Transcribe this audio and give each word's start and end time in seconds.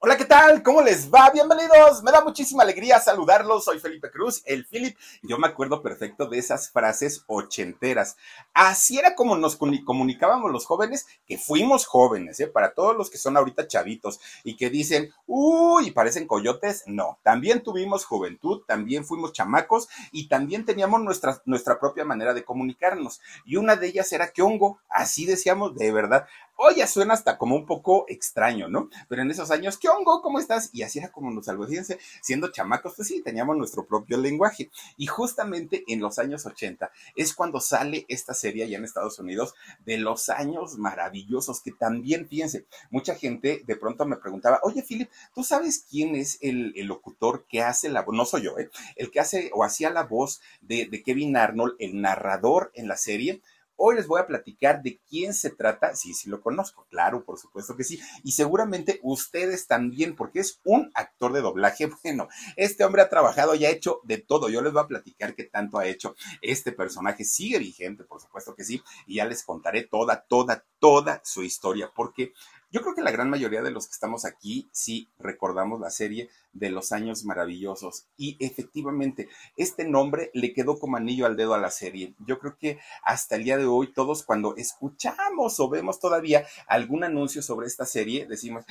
Hola, 0.00 0.16
¿qué 0.16 0.26
tal? 0.26 0.62
¿Cómo 0.62 0.80
les 0.80 1.12
va? 1.12 1.28
Bienvenidos. 1.30 2.04
Me 2.04 2.12
da 2.12 2.22
muchísima 2.22 2.62
alegría 2.62 3.00
saludarlos. 3.00 3.64
Soy 3.64 3.80
Felipe 3.80 4.12
Cruz, 4.12 4.42
el 4.44 4.64
Philip. 4.64 4.96
Yo 5.24 5.38
me 5.38 5.48
acuerdo 5.48 5.82
perfecto 5.82 6.28
de 6.28 6.38
esas 6.38 6.70
frases 6.70 7.24
ochenteras. 7.26 8.16
Así 8.54 8.96
era 8.96 9.16
como 9.16 9.36
nos 9.36 9.56
comunicábamos 9.56 10.52
los 10.52 10.66
jóvenes, 10.66 11.08
que 11.26 11.36
fuimos 11.36 11.84
jóvenes, 11.84 12.38
¿eh? 12.38 12.46
Para 12.46 12.74
todos 12.74 12.96
los 12.96 13.10
que 13.10 13.18
son 13.18 13.36
ahorita 13.36 13.66
chavitos 13.66 14.20
y 14.44 14.56
que 14.56 14.70
dicen, 14.70 15.12
uy, 15.26 15.90
parecen 15.90 16.28
coyotes. 16.28 16.84
No, 16.86 17.18
también 17.24 17.64
tuvimos 17.64 18.04
juventud, 18.04 18.62
también 18.68 19.04
fuimos 19.04 19.32
chamacos 19.32 19.88
y 20.12 20.28
también 20.28 20.64
teníamos 20.64 21.00
nuestra, 21.00 21.42
nuestra 21.44 21.80
propia 21.80 22.04
manera 22.04 22.34
de 22.34 22.44
comunicarnos. 22.44 23.20
Y 23.44 23.56
una 23.56 23.74
de 23.74 23.88
ellas 23.88 24.12
era 24.12 24.30
que 24.30 24.42
hongo. 24.42 24.78
Así 24.88 25.26
decíamos 25.26 25.74
de 25.74 25.90
verdad. 25.90 26.28
Hoy 26.60 26.74
ya 26.74 26.88
suena 26.88 27.14
hasta 27.14 27.38
como 27.38 27.54
un 27.54 27.66
poco 27.66 28.04
extraño, 28.08 28.66
¿no? 28.66 28.90
Pero 29.08 29.22
en 29.22 29.30
esos 29.30 29.52
años, 29.52 29.78
¿qué 29.78 29.88
hongo? 29.88 30.20
¿Cómo 30.20 30.40
estás? 30.40 30.70
Y 30.72 30.82
así 30.82 30.98
era 30.98 31.12
como 31.12 31.30
nos 31.30 31.44
saludamos. 31.44 31.70
Fíjense, 31.70 32.00
siendo 32.20 32.50
chamacos, 32.50 32.94
pues 32.96 33.06
sí, 33.06 33.22
teníamos 33.22 33.56
nuestro 33.56 33.86
propio 33.86 34.18
lenguaje. 34.18 34.68
Y 34.96 35.06
justamente 35.06 35.84
en 35.86 36.00
los 36.00 36.18
años 36.18 36.46
80 36.46 36.90
es 37.14 37.32
cuando 37.32 37.60
sale 37.60 38.06
esta 38.08 38.34
serie 38.34 38.64
allá 38.64 38.76
en 38.76 38.84
Estados 38.84 39.20
Unidos 39.20 39.54
de 39.86 39.98
los 39.98 40.30
años 40.30 40.78
maravillosos, 40.78 41.60
que 41.60 41.70
también, 41.70 42.26
fíjense, 42.26 42.66
mucha 42.90 43.14
gente 43.14 43.62
de 43.64 43.76
pronto 43.76 44.04
me 44.04 44.16
preguntaba, 44.16 44.58
oye, 44.64 44.82
Philip, 44.82 45.08
¿tú 45.36 45.44
sabes 45.44 45.86
quién 45.88 46.16
es 46.16 46.38
el, 46.40 46.74
locutor 46.88 47.46
que 47.48 47.62
hace 47.62 47.88
la 47.88 48.02
voz? 48.02 48.16
No 48.16 48.24
soy 48.24 48.42
yo, 48.42 48.58
¿eh? 48.58 48.68
El 48.96 49.12
que 49.12 49.20
hace 49.20 49.52
o 49.54 49.62
hacía 49.62 49.90
la 49.90 50.02
voz 50.02 50.40
de, 50.60 50.86
de 50.86 51.04
Kevin 51.04 51.36
Arnold, 51.36 51.76
el 51.78 52.00
narrador 52.00 52.72
en 52.74 52.88
la 52.88 52.96
serie. 52.96 53.42
Hoy 53.80 53.94
les 53.94 54.08
voy 54.08 54.20
a 54.20 54.26
platicar 54.26 54.82
de 54.82 55.00
quién 55.08 55.32
se 55.32 55.50
trata. 55.50 55.94
Sí, 55.94 56.12
sí 56.12 56.28
lo 56.28 56.40
conozco, 56.40 56.84
claro, 56.90 57.24
por 57.24 57.38
supuesto 57.38 57.76
que 57.76 57.84
sí. 57.84 58.00
Y 58.24 58.32
seguramente 58.32 58.98
ustedes 59.04 59.68
también, 59.68 60.16
porque 60.16 60.40
es 60.40 60.60
un 60.64 60.90
actor 60.94 61.32
de 61.32 61.40
doblaje. 61.40 61.88
Bueno, 62.08 62.28
este 62.56 62.84
hombre 62.84 63.02
ha 63.02 63.08
trabajado 63.08 63.54
y 63.54 63.66
ha 63.66 63.70
hecho 63.70 64.00
de 64.02 64.18
todo. 64.18 64.48
Yo 64.48 64.62
les 64.62 64.72
voy 64.72 64.82
a 64.82 64.86
platicar 64.86 65.34
qué 65.34 65.44
tanto 65.44 65.78
ha 65.78 65.86
hecho. 65.86 66.16
Este 66.40 66.72
personaje 66.72 67.24
sigue 67.24 67.58
vigente, 67.58 68.02
por 68.04 68.20
supuesto 68.20 68.54
que 68.54 68.64
sí. 68.64 68.82
Y 69.06 69.16
ya 69.16 69.26
les 69.26 69.44
contaré 69.44 69.82
toda, 69.82 70.24
toda, 70.26 70.64
toda 70.80 71.20
su 71.24 71.42
historia, 71.42 71.92
porque 71.94 72.32
yo 72.70 72.82
creo 72.82 72.94
que 72.94 73.02
la 73.02 73.10
gran 73.10 73.30
mayoría 73.30 73.62
de 73.62 73.70
los 73.70 73.86
que 73.86 73.92
estamos 73.92 74.24
aquí 74.24 74.68
sí 74.72 75.10
recordamos 75.18 75.80
la 75.80 75.90
serie 75.90 76.28
de 76.52 76.70
los 76.70 76.92
años 76.92 77.24
maravillosos 77.24 78.06
y 78.16 78.36
efectivamente 78.40 79.28
este 79.56 79.84
nombre 79.84 80.30
le 80.34 80.52
quedó 80.52 80.78
como 80.78 80.96
anillo 80.96 81.26
al 81.26 81.36
dedo 81.36 81.54
a 81.54 81.58
la 81.58 81.70
serie. 81.70 82.14
Yo 82.26 82.38
creo 82.38 82.56
que 82.58 82.78
hasta 83.02 83.36
el 83.36 83.44
día 83.44 83.56
de 83.56 83.66
hoy 83.66 83.92
todos 83.92 84.22
cuando 84.22 84.56
escuchamos 84.56 85.60
o 85.60 85.68
vemos 85.68 86.00
todavía 86.00 86.46
algún 86.66 87.04
anuncio 87.04 87.42
sobre 87.42 87.66
esta 87.66 87.86
serie 87.86 88.26
decimos, 88.26 88.64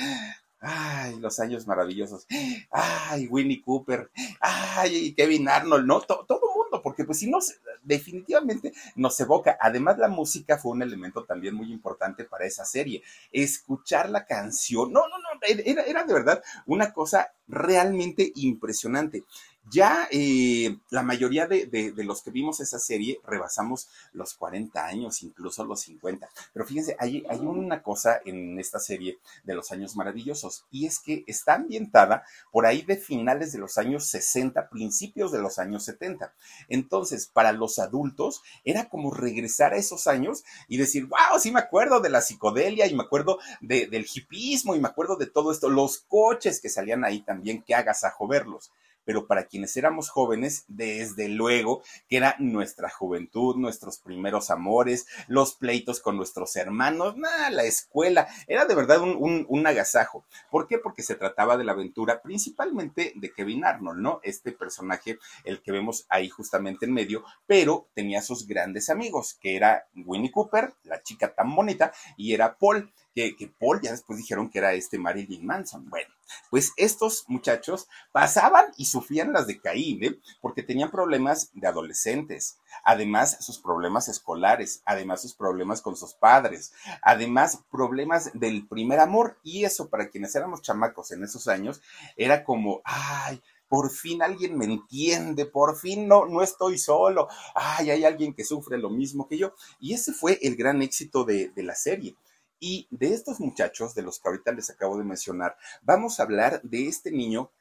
Ay, 0.59 1.19
los 1.19 1.40
años 1.40 1.68
maravillosos. 1.68 2.25
Ay, 2.72 3.28
Winnie 3.28 3.62
Cooper. 3.62 4.09
Ay, 4.40 5.13
Kevin 5.13 5.47
Arnold, 5.47 5.86
¿no? 5.86 6.02
Todo, 6.02 6.25
todo 6.25 6.41
porque 6.83 7.03
pues 7.03 7.19
si 7.19 7.29
no, 7.29 7.39
definitivamente 7.83 8.73
nos 8.95 9.19
evoca. 9.19 9.57
Además, 9.59 9.97
la 9.97 10.07
música 10.07 10.57
fue 10.57 10.73
un 10.73 10.81
elemento 10.81 11.25
también 11.25 11.55
muy 11.55 11.72
importante 11.72 12.23
para 12.25 12.45
esa 12.45 12.66
serie. 12.66 13.03
Escuchar 13.31 14.09
la 14.09 14.25
canción, 14.25 14.91
no, 14.91 15.01
no, 15.07 15.17
no, 15.17 15.39
era, 15.47 15.83
era 15.83 16.03
de 16.03 16.13
verdad 16.13 16.44
una 16.66 16.94
cosa 16.94 17.31
realmente 17.47 18.31
impresionante. 18.35 19.23
Ya 19.69 20.07
eh, 20.11 20.78
la 20.91 21.03
mayoría 21.03 21.45
de, 21.45 21.94
los 21.97 22.22
que 22.22 22.31
vimos 22.31 22.61
esa 22.61 22.79
serie 22.79 23.19
rebasamos 23.25 23.89
los 24.13 24.33
40 24.35 24.85
años, 24.85 25.23
incluso 25.23 25.66
los 25.66 25.81
50. 25.81 26.29
Pero 26.53 26.66
fíjense, 26.66 26.95
hay, 27.00 27.25
hay 27.29 27.39
una 27.39 27.81
cosa 27.81 28.22
en 28.23 28.59
esta 28.59 28.79
serie 28.79 29.19
de 29.44 29.56
los 29.56 29.72
años 29.72 29.95
maravillosos 29.95 30.66
y 30.72 30.85
es 30.85 31.00
que 31.00 31.25
está 31.27 31.56
ambientada 31.56 32.23
por 32.51 32.66
ahí 32.66 32.81
de 32.83 32.95
finales 32.95 33.51
de 33.51 33.59
los 33.59 33.77
años 33.77 34.06
60, 34.06 34.69
principios 34.69 35.33
de 35.33 35.39
los 35.39 35.59
años 35.59 35.83
70. 35.83 36.33
Entonces, 36.69 37.27
para 37.27 37.51
los 37.51 37.77
adultos 37.79 38.44
era 38.63 38.88
como 38.88 39.13
regresar 39.13 39.73
a 39.73 39.77
esos 39.77 40.07
años 40.07 40.45
y 40.69 40.77
decir, 40.77 41.07
wow, 41.07 41.39
sí 41.39 41.51
me 41.51 41.59
acuerdo 41.59 42.00
de 42.00 42.09
la 42.09 42.22
psicodelia 42.22 42.88
y 42.88 42.95
me 42.95 43.03
acuerdo 43.03 43.39
del 43.59 44.07
hipismo 44.13 44.75
y 44.75 44.79
me 44.79 44.88
acuerdo 44.88 45.17
de 45.17 45.27
todo 45.27 45.51
esto, 45.51 45.69
los 45.69 46.00
coches 46.07 46.61
que 46.61 46.69
salían 46.69 47.03
ahí 47.03 47.22
también, 47.22 47.63
que 47.63 47.75
agasajo 47.75 48.27
verlos 48.27 48.72
pero 49.07 49.25
para 49.25 49.45
quienes 49.45 49.78
éramos 49.78 50.09
jóvenes, 50.09 50.66
desde 50.68 51.29
luego 51.29 51.81
que 52.09 52.18
era 52.18 52.35
nuestra 52.40 52.90
juventud, 52.90 53.56
nuestros 53.56 54.00
primeros 54.00 54.51
amores, 54.51 55.07
los 55.29 55.56
pleitos 55.56 56.01
con 56.01 56.18
nuestros 56.18 56.57
hermanos, 56.57 57.16
nada, 57.16 57.50
la 57.50 57.63
escuela, 57.63 58.28
era 58.47 58.66
de 58.66 58.75
verdad 58.75 59.00
un, 59.00 59.45
un, 59.47 59.66
agasajo. 59.66 60.25
¿Por 60.51 60.68
qué? 60.68 60.78
Porque 60.78 61.03
se 61.03 61.16
trataba 61.16 61.56
de 61.56 61.63
la 61.63 61.72
aventura 61.72 62.22
principalmente 62.22 63.13
de 63.16 63.31
Kevin 63.31 63.63
Arnold, 63.63 64.01
¿no? 64.01 64.19
Este 64.23 64.51
personaje, 64.51 65.18
el 65.45 65.62
que 65.62 65.72
vemos 65.72 66.06
ahí 66.09 66.28
justamente 66.28 66.85
en 66.85 66.94
medio, 66.94 67.24
pero 67.45 67.88
tenía 67.94 68.22
sus 68.22 68.45
grandes 68.45 68.89
amigos, 68.89 69.38
que 69.39 69.56
era 69.56 69.88
Winnie 69.95 70.31
Cooper, 70.31 70.74
la 70.84 71.01
chica 71.01 71.34
tan 71.34 71.56
bonita, 71.56 71.94
y 72.18 72.34
era 72.34 72.57
Paul 72.57 72.91
que, 73.38 73.51
Paul 73.59 73.81
ya 73.81 73.91
después 73.91 74.19
dijeron 74.19 74.50
que 74.50 74.59
era 74.59 74.73
este 74.73 75.00
Marilyn 75.00 75.45
Manson. 75.45 75.89
Bueno, 75.89 76.09
pues 76.51 76.73
estos 76.78 77.25
muchachos 77.28 77.88
pasaban 78.11 78.66
y 78.78 78.85
sufrían 78.85 79.33
las 79.33 79.47
de 79.47 79.59
Caín, 79.59 80.03
¿eh? 80.03 80.19
porque 80.39 80.61
tenían 80.61 80.91
problemas 80.91 81.50
de 81.53 81.67
adolescentes, 81.67 82.59
además 82.83 83.38
sus 83.39 83.57
problemas 83.57 84.07
escolares, 84.07 84.83
además 84.85 85.22
sus 85.22 85.33
problemas 85.33 85.81
con 85.81 85.95
sus 85.95 86.13
padres, 86.13 86.73
además 87.01 87.63
problemas 87.72 88.29
del 88.33 88.67
primer 88.67 89.00
amor, 89.00 89.38
y 89.44 89.63
eso 89.63 89.89
para 89.89 90.09
quienes 90.09 90.35
éramos 90.35 90.61
chamacos 90.61 91.11
en 91.11 91.23
esos 91.23 91.47
años 91.47 91.81
era 92.17 92.44
como, 92.44 92.81
ay, 92.83 93.41
por 93.67 93.89
fin 93.89 94.22
alguien 94.22 94.57
me 94.57 94.66
entiende, 94.66 95.45
por 95.45 95.75
fin 95.75 96.07
no, 96.07 96.25
no 96.25 96.41
estoy 96.41 96.77
solo, 96.77 97.27
ay, 97.56 97.89
hay 97.89 98.06
alguien 98.06 98.33
que 98.33 98.45
sufre 98.45 98.77
lo 98.77 98.89
mismo 98.89 99.27
que 99.27 99.38
yo. 99.38 99.53
Y 99.79 99.94
ese 99.94 100.13
fue 100.13 100.39
el 100.41 100.56
gran 100.56 100.81
éxito 100.81 101.25
de, 101.25 101.50
de 101.50 101.63
la 101.63 101.75
serie. 101.75 102.16
Y 102.59 102.88
de 102.90 103.13
estos 103.13 103.40
muchachos, 103.40 103.94
de 103.94 104.01
los 104.01 104.19
que 104.19 104.29
ahorita 104.29 104.51
les 104.51 104.69
acabo 104.69 104.97
de 104.97 105.03
mencionar, 105.03 105.57
vamos 105.81 106.19
a 106.19 106.23
hablar 106.23 106.62
de 106.63 106.88
este 106.88 107.12
niño 107.12 107.51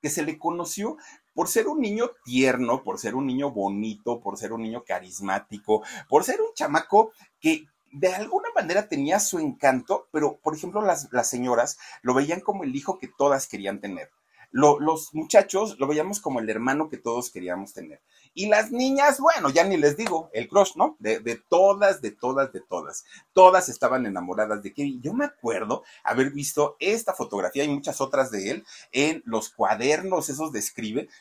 que 0.00 0.10
se 0.10 0.22
le 0.22 0.38
conoció 0.38 0.96
por 1.34 1.48
ser 1.48 1.68
un 1.68 1.80
niño 1.80 2.10
tierno, 2.24 2.82
por 2.82 2.98
ser 2.98 3.14
un 3.14 3.26
niño 3.26 3.50
bonito, 3.50 4.20
por 4.20 4.38
ser 4.38 4.52
un 4.52 4.62
niño 4.62 4.84
carismático, 4.84 5.82
por 6.08 6.24
ser 6.24 6.40
un 6.40 6.54
chamaco 6.54 7.12
que 7.40 7.66
de 7.92 8.14
alguna 8.14 8.48
manera 8.54 8.88
tenía 8.88 9.20
su 9.20 9.38
encanto, 9.38 10.08
pero 10.12 10.38
por 10.38 10.54
ejemplo 10.54 10.82
las, 10.82 11.08
las 11.12 11.28
señoras 11.28 11.78
lo 12.02 12.14
veían 12.14 12.40
como 12.40 12.64
el 12.64 12.74
hijo 12.74 12.98
que 12.98 13.08
todas 13.08 13.48
querían 13.48 13.80
tener. 13.80 14.10
los 14.50 15.14
muchachos 15.14 15.78
lo 15.78 15.86
veíamos 15.86 16.20
como 16.20 16.40
el 16.40 16.48
hermano 16.48 16.88
que 16.88 16.98
todos 16.98 17.30
queríamos 17.30 17.72
tener. 17.72 18.00
Y 18.38 18.48
las 18.48 18.70
niñas, 18.70 19.18
bueno, 19.18 19.48
ya 19.48 19.64
ni 19.64 19.78
les 19.78 19.96
digo, 19.96 20.30
el 20.34 20.46
crush, 20.46 20.76
¿no? 20.76 20.96
De, 20.98 21.20
de 21.20 21.36
todas, 21.48 22.02
de 22.02 22.10
todas, 22.10 22.52
de 22.52 22.60
todas. 22.60 23.04
Todas 23.32 23.68
estaban 23.68 24.04
enamoradas 24.06 24.62
de 24.62 24.74
Kevin. 24.74 25.00
Yo 25.00 25.14
me 25.14 25.24
acuerdo 25.24 25.82
haber 26.04 26.30
visto 26.30 26.76
esta 26.78 27.14
fotografía 27.14 27.64
y 27.64 27.68
muchas 27.68 28.00
otras 28.00 28.30
de 28.30 28.50
él 28.50 28.66
en 28.92 29.22
los 29.24 29.48
cuadernos, 29.48 30.28
esos 30.28 30.52
de 30.52 30.60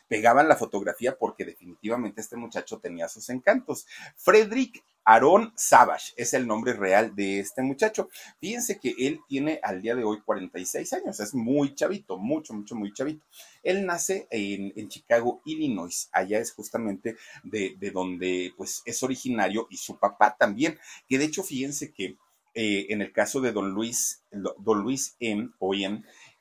pegaban 0.08 0.48
la 0.48 0.58
fotografía 0.58 1.18
porque 1.18 1.46
definitivamente 1.46 2.22
este 2.22 2.36
muchacho 2.36 2.80
tenía 2.80 3.08
sus 3.08 3.30
encantos. 3.30 3.88
Frederick 4.18 4.84
Aaron 5.06 5.54
Savage 5.56 6.14
es 6.18 6.34
el 6.34 6.48
nombre 6.48 6.74
real 6.74 7.16
de 7.16 7.40
este 7.40 7.62
muchacho. 7.62 8.10
Fíjense 8.40 8.80
que 8.80 8.96
él 8.98 9.20
tiene 9.28 9.60
al 9.62 9.82
día 9.82 9.96
de 9.96 10.04
hoy 10.04 10.20
46 10.22 10.94
años, 10.94 11.20
es 11.20 11.36
muy 11.36 11.76
chavito, 11.76 12.18
mucho, 12.18 12.54
mucho, 12.54 12.76
muy 12.76 12.92
chavito. 12.92 13.24
Él 13.62 13.86
nace 13.86 14.28
en, 14.32 14.90
Chicago, 14.90 15.42
Illinois, 15.46 16.10
allá 16.12 16.40
es 16.40 16.52
justamente 16.54 17.18
de, 17.44 17.78
donde 17.94 18.54
pues 18.58 18.82
es 18.86 19.04
originario 19.04 19.68
y 19.70 19.78
su 19.78 19.98
papá 19.98 20.36
también, 20.38 20.78
que 21.08 21.20
de 21.20 21.26
hecho 21.26 21.44
fíjense 21.44 21.94
que 21.94 22.18
eh, 22.56 22.88
en 22.90 23.02
el 23.02 23.12
caso 23.12 23.42
de 23.42 23.52
don 23.52 23.72
Luis, 23.72 24.24
don 24.32 24.82
Luis 24.82 25.16
M. 25.20 25.52
o 25.60 25.74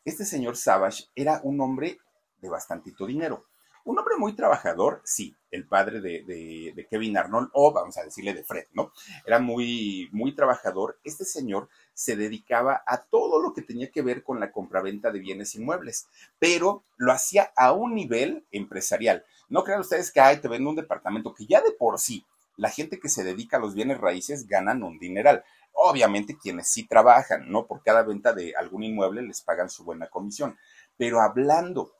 este 0.05 0.25
señor 0.25 0.57
Savage 0.57 1.05
era 1.15 1.41
un 1.45 1.61
hombre 1.61 1.99
de 2.41 2.49
bastantito 2.49 3.07
dinero. 3.07 3.47
Un 3.85 3.99
hombre 3.99 4.17
muy 4.17 4.35
trabajador, 4.35 5.03
sí, 5.05 5.37
el 5.51 5.67
padre 5.67 6.01
de, 6.01 6.87
Kevin 6.89 7.19
Arnold, 7.19 7.51
o 7.53 7.71
vamos 7.71 7.99
a 7.99 8.05
decirle 8.05 8.33
de 8.33 8.43
Fred, 8.43 8.67
¿no? 8.73 8.93
Era 9.27 9.39
muy, 9.39 10.09
muy 10.11 10.35
trabajador. 10.35 10.99
Este 11.05 11.27
señor 11.27 11.69
se 11.93 12.17
dedicaba 12.17 12.83
a 12.87 13.05
todo 13.05 13.43
lo 13.43 13.53
que 13.53 13.61
tenía 13.61 13.91
que 13.91 14.01
ver 14.01 14.23
con 14.23 14.41
la 14.41 14.53
compraventa 14.53 15.11
de 15.11 15.21
bienes 15.21 15.55
inmuebles, 15.55 16.09
pero 16.39 16.85
lo 16.97 17.13
hacía 17.13 17.53
a 17.57 17.73
un 17.73 17.95
nivel 17.95 18.47
empresarial. 18.53 19.25
No 19.51 19.65
crean 19.65 19.81
ustedes 19.81 20.11
que, 20.11 20.21
ay, 20.21 20.39
te 20.39 20.49
vendo 20.49 20.71
un 20.71 20.77
departamento 20.77 21.35
que 21.35 21.47
ya 21.47 21.61
de 21.61 21.73
por 21.73 21.99
sí 21.99 22.25
la 22.57 22.71
gente 22.71 22.99
que 22.99 23.09
se 23.09 23.23
dedica 23.25 23.59
a 23.59 23.61
los 23.61 23.75
bienes 23.75 23.99
raíces 23.99 24.47
ganan 24.47 24.83
un 24.83 24.99
dineral. 24.99 25.45
Obviamente 25.73 26.39
quienes 26.41 26.69
sí 26.69 26.87
trabajan, 26.87 27.51
¿no? 27.51 27.67
Por 27.67 27.83
cada 27.83 28.03
venta 28.03 28.33
de 28.33 28.55
algún 28.57 28.85
inmueble 28.85 29.23
les 29.23 29.43
pagan 29.43 29.69
su 29.69 29.85
buena 29.85 30.09
comisión. 30.09 30.57
Pero 30.97 31.21
hablando 31.21 31.93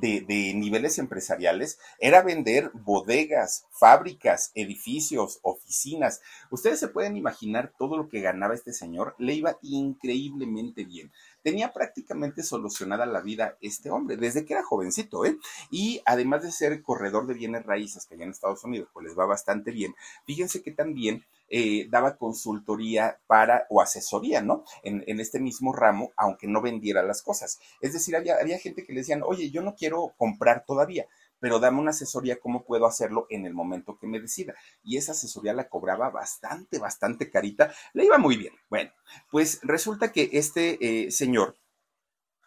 de, 0.00 0.52
niveles 0.54 0.98
empresariales 0.98 1.78
era 1.98 2.22
vender 2.22 2.70
bodegas, 2.74 3.66
fábricas, 3.70 4.52
edificios, 4.54 5.38
oficinas. 5.42 6.20
Ustedes 6.50 6.80
se 6.80 6.88
pueden 6.88 7.16
imaginar 7.16 7.72
todo 7.78 7.96
lo 7.96 8.08
que 8.08 8.20
ganaba 8.20 8.54
este 8.54 8.72
señor, 8.72 9.14
le 9.18 9.34
iba 9.34 9.58
increíblemente 9.62 10.84
bien 10.84 11.12
tenía 11.46 11.72
prácticamente 11.72 12.42
solucionada 12.42 13.06
la 13.06 13.20
vida 13.20 13.56
este 13.60 13.88
hombre, 13.88 14.16
desde 14.16 14.44
que 14.44 14.54
era 14.54 14.64
jovencito, 14.64 15.24
¿eh? 15.24 15.38
Y 15.70 16.02
además 16.04 16.42
de 16.42 16.50
ser 16.50 16.82
corredor 16.82 17.28
de 17.28 17.34
bienes 17.34 17.64
raíces, 17.64 18.04
que 18.04 18.16
allá 18.16 18.24
en 18.24 18.32
Estados 18.32 18.64
Unidos 18.64 18.88
pues 18.92 19.06
les 19.06 19.16
va 19.16 19.26
bastante 19.26 19.70
bien, 19.70 19.94
fíjense 20.24 20.60
que 20.60 20.72
también 20.72 21.24
eh, 21.48 21.86
daba 21.88 22.16
consultoría 22.16 23.20
para, 23.28 23.64
o 23.70 23.80
asesoría, 23.80 24.42
¿no? 24.42 24.64
En, 24.82 25.04
en, 25.06 25.20
este 25.20 25.38
mismo 25.38 25.72
ramo, 25.72 26.10
aunque 26.16 26.48
no 26.48 26.60
vendiera 26.60 27.04
las 27.04 27.22
cosas. 27.22 27.60
Es 27.80 27.92
decir, 27.92 28.16
había, 28.16 28.34
había 28.40 28.58
gente 28.58 28.84
que 28.84 28.92
le 28.92 29.02
decían, 29.02 29.22
oye, 29.24 29.52
yo 29.52 29.62
no 29.62 29.76
quiero 29.76 30.14
comprar 30.18 30.64
todavía, 30.66 31.06
pero 31.40 31.58
dame 31.58 31.80
una 31.80 31.90
asesoría 31.90 32.40
cómo 32.40 32.64
puedo 32.64 32.86
hacerlo 32.86 33.26
en 33.30 33.46
el 33.46 33.54
momento 33.54 33.98
que 33.98 34.06
me 34.06 34.20
decida. 34.20 34.54
Y 34.82 34.96
esa 34.96 35.12
asesoría 35.12 35.52
la 35.54 35.68
cobraba 35.68 36.10
bastante, 36.10 36.78
bastante 36.78 37.30
carita, 37.30 37.72
le 37.92 38.04
iba 38.04 38.18
muy 38.18 38.36
bien. 38.36 38.54
Bueno, 38.68 38.90
pues 39.30 39.60
resulta 39.62 40.12
que 40.12 40.30
este 40.32 40.78
eh, 41.06 41.10
señor 41.10 41.56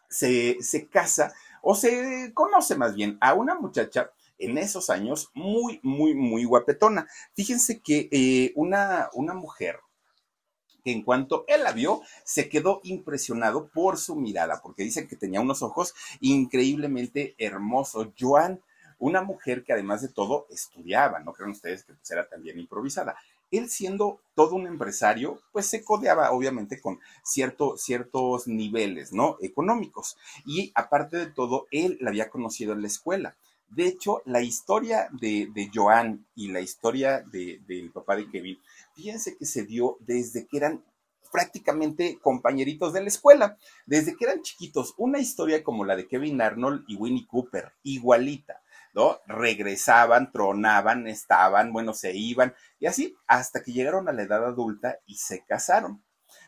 se, 0.09 0.57
casa 0.91 1.33
o 1.61 1.75
se 1.75 2.31
conoce 2.33 2.75
más 2.75 2.95
bien 2.95 3.17
a 3.21 3.33
una 3.33 3.55
muchacha 3.55 4.11
en 4.37 4.57
esos 4.57 4.89
años 4.89 5.29
muy, 5.33 5.79
muy, 5.83 6.15
muy 6.15 6.45
guapetona. 6.45 7.07
Fíjense 7.35 7.81
que 7.81 8.09
eh, 8.11 8.53
una, 8.55 9.09
una 9.13 9.33
mujer 9.33 9.79
que 10.83 10.91
en 10.91 11.03
cuanto 11.03 11.43
él 11.47 11.63
la 11.63 11.73
vio, 11.73 12.01
se 12.23 12.47
quedó 12.47 12.79
impresionado 12.83 13.69
por 13.69 13.97
su 13.97 14.15
mirada, 14.15 14.61
porque 14.63 14.83
dicen 14.83 15.09
que 15.09 15.17
tenía 15.17 15.41
unos 15.41 15.61
ojos 15.61 15.93
increíblemente 16.21 17.35
hermosos. 17.37 18.09
Joan 18.17 18.61
una 18.99 19.21
mujer 19.21 19.63
que 19.63 19.73
además 19.73 20.01
de 20.01 20.09
todo 20.09 20.45
estudiaba, 20.49 21.19
no 21.19 21.33
crean 21.33 21.51
ustedes 21.51 21.83
que 21.83 21.93
pues, 21.93 22.11
era 22.11 22.27
también 22.27 22.59
improvisada. 22.59 23.15
Él 23.51 23.69
siendo 23.69 24.19
todo 24.35 24.55
un 24.55 24.67
empresario, 24.67 25.41
pues 25.51 25.65
se 25.65 25.83
codeaba 25.83 26.31
obviamente 26.31 26.79
con 26.79 26.99
cierto, 27.23 27.77
ciertos 27.77 28.47
niveles, 28.47 29.11
¿no? 29.11 29.37
Económicos. 29.41 30.17
Y 30.45 30.71
aparte 30.75 31.17
de 31.17 31.27
todo, 31.27 31.65
él 31.71 31.97
la 31.99 32.09
había 32.09 32.29
conocido 32.29 32.73
en 32.73 32.81
la 32.81 32.87
escuela. 32.87 33.35
De 33.69 33.87
hecho, 33.87 34.21
la 34.25 34.41
historia 34.41 35.09
de, 35.11 35.49
de 35.53 35.69
Joan 35.73 36.25
y 36.35 36.51
la 36.51 36.59
historia 36.59 37.21
del 37.21 37.91
papá 37.91 38.15
de 38.15 38.29
Kevin, 38.29 38.59
fíjense 38.95 39.37
que 39.37 39.45
se 39.45 39.63
dio 39.63 39.97
desde 40.01 40.47
que 40.47 40.57
eran 40.57 40.83
prácticamente 41.31 42.19
compañeritos 42.19 42.93
de 42.93 43.01
la 43.01 43.07
escuela, 43.07 43.57
desde 43.85 44.15
que 44.15 44.25
eran 44.25 44.41
chiquitos. 44.41 44.93
Una 44.97 45.19
historia 45.19 45.63
como 45.63 45.85
la 45.85 45.95
de 45.95 46.07
Kevin 46.07 46.41
Arnold 46.41 46.83
y 46.87 46.95
Winnie 46.95 47.27
Cooper, 47.27 47.73
igualita. 47.83 48.61
Regresaban, 49.27 50.31
tronaban, 50.31 51.07
estaban, 51.07 51.71
bueno, 51.71 51.93
se 51.93 52.15
iban, 52.15 52.53
y 52.79 52.87
así 52.87 53.15
hasta 53.27 53.63
que 53.63 53.71
llegaron 53.71 54.09
a 54.09 54.11
la 54.11 54.23
edad 54.23 54.45
adulta 54.45 54.99
y 55.05 55.15
se 55.15 55.45
casaron. 55.45 56.03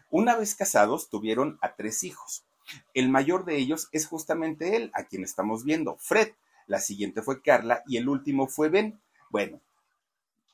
Una 0.10 0.36
vez 0.36 0.56
casados, 0.56 1.10
tuvieron 1.10 1.58
a 1.62 1.76
tres 1.76 2.04
hijos. 2.04 2.46
El 2.94 3.10
mayor 3.10 3.46
de 3.46 3.58
ellos 3.58 3.88
es 3.92 4.08
justamente 4.08 4.76
él, 4.76 4.92
a 4.94 5.06
quien 5.06 5.24
estamos 5.24 5.64
viendo, 5.64 5.98
Fred. 5.98 6.34
La 6.68 6.80
siguiente 6.80 7.22
fue 7.22 7.42
Carla 7.42 7.84
y 7.88 7.98
el 7.98 8.10
último 8.10 8.48
fue 8.48 8.70
Ben. 8.70 9.02
Bueno, 9.30 9.62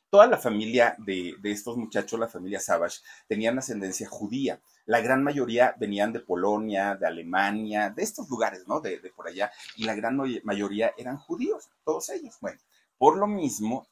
toda 0.10 0.28
la 0.28 0.38
familia 0.38 0.96
de, 1.00 1.36
estos 1.44 1.78
muchachos, 1.78 2.20
la 2.20 2.28
familia 2.28 2.60
Savage, 2.60 3.00
tenían 3.28 3.58
ascendencia 3.58 4.08
judía. 4.08 4.60
La 4.86 5.02
gran 5.02 5.24
mayoría 5.24 5.76
venían 5.78 6.14
de 6.14 6.22
Polonia, 6.22 6.96
de 6.96 7.08
Alemania, 7.08 7.90
de 7.90 8.04
estos 8.04 8.30
lugares, 8.30 8.68
¿no? 8.68 8.80
De, 8.80 9.00
por 9.16 9.28
allá. 9.28 9.52
Y 9.76 9.84
la 9.84 9.96
gran 9.96 10.18
mayoría 10.44 10.94
eran 10.98 11.18
judíos, 11.18 11.70
todos 11.84 12.10
ellos. 12.10 12.38
Bueno, 12.40 12.60
por 12.98 13.18
lo 13.18 13.28
mismo, 13.28 13.88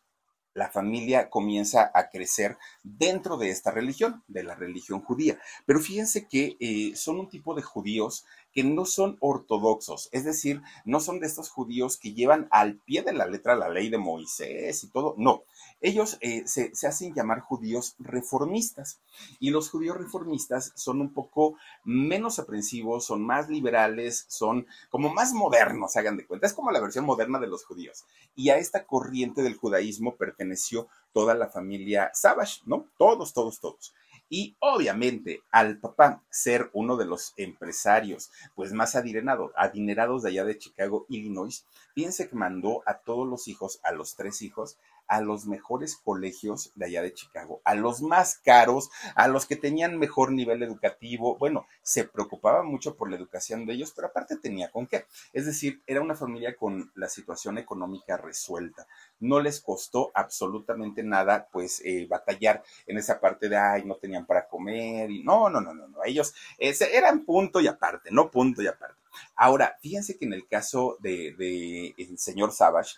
la 0.54 0.70
familia 0.70 1.30
comienza 1.30 1.92
a 1.94 2.10
crecer 2.10 2.58
dentro 2.82 3.36
de 3.36 3.50
esta 3.50 3.72
religión, 3.72 4.24
de 4.28 4.44
la 4.44 4.56
religión 4.56 5.02
judía. 5.02 5.38
Pero 5.66 5.82
fíjense 5.82 6.28
que 6.30 6.56
eh, 6.62 6.96
son 6.96 7.20
un 7.20 7.30
tipo 7.30 7.54
de 7.56 7.62
judíos 7.62 8.26
que 8.56 8.64
no 8.64 8.86
son 8.86 9.18
ortodoxos, 9.20 10.08
es 10.14 10.24
decir, 10.24 10.62
no 10.86 11.02
son 11.02 11.20
de 11.20 11.28
estos 11.28 11.50
judíos 11.50 11.98
que 11.98 12.14
llevan 12.14 12.48
al 12.52 12.78
pie 12.78 13.02
de 13.02 13.12
la 13.12 13.28
letra 13.28 13.58
la 13.58 13.68
ley 13.68 13.90
de 13.90 13.98
Moisés 13.98 14.82
y 14.86 14.90
todo, 14.92 15.14
no, 15.18 15.44
ellos 15.82 16.18
eh, 16.22 16.44
se, 16.48 16.72
hacen 16.88 17.14
llamar 17.14 17.42
judíos 17.42 17.96
reformistas 18.00 19.02
y 19.42 19.50
los 19.50 19.70
judíos 19.70 19.98
reformistas 19.98 20.72
son 20.76 21.02
un 21.02 21.14
poco 21.14 21.58
menos 21.84 22.40
aprensivos, 22.40 23.06
son 23.06 23.26
más 23.26 23.50
liberales, 23.50 24.26
son 24.30 24.68
como 24.90 25.14
más 25.14 25.34
modernos, 25.34 25.98
hagan 25.98 26.16
de 26.16 26.26
cuenta, 26.26 26.48
es 26.48 26.54
como 26.54 26.72
la 26.72 26.80
versión 26.80 27.04
moderna 27.04 27.40
de 27.40 27.48
los 27.48 27.66
judíos. 27.66 28.06
Y 28.36 28.52
a 28.52 28.58
esta 28.58 28.86
corriente 28.86 29.44
del 29.44 29.58
judaísmo 29.58 30.16
perteneció 30.16 30.88
toda 31.12 31.36
la 31.36 31.50
familia 31.50 32.10
Savage, 32.14 32.62
¿no? 32.66 32.88
Todos, 32.98 33.34
todos, 33.34 33.60
todos. 33.60 33.94
Y 34.38 34.58
obviamente 34.60 35.44
al 35.50 35.78
papá 35.80 36.22
ser 36.30 36.70
uno 36.74 36.98
de 36.98 37.06
los 37.06 37.34
empresarios 37.38 38.34
pues 38.54 38.74
más 38.74 38.98
adinerados, 38.98 39.54
adinerados 39.56 40.24
de 40.24 40.32
allá 40.32 40.44
de 40.44 40.58
Chicago, 40.58 41.06
Illinois, 41.08 41.66
piense 41.94 42.28
que 42.28 42.36
mandó 42.36 42.84
a 42.86 42.98
todos 42.98 43.26
los 43.26 43.48
hijos, 43.48 43.80
a 43.82 43.94
los 43.94 44.18
tres 44.18 44.42
hijos, 44.42 44.78
a 45.08 45.22
los 45.22 45.46
mejores 45.46 45.98
colegios 45.98 46.72
de 46.76 46.86
allá 46.86 47.02
de 47.02 47.14
Chicago, 47.14 47.62
a 47.64 47.76
los 47.76 48.02
más 48.02 48.40
caros, 48.40 48.90
a 49.16 49.28
los 49.28 49.46
que 49.46 49.56
tenían 49.56 49.98
mejor 49.98 50.32
nivel 50.32 50.64
educativo. 50.64 51.38
Bueno, 51.38 51.68
se 51.82 52.04
preocupaba 52.04 52.64
mucho 52.64 52.96
por 52.96 53.10
la 53.10 53.16
educación 53.16 53.66
de 53.66 53.74
ellos, 53.74 53.94
pero 53.96 54.08
aparte 54.08 54.38
tenía 54.38 54.72
con 54.72 54.88
qué. 54.88 55.06
Es 55.34 55.46
decir, 55.46 55.82
era 55.88 56.02
una 56.02 56.16
familia 56.16 56.56
con 56.56 56.92
la 56.96 57.10
situación 57.10 57.58
económica 57.58 58.18
resuelta. 58.18 58.88
No 59.20 59.40
les 59.40 59.62
costó 59.62 60.12
absolutamente 60.14 61.04
nada, 61.04 61.48
pues, 61.52 61.82
eh, 61.86 62.08
batallar 62.10 62.64
en 62.88 62.98
esa 62.98 63.20
parte 63.20 63.50
de, 63.50 63.58
ay, 63.58 63.86
no 63.86 63.96
tenían 63.96 64.26
para 64.26 64.48
comer 64.48 65.10
y 65.12 65.24
no, 65.24 65.50
no, 65.50 65.62
no, 65.62 65.74
no, 65.74 65.88
no. 65.88 66.04
Ellos 66.04 66.34
eran 66.60 67.26
punto 67.26 67.62
y 67.62 67.68
aparte, 67.68 68.10
no 68.12 68.30
punto 68.30 68.62
y 68.62 68.68
aparte. 68.68 69.06
Ahora, 69.36 69.78
fíjense 69.82 70.18
que 70.18 70.26
en 70.26 70.34
el 70.34 70.48
caso 70.48 70.98
de, 71.00 71.34
de 71.38 72.18
señor 72.18 72.52
Savage, 72.52 72.98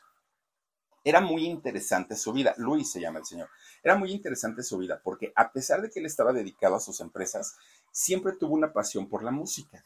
era 1.07 1.21
muy 1.21 1.45
interesante 1.45 2.17
su 2.17 2.33
vida. 2.33 2.53
Luis 2.57 2.91
se 2.91 2.99
llama 2.99 3.19
el 3.19 3.25
señor. 3.25 3.47
Era 3.81 3.95
muy 3.95 4.11
interesante 4.11 4.61
su 4.61 4.77
vida 4.77 4.99
porque 5.01 5.31
a 5.35 5.53
pesar 5.53 5.81
de 5.81 5.89
que 5.89 5.99
él 5.99 6.05
estaba 6.05 6.33
dedicado 6.33 6.75
a 6.75 6.81
sus 6.81 6.99
empresas, 6.99 7.55
siempre 7.91 8.33
tuvo 8.33 8.55
una 8.55 8.73
pasión 8.73 9.07
por 9.07 9.23
la 9.23 9.31
música. 9.31 9.85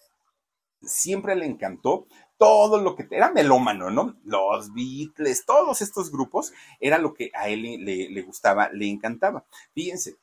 Siempre 0.82 1.36
le 1.36 1.46
encantó 1.46 2.08
todo 2.40 2.82
lo 2.82 2.96
que 2.96 3.08
era 3.12 3.32
melómano, 3.32 3.92
¿no? 3.92 4.18
Los 4.24 4.74
Beatles, 4.74 5.46
todos 5.46 5.84
estos 5.84 6.12
grupos, 6.12 6.54
era 6.80 6.98
lo 6.98 7.14
que 7.14 7.30
a 7.36 7.50
él 7.50 7.62
le, 7.62 8.10
le 8.10 8.22
gustaba, 8.24 8.72
le 8.72 8.90
encantaba. 8.90 9.46
Fíjense, 9.76 10.18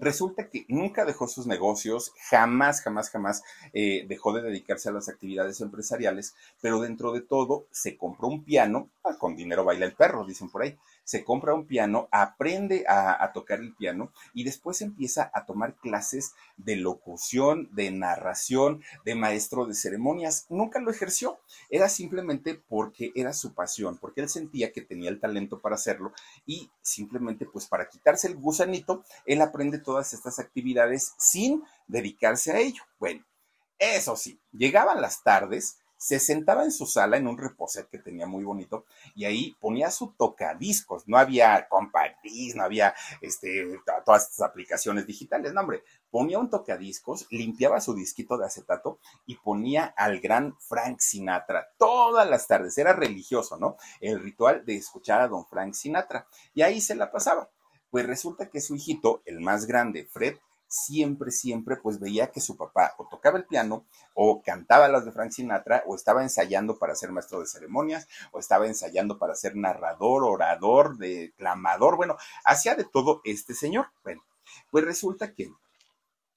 Resulta 0.00 0.48
que 0.48 0.64
nunca 0.68 1.04
dejó 1.04 1.28
sus 1.28 1.46
negocios, 1.46 2.14
jamás, 2.30 2.80
jamás, 2.80 3.10
jamás 3.10 3.42
eh, 3.74 4.06
dejó 4.08 4.32
de 4.32 4.40
dedicarse 4.40 4.88
a 4.88 4.92
las 4.92 5.10
actividades 5.10 5.60
empresariales, 5.60 6.34
pero 6.62 6.80
dentro 6.80 7.12
de 7.12 7.20
todo 7.20 7.66
se 7.70 7.98
compró 7.98 8.28
un 8.28 8.42
piano, 8.42 8.88
ah, 9.04 9.18
con 9.18 9.36
dinero 9.36 9.62
baila 9.62 9.84
el 9.84 9.92
perro, 9.92 10.24
dicen 10.24 10.48
por 10.48 10.62
ahí, 10.62 10.78
se 11.10 11.24
compra 11.24 11.54
un 11.54 11.66
piano, 11.66 12.08
aprende 12.12 12.84
a, 12.88 13.32
tocar 13.34 13.58
el 13.58 13.74
piano 13.74 14.12
y 14.32 14.44
después 14.44 14.80
empieza 14.80 15.28
a 15.34 15.44
tomar 15.44 15.74
clases 15.74 16.34
de 16.56 16.76
locución, 16.76 17.68
de 17.72 17.90
narración, 17.90 18.82
de 19.04 19.16
maestro 19.16 19.66
de 19.66 19.74
ceremonias. 19.74 20.46
Nunca 20.50 20.78
lo 20.78 20.90
ejerció, 20.90 21.40
era 21.68 21.88
simplemente 21.88 22.54
porque 22.54 23.10
era 23.16 23.32
su 23.32 23.54
pasión, 23.54 23.98
porque 23.98 24.20
él 24.20 24.28
sentía 24.28 24.72
que 24.72 24.82
tenía 24.82 25.10
el 25.10 25.18
talento 25.18 25.58
para 25.60 25.74
hacerlo 25.74 26.12
y 26.46 26.70
simplemente 26.80 27.44
pues 27.44 27.66
para 27.66 27.88
quitarse 27.88 28.28
el 28.28 28.36
gusanito, 28.36 29.02
él 29.26 29.42
aprende 29.42 29.78
todas 29.90 30.12
estas 30.12 30.38
actividades 30.38 31.14
sin 31.18 31.64
dedicarse 31.88 32.52
a 32.52 32.60
ello. 32.60 32.84
Bueno, 33.00 33.24
eso 33.76 34.14
sí, 34.14 34.40
llegaban 34.52 35.00
las 35.00 35.24
tardes 35.24 35.78
se 36.00 36.18
sentaba 36.18 36.64
en 36.64 36.72
su 36.72 36.86
sala 36.86 37.18
en 37.18 37.26
un 37.26 37.36
reposet 37.36 37.86
que 37.90 37.98
tenía 37.98 38.26
muy 38.26 38.42
bonito 38.42 38.86
y 39.14 39.26
ahí 39.26 39.54
ponía 39.60 39.90
su 39.90 40.14
tocadiscos. 40.16 41.06
No 41.06 41.18
había 41.18 41.68
compartís, 41.68 42.54
no 42.54 42.62
había 42.62 42.94
este, 43.20 43.78
todas 44.06 44.30
estas 44.30 44.48
aplicaciones 44.48 45.06
digitales. 45.06 45.52
No, 45.52 45.60
hombre, 45.60 45.84
ponía 46.10 46.38
un 46.38 46.48
tocadiscos, 46.48 47.26
limpiaba 47.30 47.82
su 47.82 47.94
disquito 47.94 48.38
de 48.38 48.46
acetato 48.46 48.98
y 49.26 49.36
ponía 49.36 49.92
al 49.94 50.20
gran 50.20 50.56
Frank 50.58 51.00
Sinatra 51.00 51.68
todas 51.76 52.26
las 52.30 52.46
tardes. 52.46 52.78
Era 52.78 52.94
religioso, 52.94 53.58
¿no? 53.58 53.76
El 54.00 54.20
ritual 54.20 54.64
de 54.64 54.76
escuchar 54.76 55.20
a 55.20 55.28
don 55.28 55.44
Frank 55.44 55.74
Sinatra. 55.74 56.26
Y 56.54 56.62
ahí 56.62 56.80
se 56.80 56.94
la 56.94 57.12
pasaba. 57.12 57.50
Pues 57.90 58.06
resulta 58.06 58.50
que 58.50 58.60
su 58.60 58.76
hijito, 58.76 59.22
el 59.24 59.40
más 59.40 59.66
grande, 59.66 60.06
Fred, 60.06 60.36
siempre, 60.70 61.32
siempre, 61.32 61.76
pues 61.76 61.98
veía 61.98 62.30
que 62.30 62.40
su 62.40 62.56
papá 62.56 62.94
o 62.96 63.08
tocaba 63.08 63.38
el 63.38 63.44
piano 63.44 63.84
o 64.14 64.40
cantaba 64.40 64.88
las 64.88 65.04
de 65.04 65.12
Frank 65.12 65.32
Sinatra 65.32 65.82
o 65.86 65.96
estaba 65.96 66.22
ensayando 66.22 66.78
para 66.78 66.94
ser 66.94 67.10
maestro 67.10 67.40
de 67.40 67.46
ceremonias 67.46 68.06
o 68.30 68.38
estaba 68.38 68.66
ensayando 68.66 69.18
para 69.18 69.34
ser 69.34 69.56
narrador, 69.56 70.22
orador, 70.24 70.96
declamador, 70.96 71.96
bueno, 71.96 72.16
hacía 72.44 72.76
de 72.76 72.84
todo 72.84 73.20
este 73.24 73.54
señor. 73.54 73.88
Bueno, 74.04 74.22
pues 74.70 74.84
resulta 74.84 75.34
que 75.34 75.52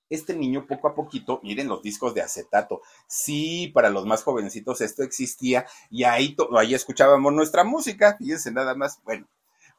este 0.09 0.35
niño 0.35 0.65
poco 0.67 0.87
a 0.87 0.95
poquito, 0.95 1.39
miren 1.43 1.67
los 1.67 1.81
discos 1.81 2.13
de 2.13 2.21
acetato, 2.21 2.81
sí, 3.07 3.71
para 3.73 3.89
los 3.89 4.05
más 4.05 4.23
jovencitos 4.23 4.81
esto 4.81 5.03
existía 5.03 5.65
y 5.89 6.03
ahí, 6.03 6.35
ahí 6.57 6.73
escuchábamos 6.73 7.33
nuestra 7.33 7.63
música, 7.63 8.15
fíjense 8.17 8.51
nada 8.51 8.75
más, 8.75 8.99
bueno, 9.03 9.27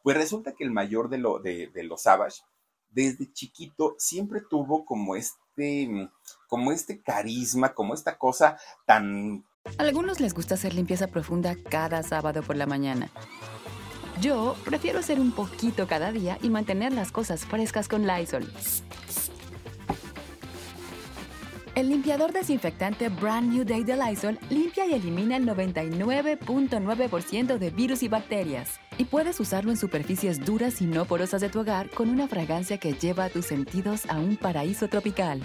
pues 0.05 0.19
resulta 0.19 0.53
que 0.53 0.65
el 0.65 0.71
mayor 0.71 1.09
de, 1.09 1.17
lo, 1.17 1.39
de, 1.39 1.71
los 1.83 2.03
Savage 2.03 2.43
desde 2.91 3.33
chiquito 3.33 3.97
siempre 3.99 4.43
tuvo 4.49 4.85
como 4.85 5.17
este, 5.17 6.11
como 6.47 6.73
este 6.73 7.01
carisma, 7.01 7.73
como 7.73 7.95
esta 7.95 8.19
cosa 8.19 8.59
tan... 8.85 9.47
Algunos 9.79 10.21
les 10.21 10.35
gusta 10.35 10.55
hacer 10.57 10.75
limpieza 10.75 11.07
profunda 11.07 11.57
cada 11.71 12.03
sábado 12.03 12.43
por 12.43 12.55
la 12.55 12.67
mañana. 12.67 13.11
Yo 14.21 14.57
prefiero 14.67 14.99
hacer 14.99 15.19
un 15.19 15.33
poquito 15.33 15.89
cada 15.89 16.13
día 16.13 16.39
y 16.43 16.51
mantener 16.51 16.93
las 16.93 17.11
cosas 17.11 17.47
frescas 17.47 17.89
con 17.89 18.07
Lysol. 18.07 18.47
El 21.75 21.89
limpiador 21.89 22.33
desinfectante 22.33 23.09
Brand 23.09 23.53
New 23.53 23.65
Day 23.65 23.83
de 23.83 23.97
Lysol 23.97 24.39
limpia 24.49 24.87
y 24.87 24.95
elimina 24.95 25.37
el 25.37 25.45
99.9% 25.45 27.59
de 27.59 27.71
virus 27.71 28.05
y 28.05 28.09
bacterias. 28.09 28.79
Y 28.97 29.07
puedes 29.07 29.41
usarlo 29.41 29.73
en 29.73 29.77
superficies 29.77 30.45
duras 30.45 30.81
y 30.81 30.87
no 30.87 31.05
porosas 31.05 31.41
de 31.41 31.49
tu 31.49 31.59
hogar 31.59 31.91
con 31.91 32.11
una 32.11 32.29
fragancia 32.29 32.79
que 32.79 32.93
lleva 32.93 33.25
a 33.25 33.29
tus 33.29 33.47
sentidos 33.47 34.07
a 34.07 34.21
un 34.21 34.37
paraíso 34.37 34.87
tropical. 34.87 35.43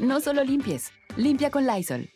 No 0.00 0.20
solo 0.20 0.42
limpies, 0.42 0.90
limpia 1.16 1.52
con 1.52 1.64
Lysol. 1.64 2.10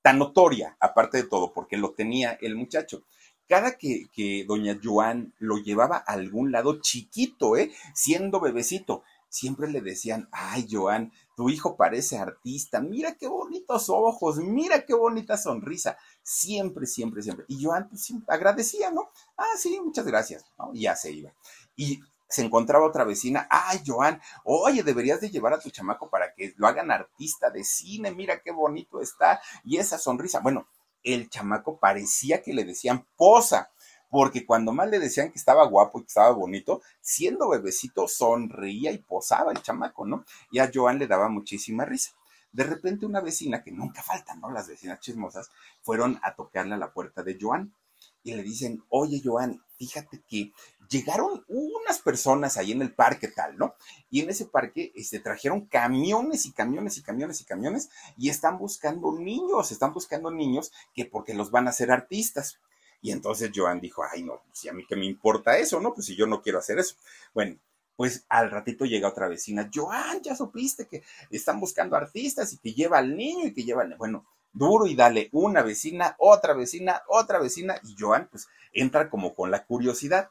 Tan 0.00 0.20
notoria, 0.20 0.76
aparte 0.78 1.18
de 1.18 1.24
todo, 1.28 1.52
porque 1.52 1.76
lo 1.76 1.92
tenía 1.92 2.38
el 2.40 2.54
muchacho 2.54 3.02
cada 3.48 3.76
que, 3.76 4.06
que, 4.14 4.44
doña 4.48 4.78
Joan 4.82 5.34
lo 5.38 5.58
llevaba 5.58 6.02
a 6.06 6.12
algún 6.12 6.52
lado 6.52 6.80
chiquito, 6.80 7.58
¿eh? 7.58 7.70
siendo 7.94 8.40
bebecito, 8.40 9.02
siempre 9.32 9.66
le 9.70 9.80
decían, 9.80 10.28
ay, 10.30 10.68
Joan, 10.70 11.10
tu 11.34 11.48
hijo 11.48 11.74
parece 11.74 12.18
artista, 12.18 12.80
mira 12.80 13.16
qué 13.16 13.26
bonitos 13.26 13.88
ojos, 13.88 14.36
mira 14.36 14.84
qué 14.84 14.92
bonita 14.92 15.38
sonrisa. 15.38 15.96
Siempre, 16.22 16.86
siempre, 16.86 17.22
siempre. 17.22 17.46
Y 17.48 17.64
Joan, 17.64 17.88
pues 17.88 18.12
agradecía, 18.28 18.90
¿no? 18.90 19.10
Ah, 19.38 19.56
sí, 19.56 19.80
muchas 19.80 20.04
gracias. 20.04 20.44
Y 20.74 20.82
ya 20.82 20.94
se 20.94 21.12
iba. 21.12 21.32
Y 21.74 22.00
se 22.28 22.42
encontraba 22.42 22.86
otra 22.86 23.04
vecina, 23.04 23.46
ay, 23.50 23.82
Joan, 23.86 24.20
oye, 24.44 24.82
deberías 24.82 25.20
de 25.22 25.30
llevar 25.30 25.54
a 25.54 25.60
tu 25.60 25.70
chamaco 25.70 26.10
para 26.10 26.34
que 26.34 26.52
lo 26.56 26.66
hagan 26.66 26.90
artista 26.90 27.48
de 27.48 27.64
cine, 27.64 28.10
mira 28.10 28.40
qué 28.42 28.52
bonito 28.52 29.00
está. 29.00 29.40
Y 29.64 29.78
esa 29.78 29.96
sonrisa, 29.96 30.40
bueno, 30.40 30.66
el 31.02 31.30
chamaco 31.30 31.78
parecía 31.78 32.42
que 32.42 32.52
le 32.52 32.64
decían 32.64 33.06
posa 33.16 33.71
porque 34.12 34.44
cuando 34.44 34.72
más 34.72 34.90
le 34.90 34.98
decían 34.98 35.32
que 35.32 35.38
estaba 35.38 35.64
guapo 35.64 35.98
y 35.98 36.02
que 36.02 36.08
estaba 36.08 36.32
bonito, 36.32 36.82
siendo 37.00 37.48
bebecito 37.48 38.06
sonreía 38.06 38.92
y 38.92 38.98
posaba 38.98 39.52
el 39.52 39.62
chamaco, 39.62 40.04
¿no? 40.04 40.26
Y 40.50 40.58
a 40.58 40.70
Joan 40.72 40.98
le 40.98 41.06
daba 41.06 41.30
muchísima 41.30 41.86
risa. 41.86 42.12
De 42.52 42.62
repente 42.62 43.06
una 43.06 43.22
vecina, 43.22 43.62
que 43.62 43.72
nunca 43.72 44.02
faltan, 44.02 44.38
¿no? 44.38 44.50
Las 44.50 44.68
vecinas 44.68 45.00
chismosas, 45.00 45.50
fueron 45.80 46.20
a 46.22 46.34
tocarle 46.34 46.74
a 46.74 46.76
la 46.76 46.92
puerta 46.92 47.22
de 47.22 47.38
Joan 47.40 47.74
y 48.22 48.34
le 48.34 48.42
dicen, 48.42 48.84
oye 48.90 49.22
Joan, 49.24 49.62
fíjate 49.78 50.20
que 50.28 50.52
llegaron 50.90 51.42
unas 51.48 51.98
personas 52.00 52.58
ahí 52.58 52.72
en 52.72 52.82
el 52.82 52.94
parque 52.94 53.28
tal, 53.28 53.56
¿no? 53.56 53.76
Y 54.10 54.20
en 54.20 54.28
ese 54.28 54.44
parque 54.44 54.92
este, 54.94 55.20
trajeron 55.20 55.64
camiones 55.64 56.44
y 56.44 56.52
camiones 56.52 56.98
y 56.98 57.02
camiones 57.02 57.40
y 57.40 57.44
camiones 57.44 57.88
y 58.18 58.28
están 58.28 58.58
buscando 58.58 59.18
niños, 59.18 59.72
están 59.72 59.94
buscando 59.94 60.30
niños 60.30 60.70
que 60.92 61.06
porque 61.06 61.32
los 61.32 61.50
van 61.50 61.66
a 61.66 61.70
hacer 61.70 61.90
artistas. 61.90 62.58
Y 63.02 63.10
entonces 63.10 63.50
Joan 63.54 63.80
dijo, 63.80 64.02
ay, 64.10 64.22
no, 64.22 64.40
si 64.52 64.68
a 64.68 64.72
mí 64.72 64.86
que 64.86 64.96
me 64.96 65.04
importa 65.04 65.58
eso, 65.58 65.80
¿no? 65.80 65.92
Pues 65.92 66.06
si 66.06 66.16
yo 66.16 66.26
no 66.26 66.40
quiero 66.40 66.60
hacer 66.60 66.78
eso. 66.78 66.94
Bueno, 67.34 67.56
pues 67.96 68.24
al 68.28 68.50
ratito 68.50 68.84
llega 68.84 69.08
otra 69.08 69.28
vecina, 69.28 69.68
Joan, 69.74 70.22
ya 70.22 70.36
supiste 70.36 70.86
que 70.86 71.02
están 71.30 71.60
buscando 71.60 71.96
artistas 71.96 72.52
y 72.52 72.58
que 72.58 72.72
lleva 72.72 72.98
al 72.98 73.16
niño 73.16 73.46
y 73.46 73.52
que 73.52 73.64
lleva 73.64 73.82
al... 73.82 73.96
Bueno, 73.96 74.24
duro 74.52 74.86
y 74.86 74.94
dale 74.94 75.28
una 75.32 75.62
vecina, 75.62 76.14
otra 76.18 76.54
vecina, 76.54 77.02
otra 77.08 77.38
vecina, 77.38 77.80
y 77.82 77.96
Joan 77.98 78.28
pues 78.30 78.48
entra 78.72 79.10
como 79.10 79.34
con 79.34 79.50
la 79.50 79.64
curiosidad. 79.64 80.30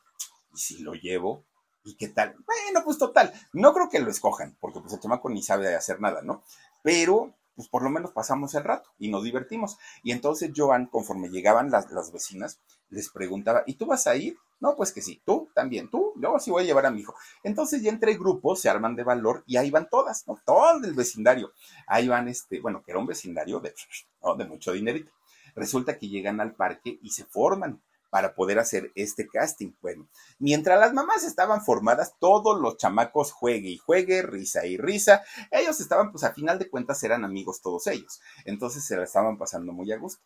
¿Y 0.54 0.60
si 0.60 0.78
lo 0.80 0.94
llevo? 0.94 1.44
¿Y 1.84 1.96
qué 1.96 2.08
tal? 2.08 2.36
Bueno, 2.46 2.84
pues 2.86 2.98
total, 2.98 3.34
no 3.54 3.74
creo 3.74 3.90
que 3.90 4.00
lo 4.00 4.10
escojan, 4.10 4.56
porque 4.60 4.80
pues 4.80 4.94
el 4.94 5.00
chamaco 5.00 5.30
ni 5.30 5.42
sabe 5.44 5.76
hacer 5.76 6.00
nada, 6.00 6.22
¿no? 6.22 6.44
Pero 6.84 7.34
pues 7.62 7.70
por 7.70 7.84
lo 7.84 7.92
menos 7.92 8.10
pasamos 8.10 8.56
el 8.56 8.64
rato 8.64 8.90
y 8.98 9.10
nos 9.10 9.24
divertimos. 9.24 9.78
Y 10.02 10.14
entonces 10.14 10.52
Joan, 10.56 10.88
conforme 10.88 11.30
llegaban 11.30 11.70
las, 11.70 11.92
las 11.92 12.12
vecinas, 12.12 12.60
les 12.90 13.10
preguntaba, 13.10 13.62
¿y 13.68 13.76
tú 13.76 13.86
vas 13.86 14.08
a 14.08 14.16
ir? 14.16 14.36
No, 14.60 14.76
pues 14.76 14.92
que 14.92 15.04
sí, 15.04 15.22
tú 15.24 15.48
también, 15.54 15.88
tú, 15.92 16.12
yo 16.20 16.40
sí 16.40 16.50
voy 16.50 16.64
a 16.64 16.66
llevar 16.66 16.88
a 16.88 16.92
mi 16.92 17.02
hijo. 17.02 17.14
Entonces 17.44 17.84
ya 17.84 17.92
entre 17.92 18.16
grupos 18.16 18.62
se 18.62 18.68
arman 18.68 18.96
de 18.96 19.04
valor 19.04 19.44
y 19.46 19.58
ahí 19.58 19.70
van 19.70 19.90
todas, 19.92 20.28
¿no? 20.28 20.40
Todo 20.44 20.84
el 20.84 20.94
vecindario. 20.94 21.52
Ahí 21.86 22.08
van, 22.08 22.28
este, 22.28 22.60
bueno, 22.60 22.82
que 22.84 22.90
era 22.90 23.00
un 23.00 23.06
vecindario 23.06 23.60
de, 23.60 23.76
de 24.38 24.46
mucho 24.46 24.72
dinerito. 24.72 25.12
Resulta 25.56 26.00
que 26.00 26.10
llegan 26.10 26.42
al 26.42 26.56
parque 26.56 26.98
y 27.00 27.12
se 27.12 27.26
forman 27.26 27.80
para 28.12 28.36
poder 28.36 28.60
hacer 28.60 28.92
este 28.94 29.26
casting. 29.26 29.72
Bueno, 29.82 30.06
mientras 30.38 30.78
las 30.78 30.94
mamás 30.94 31.24
estaban 31.24 31.64
formadas, 31.64 32.14
todos 32.20 32.60
los 32.62 32.78
chamacos 32.78 33.32
juegue 33.32 33.70
y 33.70 33.78
juegue, 33.78 34.22
risa 34.22 34.66
y 34.68 34.78
risa, 34.78 35.24
ellos 35.50 35.80
estaban, 35.80 36.12
pues 36.12 36.26
a 36.26 36.34
final 36.34 36.60
de 36.60 36.70
cuentas 36.70 37.02
eran 37.04 37.24
amigos 37.24 37.62
todos 37.62 37.88
ellos, 37.88 38.22
entonces 38.46 38.86
se 38.86 38.98
la 38.98 39.06
estaban 39.06 39.38
pasando 39.38 39.72
muy 39.72 39.92
a 39.92 39.98
gusto. 39.98 40.22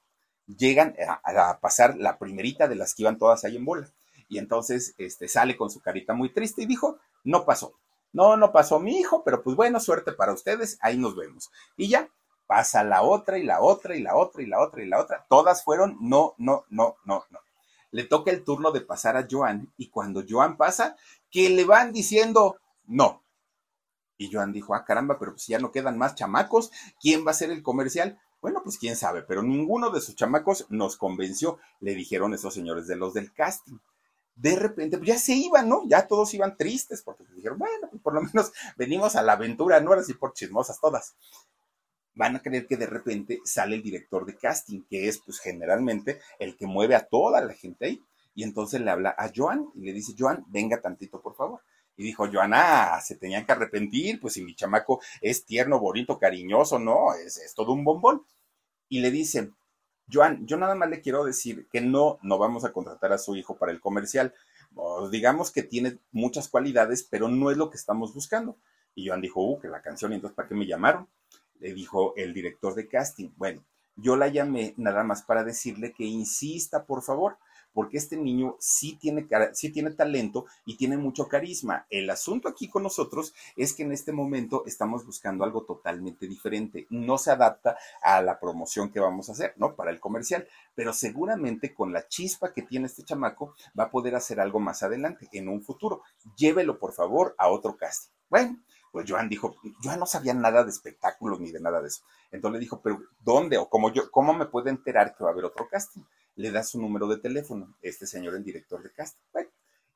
Llegan 0.48 0.96
a, 1.08 1.60
pasar 1.60 1.96
la 1.98 2.18
primerita 2.18 2.68
de 2.68 2.76
las 2.76 2.94
que 2.94 3.04
iban 3.04 3.20
todas 3.20 3.46
ahí 3.46 3.56
en 3.56 3.66
bola, 3.66 3.88
y 4.28 4.40
entonces 4.40 4.96
este, 4.98 5.28
sale 5.28 5.56
con 5.56 5.70
su 5.70 5.80
carita 5.80 6.14
muy 6.14 6.34
triste 6.34 6.64
y 6.64 6.66
dijo, 6.66 6.98
no 7.24 7.46
pasó, 7.46 7.76
no, 8.14 8.36
no 8.36 8.52
pasó 8.52 8.80
mi 8.80 9.00
hijo, 9.00 9.24
pero 9.24 9.44
pues 9.44 9.56
bueno, 9.56 9.80
suerte 9.80 10.12
para 10.12 10.34
ustedes, 10.34 10.80
ahí 10.82 10.98
nos 10.98 11.16
vemos. 11.16 11.52
Y 11.78 11.90
ya, 11.90 12.10
pasa 12.48 12.84
la 12.84 13.04
otra 13.04 13.38
y 13.38 13.44
la 13.44 13.62
otra 13.62 13.96
y 13.96 14.02
la 14.02 14.16
otra 14.16 14.42
y 14.42 14.48
la 14.48 14.60
otra 14.60 14.84
y 14.84 14.88
la 14.88 15.00
otra, 15.00 15.26
todas 15.30 15.64
fueron 15.64 15.98
no, 16.00 16.34
no, 16.40 16.66
no, 16.70 16.98
no, 17.06 17.26
no 17.30 17.45
le 17.96 18.04
toca 18.04 18.30
el 18.30 18.44
turno 18.44 18.74
de 18.74 18.82
pasar 18.82 19.16
a 19.16 19.26
Joan 19.30 19.72
y 19.78 19.88
cuando 19.88 20.22
Joan 20.28 20.58
pasa, 20.58 20.98
que 21.32 21.50
le 21.50 21.64
van 21.64 21.94
diciendo 21.94 22.58
no. 22.84 23.24
Y 24.18 24.30
Joan 24.30 24.52
dijo, 24.52 24.76
ah, 24.76 24.84
caramba, 24.84 25.18
pero 25.18 25.32
pues 25.32 25.48
ya 25.48 25.60
no 25.60 25.72
quedan 25.72 25.98
más 25.98 26.14
chamacos, 26.14 26.72
¿quién 27.00 27.26
va 27.26 27.32
a 27.32 27.36
ser 27.36 27.52
el 27.52 27.64
comercial? 27.64 28.20
Bueno, 28.42 28.60
pues 28.66 28.78
quién 28.78 28.98
sabe, 28.98 29.22
pero 29.22 29.44
ninguno 29.44 29.92
de 29.92 30.02
sus 30.02 30.14
chamacos 30.14 30.66
nos 30.68 30.98
convenció, 30.98 31.58
le 31.80 31.96
dijeron 31.96 32.34
esos 32.34 32.54
señores 32.54 32.86
de 32.86 32.98
los 32.98 33.14
del 33.14 33.32
casting. 33.32 33.78
De 34.36 34.58
repente, 34.58 34.98
pues 34.98 35.08
ya 35.08 35.18
se 35.18 35.34
iban, 35.34 35.70
¿no? 35.70 35.84
Ya 35.88 36.06
todos 36.06 36.34
iban 36.34 36.58
tristes 36.58 37.02
porque 37.02 37.24
dijeron, 37.34 37.58
bueno, 37.58 37.88
pues 37.90 38.02
por 38.02 38.14
lo 38.14 38.22
menos 38.24 38.52
venimos 38.76 39.16
a 39.16 39.22
la 39.22 39.34
aventura, 39.34 39.80
no 39.80 39.94
era 39.94 40.02
así 40.02 40.14
por 40.14 40.34
chismosas 40.34 40.82
todas 40.82 41.16
van 42.16 42.36
a 42.36 42.42
creer 42.42 42.66
que 42.66 42.78
de 42.78 42.88
repente 42.88 43.42
sale 43.44 43.76
el 43.76 43.84
director 43.84 44.26
de 44.26 44.36
casting, 44.36 44.84
que 44.90 45.08
es 45.08 45.20
pues 45.20 45.40
generalmente 45.40 46.20
el 46.40 46.56
que 46.56 46.66
mueve 46.66 46.96
a 46.96 47.06
toda 47.06 47.42
la 47.42 47.54
gente 47.54 47.86
ahí. 47.86 48.02
Y 48.34 48.44
entonces 48.44 48.82
le 48.82 48.92
habla 48.92 49.16
a 49.18 49.32
Joan 49.34 49.70
y 49.76 49.82
le 49.82 49.94
dice, 49.94 50.14
Joan, 50.18 50.44
venga 50.48 50.82
tantito, 50.82 51.22
por 51.22 51.36
favor. 51.36 51.62
Y 51.98 52.04
dijo, 52.04 52.28
Joana, 52.32 53.00
se 53.02 53.16
tenían 53.16 53.46
que 53.46 53.54
arrepentir, 53.54 54.20
pues 54.20 54.34
si 54.34 54.44
mi 54.44 54.56
chamaco 54.56 55.00
es 55.22 55.46
tierno, 55.46 55.80
bonito, 55.80 56.20
cariñoso, 56.20 56.78
no, 56.78 57.14
es, 57.14 57.38
es 57.38 57.54
todo 57.54 57.72
un 57.72 57.86
bombón. 57.86 58.26
Y 58.90 59.00
le 59.00 59.12
dice, 59.12 59.52
Joan, 60.12 60.46
yo 60.46 60.58
nada 60.58 60.76
más 60.76 60.90
le 60.90 61.02
quiero 61.02 61.24
decir 61.24 61.68
que 61.72 61.82
no, 61.82 62.20
no 62.22 62.38
vamos 62.38 62.66
a 62.66 62.72
contratar 62.72 63.14
a 63.14 63.18
su 63.18 63.36
hijo 63.36 63.58
para 63.58 63.72
el 63.72 63.80
comercial. 63.80 64.34
digamos 65.12 65.52
que 65.52 65.64
tiene 65.64 66.00
muchas 66.12 66.50
cualidades, 66.50 67.04
pero 67.04 67.28
no 67.30 67.52
es 67.52 67.58
lo 67.58 67.70
que 67.70 67.78
estamos 67.78 68.14
buscando. 68.14 68.58
Y 68.94 69.08
Joan 69.08 69.22
dijo, 69.22 69.42
uh, 69.42 69.60
que 69.60 69.68
la 69.68 69.82
canción, 69.82 70.14
entonces, 70.14 70.36
¿para 70.36 70.48
qué 70.48 70.56
me 70.56 70.66
llamaron? 70.66 71.08
Le 71.60 71.74
dijo 71.74 72.14
el 72.16 72.34
director 72.34 72.76
de 72.76 72.88
casting. 72.88 73.32
Bueno, 73.38 73.64
yo 73.96 74.16
la 74.16 74.28
llamé 74.28 74.74
nada 74.78 75.04
más 75.04 75.24
para 75.24 75.44
decirle 75.44 75.94
que 75.94 76.04
insista, 76.04 76.86
por 76.86 77.02
favor, 77.02 77.38
porque 77.76 77.98
este 77.98 78.18
niño 78.18 78.56
sí 78.60 78.98
tiene, 79.00 79.28
sí 79.54 79.70
tiene 79.70 79.92
talento 79.92 80.46
y 80.66 80.78
tiene 80.78 80.98
mucho 80.98 81.28
carisma. 81.28 81.86
El 81.90 82.10
asunto 82.10 82.48
aquí 82.48 82.70
con 82.70 82.84
nosotros 82.84 83.34
es 83.56 83.74
que 83.74 83.84
en 83.84 83.92
este 83.92 84.14
momento 84.14 84.64
estamos 84.66 85.06
buscando 85.06 85.44
algo 85.44 85.64
totalmente 85.66 86.28
diferente. 86.28 86.88
No 86.90 87.18
se 87.18 87.32
adapta 87.32 87.78
a 88.02 88.22
la 88.22 88.40
promoción 88.40 88.92
que 88.92 89.02
vamos 89.02 89.28
a 89.30 89.34
hacer, 89.34 89.54
¿no? 89.58 89.76
Para 89.76 89.92
el 89.92 90.00
comercial, 90.00 90.48
pero 90.74 90.94
seguramente 90.94 91.74
con 91.74 91.92
la 91.92 92.08
chispa 92.08 92.54
que 92.54 92.62
tiene 92.62 92.88
este 92.88 93.04
chamaco 93.04 93.56
va 93.78 93.86
a 93.86 93.92
poder 93.92 94.16
hacer 94.16 94.40
algo 94.40 94.60
más 94.60 94.82
adelante, 94.84 95.28
en 95.34 95.50
un 95.50 95.62
futuro. 95.62 96.02
Llévelo, 96.38 96.80
por 96.80 96.94
favor, 96.94 97.36
a 97.38 97.50
otro 97.50 97.76
casting. 97.76 98.12
Bueno, 98.30 98.58
pues 98.96 99.12
Joan 99.12 99.28
dijo, 99.28 99.58
yo 99.84 99.98
no 99.98 100.06
sabía 100.06 100.34
nada 100.34 100.64
de 100.64 100.70
espectáculos 100.70 101.42
ni 101.42 101.52
de 101.52 101.60
nada 101.60 101.82
de 101.82 101.90
eso. 101.90 102.06
Entonces 102.32 102.54
le 102.54 102.64
dijo, 102.64 102.82
pero 102.82 102.98
¿dónde 103.20 103.58
o 103.58 103.68
cómo 103.70 103.92
yo, 103.92 104.10
cómo 104.10 104.34
me 104.34 104.46
puedo 104.46 104.70
enterar 104.70 105.14
que 105.14 105.24
va 105.26 105.32
a 105.32 105.34
haber 105.34 105.44
otro 105.44 105.68
casting? 105.68 106.04
le 106.38 106.50
da 106.50 106.64
su 106.64 106.80
número 106.80 107.06
de 107.10 107.18
teléfono, 107.18 107.76
este 107.82 108.08
señor, 108.08 108.36
el 108.36 108.44
director 108.46 108.82
de 108.82 108.92
casting. 108.94 109.20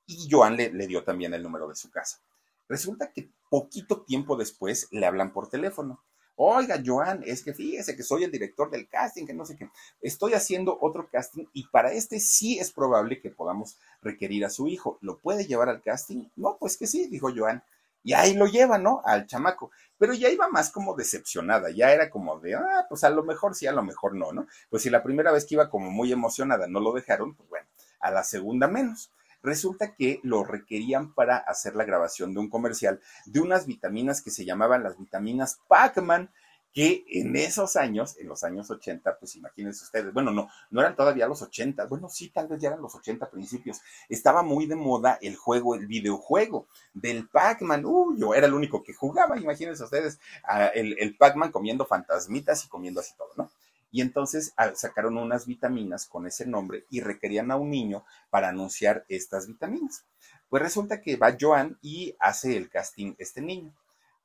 y 0.06 0.28
Joan 0.30 0.58
le, 0.58 0.74
le 0.74 0.86
dio 0.86 1.06
también 1.06 1.34
el 1.34 1.42
número 1.42 1.70
de 1.70 1.76
su 1.76 1.90
casa. 1.90 2.20
Resulta 2.68 3.14
que 3.14 3.32
poquito 3.50 4.02
tiempo 4.02 4.36
después 4.36 4.90
le 4.92 5.06
hablan 5.06 5.32
por 5.32 5.48
teléfono. 5.48 6.04
Oiga, 6.36 6.84
Joan, 6.86 7.24
es 7.26 7.42
que 7.42 7.54
fíjese 7.54 7.96
que 7.96 8.04
soy 8.04 8.26
el 8.26 8.32
director 8.32 8.70
del 8.70 8.90
casting, 8.90 9.26
que 9.26 9.34
no 9.34 9.46
sé 9.46 9.56
qué. 9.56 9.70
Estoy 10.02 10.34
haciendo 10.34 10.78
otro 10.82 11.10
casting 11.10 11.46
y 11.54 11.68
para 11.68 11.94
este 11.94 12.20
sí 12.20 12.60
es 12.60 12.72
probable 12.72 13.22
que 13.22 13.30
podamos 13.30 13.78
requerir 14.02 14.46
a 14.46 14.50
su 14.50 14.68
hijo. 14.68 14.98
¿Lo 15.02 15.20
puede 15.20 15.46
llevar 15.46 15.70
al 15.70 15.82
casting? 15.82 16.30
No, 16.36 16.58
pues 16.60 16.78
que 16.78 16.88
sí, 16.88 17.08
dijo 17.08 17.30
Joan. 17.34 17.64
Y 18.04 18.14
ahí 18.14 18.34
lo 18.34 18.46
lleva, 18.46 18.78
¿no? 18.78 19.02
Al 19.06 19.28
chamaco. 19.28 19.72
Pero 19.98 20.14
ya 20.14 20.30
iba 20.30 20.48
más 20.48 20.72
como 20.72 20.96
decepcionada, 20.96 21.70
ya 21.72 21.92
era 21.92 22.10
como 22.10 22.40
de, 22.40 22.56
ah, 22.56 22.86
pues 22.88 23.04
a 23.04 23.10
lo 23.10 23.24
mejor 23.24 23.56
sí, 23.56 23.68
a 23.68 23.74
lo 23.74 23.84
mejor 23.84 24.16
no, 24.16 24.32
¿no? 24.32 24.48
Pues 24.70 24.84
si 24.84 24.90
la 24.90 25.04
primera 25.04 25.32
vez 25.32 25.46
que 25.46 25.56
iba 25.56 25.70
como 25.70 25.92
muy 25.92 26.12
emocionada 26.12 26.68
no 26.68 26.80
lo 26.80 26.94
dejaron, 26.94 27.36
pues 27.36 27.50
bueno, 27.50 27.68
a 28.00 28.12
la 28.12 28.24
segunda 28.24 28.68
menos. 28.68 29.12
Resulta 29.42 29.96
que 29.96 30.20
lo 30.24 30.44
requerían 30.44 31.14
para 31.14 31.38
hacer 31.38 31.76
la 31.76 31.86
grabación 31.86 32.34
de 32.34 32.40
un 32.40 32.50
comercial 32.50 33.00
de 33.26 33.40
unas 33.40 33.66
vitaminas 33.68 34.22
que 34.22 34.32
se 34.32 34.46
llamaban 34.46 34.84
las 34.84 34.98
vitaminas 34.98 35.60
Pac-Man, 35.68 36.30
que 36.74 37.04
en 37.10 37.36
esos 37.36 37.76
años, 37.76 38.18
en 38.18 38.28
los 38.28 38.44
años 38.44 38.70
80, 38.70 39.18
pues 39.18 39.36
imagínense 39.36 39.84
ustedes, 39.84 40.14
bueno, 40.14 40.32
no, 40.32 40.50
no 40.70 40.82
eran 40.82 40.96
todavía 40.96 41.28
los 41.28 41.42
80, 41.42 41.86
bueno, 41.86 42.10
sí, 42.10 42.30
tal 42.30 42.48
vez 42.48 42.62
ya 42.62 42.70
eran 42.70 42.82
los 42.82 42.96
80 42.96 43.30
principios, 43.30 43.82
estaba 44.08 44.44
muy 44.44 44.66
de 44.68 44.76
moda 44.76 45.18
el 45.22 45.36
juego, 45.36 45.76
el 45.76 45.88
videojuego 45.88 46.68
del 46.94 47.28
Pac-Man, 47.28 47.86
uh, 47.86 48.16
yo 48.18 48.34
era 48.34 48.48
el 48.48 48.54
único 48.54 48.84
que 48.84 48.94
jugaba, 48.94 49.38
imagínense 49.38 49.84
ustedes, 49.84 50.20
el, 50.74 50.96
el 51.00 51.18
Pac-Man 51.18 51.52
comiendo 51.52 51.86
fantasmitas 51.86 52.66
y 52.66 52.68
comiendo 52.68 53.00
así 53.00 53.14
todo, 53.18 53.30
¿no? 53.36 53.52
Y 53.92 54.02
entonces 54.02 54.54
sacaron 54.76 55.18
unas 55.18 55.48
vitaminas 55.48 56.06
con 56.06 56.28
ese 56.28 56.46
nombre 56.46 56.86
y 56.90 57.02
requerían 57.02 57.52
a 57.52 57.56
un 57.56 57.72
niño 57.72 58.06
para 58.30 58.50
anunciar 58.50 59.06
estas 59.10 59.48
vitaminas. 59.48 60.06
Pues 60.48 60.62
resulta 60.62 61.02
que 61.02 61.16
va 61.16 61.36
Joan 61.40 61.78
y 61.82 62.16
hace 62.20 62.56
el 62.56 62.70
casting 62.70 63.16
este 63.18 63.42
niño. 63.42 63.74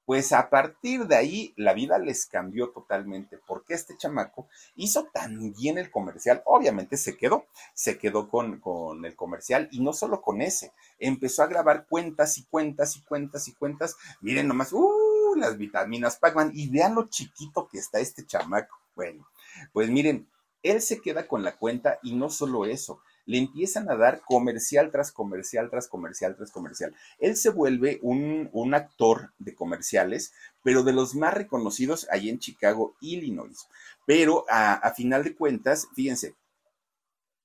Pues 0.07 0.33
a 0.33 0.51
partir 0.51 1.07
de 1.07 1.17
ahí 1.17 1.55
la 1.57 1.73
vida 1.73 1.99
les 1.99 2.27
cambió 2.27 2.71
totalmente, 2.71 3.39
porque 3.47 3.75
este 3.75 3.97
chamaco 3.97 4.49
hizo 4.77 5.05
tan 5.13 5.53
bien 5.55 5.79
el 5.79 5.91
comercial, 5.91 6.43
obviamente 6.45 6.97
se 6.97 7.17
quedó, 7.17 7.47
se 7.73 7.99
quedó 7.99 8.29
con, 8.29 8.61
con 8.61 9.05
el 9.05 9.17
comercial 9.17 9.69
y 9.71 9.81
no 9.81 9.93
solo 9.93 10.21
con 10.21 10.43
ese, 10.43 10.73
empezó 10.99 11.43
a 11.43 11.47
grabar 11.47 11.87
cuentas 11.89 12.37
y 12.39 12.45
cuentas 12.45 12.97
y 12.97 13.03
cuentas 13.03 13.49
y 13.49 13.55
cuentas, 13.55 13.97
miren 14.21 14.49
nomás, 14.49 14.73
uh, 14.73 15.35
las 15.37 15.57
vitaminas 15.57 16.17
Pac-Man 16.17 16.53
y 16.55 16.69
vean 16.69 16.95
lo 16.95 17.09
chiquito 17.09 17.67
que 17.69 17.79
está 17.79 17.99
este 17.99 18.27
chamaco. 18.27 18.79
Bueno, 18.95 19.27
pues 19.73 19.89
miren, 19.91 20.29
él 20.63 20.81
se 20.81 21.01
queda 21.01 21.27
con 21.27 21.43
la 21.43 21.57
cuenta 21.57 21.99
y 22.03 22.15
no 22.15 22.31
solo 22.31 22.65
eso, 22.65 23.01
le 23.27 23.39
empiezan 23.39 23.91
a 23.91 23.97
dar 23.97 24.21
comercial 24.23 24.91
tras 24.91 25.13
comercial, 25.13 25.71
tras 25.71 25.89
comercial, 25.89 26.37
tras 26.37 26.51
comercial. 26.51 26.95
Él 27.19 27.37
se 27.37 27.51
vuelve 27.51 27.99
un, 28.03 28.51
un 28.53 28.75
actor 28.75 29.33
de 29.39 29.55
comerciales, 29.55 30.33
pero 30.63 30.83
de 30.83 30.93
los 30.93 31.15
más 31.15 31.35
reconocidos 31.35 32.07
ahí 32.11 32.29
en 32.29 32.39
Chicago, 32.39 32.95
Illinois. 33.01 33.69
Pero 34.07 34.45
a, 34.49 34.93
final 34.95 35.25
de 35.25 35.35
cuentas, 35.35 35.89
fíjense, 35.95 36.35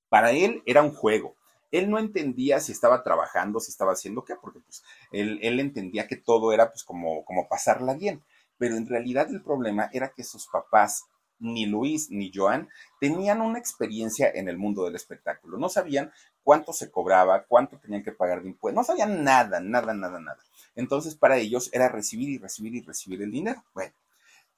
para 0.10 0.32
él 0.32 0.62
era 0.66 0.84
un 0.84 0.92
juego. 0.92 1.36
Él 1.72 1.90
no 1.90 2.00
entendía 2.00 2.60
si 2.60 2.72
estaba 2.72 3.04
trabajando, 3.04 3.60
si 3.60 3.72
estaba 3.72 3.94
haciendo 3.94 4.26
qué, 4.26 4.36
porque 4.36 4.60
pues 4.60 4.84
él, 5.12 5.40
él 5.42 5.60
entendía 5.60 6.08
que 6.08 6.18
todo 6.18 6.52
era 6.52 6.72
pues 6.72 6.84
como, 6.84 7.24
como 7.26 7.48
pasarla 7.48 7.94
bien. 7.94 8.24
Pero 8.58 8.76
en 8.76 8.88
realidad 8.88 9.30
el 9.30 9.42
problema 9.42 9.90
era 9.94 10.10
que 10.10 10.24
sus 10.24 10.48
papás 10.48 11.06
ni 11.40 11.66
Luis 11.66 12.10
ni 12.10 12.32
Joan 12.34 12.70
tenían 13.00 13.42
una 13.42 13.60
experiencia 13.60 14.30
en 14.30 14.50
el 14.50 14.58
mundo 14.58 14.84
del 14.86 14.96
espectáculo. 14.96 15.58
No 15.58 15.70
sabían 15.70 16.12
cuánto 16.44 16.74
se 16.74 16.92
cobraba, 16.92 17.44
cuánto 17.44 17.78
tenían 17.78 18.04
que 18.04 18.12
pagar 18.12 18.42
de 18.42 18.50
impuestos, 18.50 18.76
no 18.76 18.84
sabían 18.84 19.24
nada, 19.24 19.60
nada, 19.60 19.94
nada, 19.94 20.20
nada. 20.20 20.40
Entonces 20.76 21.16
para 21.16 21.38
ellos 21.38 21.70
era 21.74 21.90
recibir 21.90 22.30
y 22.30 22.38
recibir 22.38 22.76
y 22.76 22.82
recibir 22.82 23.22
el 23.22 23.32
dinero. 23.32 23.64
Bueno, 23.74 23.94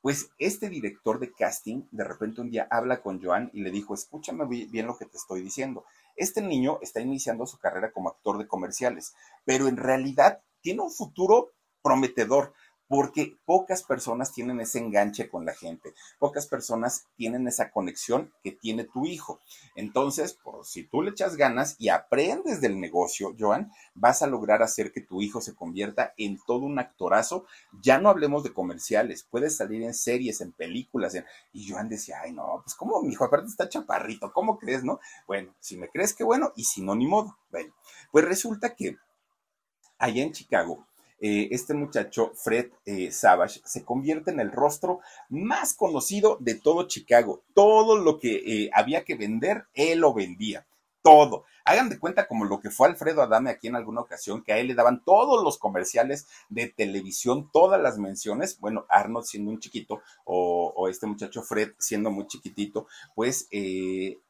pues 0.01 0.31
este 0.39 0.69
director 0.69 1.19
de 1.19 1.31
casting 1.31 1.83
de 1.91 2.03
repente 2.03 2.41
un 2.41 2.49
día 2.49 2.67
habla 2.71 3.01
con 3.01 3.21
Joan 3.23 3.51
y 3.53 3.61
le 3.61 3.71
dijo, 3.71 3.93
escúchame 3.93 4.45
bien 4.45 4.87
lo 4.87 4.97
que 4.97 5.05
te 5.05 5.17
estoy 5.17 5.41
diciendo. 5.41 5.85
Este 6.15 6.41
niño 6.41 6.79
está 6.81 7.01
iniciando 7.01 7.45
su 7.45 7.59
carrera 7.59 7.91
como 7.91 8.09
actor 8.09 8.37
de 8.37 8.47
comerciales, 8.47 9.13
pero 9.45 9.67
en 9.67 9.77
realidad 9.77 10.41
tiene 10.61 10.81
un 10.81 10.91
futuro 10.91 11.51
prometedor 11.83 12.53
porque 12.91 13.37
pocas 13.45 13.83
personas 13.83 14.33
tienen 14.33 14.59
ese 14.59 14.79
enganche 14.79 15.29
con 15.29 15.45
la 15.45 15.53
gente, 15.53 15.93
pocas 16.19 16.45
personas 16.45 17.05
tienen 17.15 17.47
esa 17.47 17.71
conexión 17.71 18.33
que 18.43 18.51
tiene 18.51 18.83
tu 18.83 19.05
hijo. 19.05 19.39
Entonces, 19.75 20.33
por 20.33 20.65
si 20.65 20.83
tú 20.83 21.01
le 21.01 21.11
echas 21.11 21.37
ganas 21.37 21.77
y 21.79 21.87
aprendes 21.87 22.59
del 22.59 22.81
negocio, 22.81 23.33
Joan, 23.39 23.71
vas 23.95 24.23
a 24.23 24.27
lograr 24.27 24.61
hacer 24.61 24.91
que 24.91 24.99
tu 24.99 25.21
hijo 25.21 25.39
se 25.39 25.55
convierta 25.55 26.13
en 26.17 26.37
todo 26.45 26.65
un 26.65 26.79
actorazo. 26.79 27.45
Ya 27.81 27.97
no 27.97 28.09
hablemos 28.09 28.43
de 28.43 28.51
comerciales, 28.51 29.23
puedes 29.23 29.55
salir 29.55 29.83
en 29.83 29.93
series, 29.93 30.41
en 30.41 30.51
películas. 30.51 31.15
Y 31.53 31.71
Joan 31.71 31.87
decía, 31.87 32.17
ay, 32.21 32.33
no, 32.33 32.59
pues 32.61 32.75
cómo 32.75 33.01
mi 33.03 33.13
hijo 33.13 33.23
aparte 33.23 33.47
está 33.47 33.69
chaparrito, 33.69 34.33
¿cómo 34.33 34.59
crees, 34.59 34.83
no? 34.83 34.99
Bueno, 35.27 35.55
si 35.61 35.77
me 35.77 35.87
crees 35.87 36.13
que 36.13 36.25
bueno, 36.25 36.51
y 36.57 36.65
si 36.65 36.81
no, 36.81 36.93
ni 36.93 37.07
modo. 37.07 37.37
Bueno, 37.51 37.73
pues 38.11 38.25
resulta 38.25 38.75
que 38.75 38.97
allá 39.97 40.23
en 40.23 40.33
Chicago, 40.33 40.85
eh, 41.23 41.49
este 41.51 41.75
muchacho, 41.75 42.31
Fred 42.33 42.71
eh, 42.83 43.11
Savage, 43.11 43.61
se 43.63 43.85
convierte 43.85 44.31
en 44.31 44.39
el 44.39 44.51
rostro 44.51 45.01
más 45.29 45.75
conocido 45.75 46.37
de 46.39 46.55
todo 46.55 46.87
Chicago. 46.87 47.43
Todo 47.53 47.95
lo 47.95 48.17
que 48.17 48.37
eh, 48.37 48.71
había 48.73 49.05
que 49.05 49.15
vender, 49.15 49.67
él 49.75 49.99
lo 49.99 50.15
vendía. 50.15 50.65
Todo. 51.03 51.45
Hagan 51.63 51.89
de 51.89 51.99
cuenta 51.99 52.27
como 52.27 52.45
lo 52.45 52.59
que 52.59 52.71
fue 52.71 52.87
Alfredo 52.87 53.21
Adame 53.21 53.51
aquí 53.51 53.67
en 53.67 53.75
alguna 53.75 54.01
ocasión, 54.01 54.43
que 54.43 54.53
a 54.53 54.57
él 54.57 54.67
le 54.67 54.73
daban 54.73 55.03
todos 55.03 55.43
los 55.43 55.59
comerciales 55.59 56.27
de 56.49 56.69
televisión, 56.69 57.51
todas 57.53 57.79
las 57.79 57.99
menciones. 57.99 58.59
Bueno, 58.59 58.85
Arnold 58.89 59.25
siendo 59.25 59.51
un 59.51 59.59
chiquito, 59.59 60.01
o, 60.25 60.87
este 60.89 61.05
muchacho 61.05 61.43
Fred 61.43 61.73
siendo 61.77 62.09
muy 62.09 62.25
chiquitito, 62.25 62.87
pues 63.13 63.47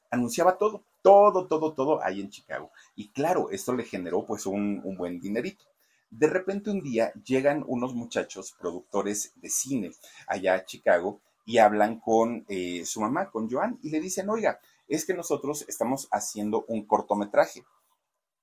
anunciaba 0.10 0.58
todo, 0.58 0.84
todo, 1.02 1.48
todo, 1.48 1.74
todo 1.74 2.04
ahí 2.04 2.20
en 2.20 2.30
Chicago. 2.30 2.72
Y 2.96 3.12
claro, 3.12 3.50
esto 3.50 3.74
le 3.74 3.86
generó 3.86 4.26
pues 4.26 4.46
un 4.46 4.96
buen 4.98 5.20
dinerito. 5.22 5.71
De 6.12 6.28
repente 6.28 6.70
un 6.70 6.82
día 6.82 7.14
llegan 7.26 7.64
unos 7.68 7.96
muchachos 7.96 8.54
productores 8.60 9.32
de 9.38 9.50
cine 9.50 9.92
allá 10.28 10.56
a 10.56 10.66
Chicago 10.66 11.22
y 11.46 11.58
hablan 11.58 12.00
con 12.00 12.46
eh, 12.50 12.86
su 12.86 13.00
mamá, 13.00 13.32
con 13.32 13.50
Joan, 13.50 13.80
y 13.82 13.90
le 13.90 14.02
dicen, 14.02 14.30
oiga, 14.30 14.60
es 14.90 15.06
que 15.06 15.14
nosotros 15.14 15.66
estamos 15.70 16.10
haciendo 16.12 16.66
un 16.68 16.86
cortometraje. 16.86 17.64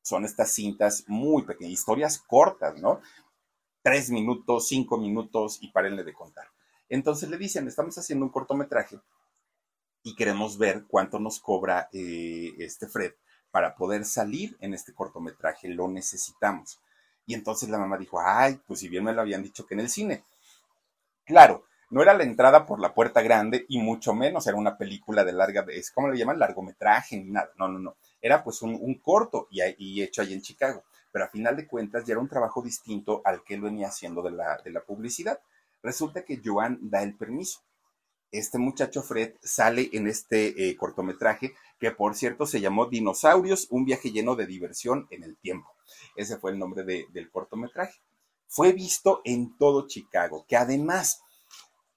Son 0.00 0.24
estas 0.24 0.50
cintas 0.50 1.04
muy 1.08 1.42
pequeñas, 1.42 1.74
historias 1.74 2.18
cortas, 2.18 2.80
¿no? 2.80 3.00
Tres 3.82 4.10
minutos, 4.10 4.66
cinco 4.66 4.96
minutos 4.96 5.58
y 5.60 5.70
párenle 5.70 6.04
de 6.04 6.14
contar. 6.14 6.48
Entonces 6.88 7.28
le 7.28 7.36
dicen, 7.36 7.68
estamos 7.68 7.98
haciendo 7.98 8.24
un 8.24 8.32
cortometraje 8.32 8.98
y 10.02 10.16
queremos 10.16 10.56
ver 10.56 10.86
cuánto 10.88 11.18
nos 11.18 11.38
cobra 11.38 11.90
eh, 11.92 12.54
este 12.58 12.88
Fred 12.88 13.12
para 13.50 13.76
poder 13.76 14.06
salir 14.06 14.56
en 14.60 14.72
este 14.72 14.94
cortometraje. 14.94 15.68
Lo 15.68 15.86
necesitamos. 15.86 16.80
Y 17.28 17.34
entonces 17.34 17.68
la 17.68 17.76
mamá 17.76 17.98
dijo, 17.98 18.18
ay, 18.24 18.58
pues 18.66 18.80
si 18.80 18.88
bien 18.88 19.04
me 19.04 19.12
lo 19.12 19.20
habían 19.20 19.42
dicho 19.42 19.66
que 19.66 19.74
en 19.74 19.80
el 19.80 19.90
cine. 19.90 20.24
Claro, 21.26 21.66
no 21.90 22.00
era 22.00 22.14
la 22.14 22.24
entrada 22.24 22.64
por 22.64 22.80
la 22.80 22.94
puerta 22.94 23.20
grande 23.20 23.66
y 23.68 23.82
mucho 23.82 24.14
menos 24.14 24.46
era 24.46 24.56
una 24.56 24.78
película 24.78 25.24
de 25.24 25.34
larga, 25.34 25.66
es 25.68 25.90
como 25.90 26.08
le 26.08 26.16
llaman, 26.16 26.38
largometraje 26.38 27.18
ni 27.18 27.30
nada. 27.30 27.50
No, 27.58 27.68
no, 27.68 27.78
no. 27.78 27.96
Era 28.22 28.42
pues 28.42 28.62
un, 28.62 28.94
corto 28.94 29.46
y, 29.50 30.02
hecho 30.02 30.22
ahí 30.22 30.32
en 30.32 30.40
Chicago. 30.40 30.84
Pero 31.12 31.26
a 31.26 31.28
final 31.28 31.54
de 31.54 31.66
cuentas 31.66 32.06
ya 32.06 32.12
era 32.12 32.20
un 32.20 32.30
trabajo 32.30 32.62
distinto 32.62 33.20
al 33.26 33.44
que 33.44 33.52
él 33.52 33.60
venía 33.60 33.88
haciendo 33.88 34.22
de 34.22 34.30
la, 34.30 34.56
de 34.64 34.70
la 34.70 34.80
publicidad. 34.80 35.38
Resulta 35.82 36.24
que 36.24 36.40
Joan 36.42 36.78
da 36.80 37.02
el 37.02 37.14
permiso. 37.14 37.60
este 38.32 38.56
muchacho 38.56 39.02
Fred 39.02 39.34
sale 39.42 39.90
en 39.92 40.06
este 40.06 40.70
eh, 40.70 40.76
cortometraje 40.78 41.52
que 41.78 41.90
por 41.90 42.14
cierto 42.14 42.46
se 42.46 42.62
llamó 42.62 42.86
Dinosaurios, 42.86 43.66
un 43.68 43.84
viaje 43.84 44.12
lleno 44.12 44.34
de 44.34 44.46
diversión 44.46 45.06
en 45.10 45.24
el 45.24 45.36
tiempo. 45.36 45.77
Ese 46.16 46.38
fue 46.38 46.52
el 46.52 46.58
nombre 46.58 46.84
del 46.84 47.30
cortometraje. 47.30 48.00
Fue 48.46 48.72
visto 48.72 49.20
en 49.24 49.56
todo 49.58 49.86
Chicago, 49.86 50.44
que 50.48 50.56
además 50.56 51.22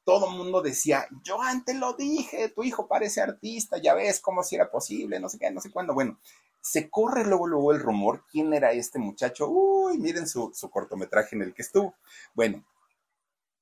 todo 0.03 0.29
el 0.29 0.37
mundo 0.37 0.61
decía, 0.61 1.07
yo 1.23 1.41
antes 1.41 1.75
lo 1.75 1.93
dije, 1.93 2.49
tu 2.49 2.63
hijo 2.63 2.87
parece 2.87 3.21
artista, 3.21 3.77
ya 3.77 3.93
ves 3.93 4.19
cómo 4.19 4.43
si 4.43 4.55
era 4.55 4.69
posible, 4.69 5.19
no 5.19 5.29
sé 5.29 5.37
qué, 5.39 5.51
no 5.51 5.61
sé 5.61 5.71
cuándo. 5.71 5.93
Bueno, 5.93 6.19
se 6.61 6.89
corre 6.89 7.25
luego, 7.25 7.47
luego 7.47 7.71
el 7.71 7.79
rumor, 7.79 8.25
¿quién 8.31 8.53
era 8.53 8.71
este 8.71 8.99
muchacho? 8.99 9.47
Uy, 9.49 9.97
miren 9.97 10.27
su, 10.27 10.51
su 10.53 10.69
cortometraje 10.69 11.35
en 11.35 11.43
el 11.43 11.53
que 11.53 11.61
estuvo. 11.61 11.95
Bueno, 12.33 12.63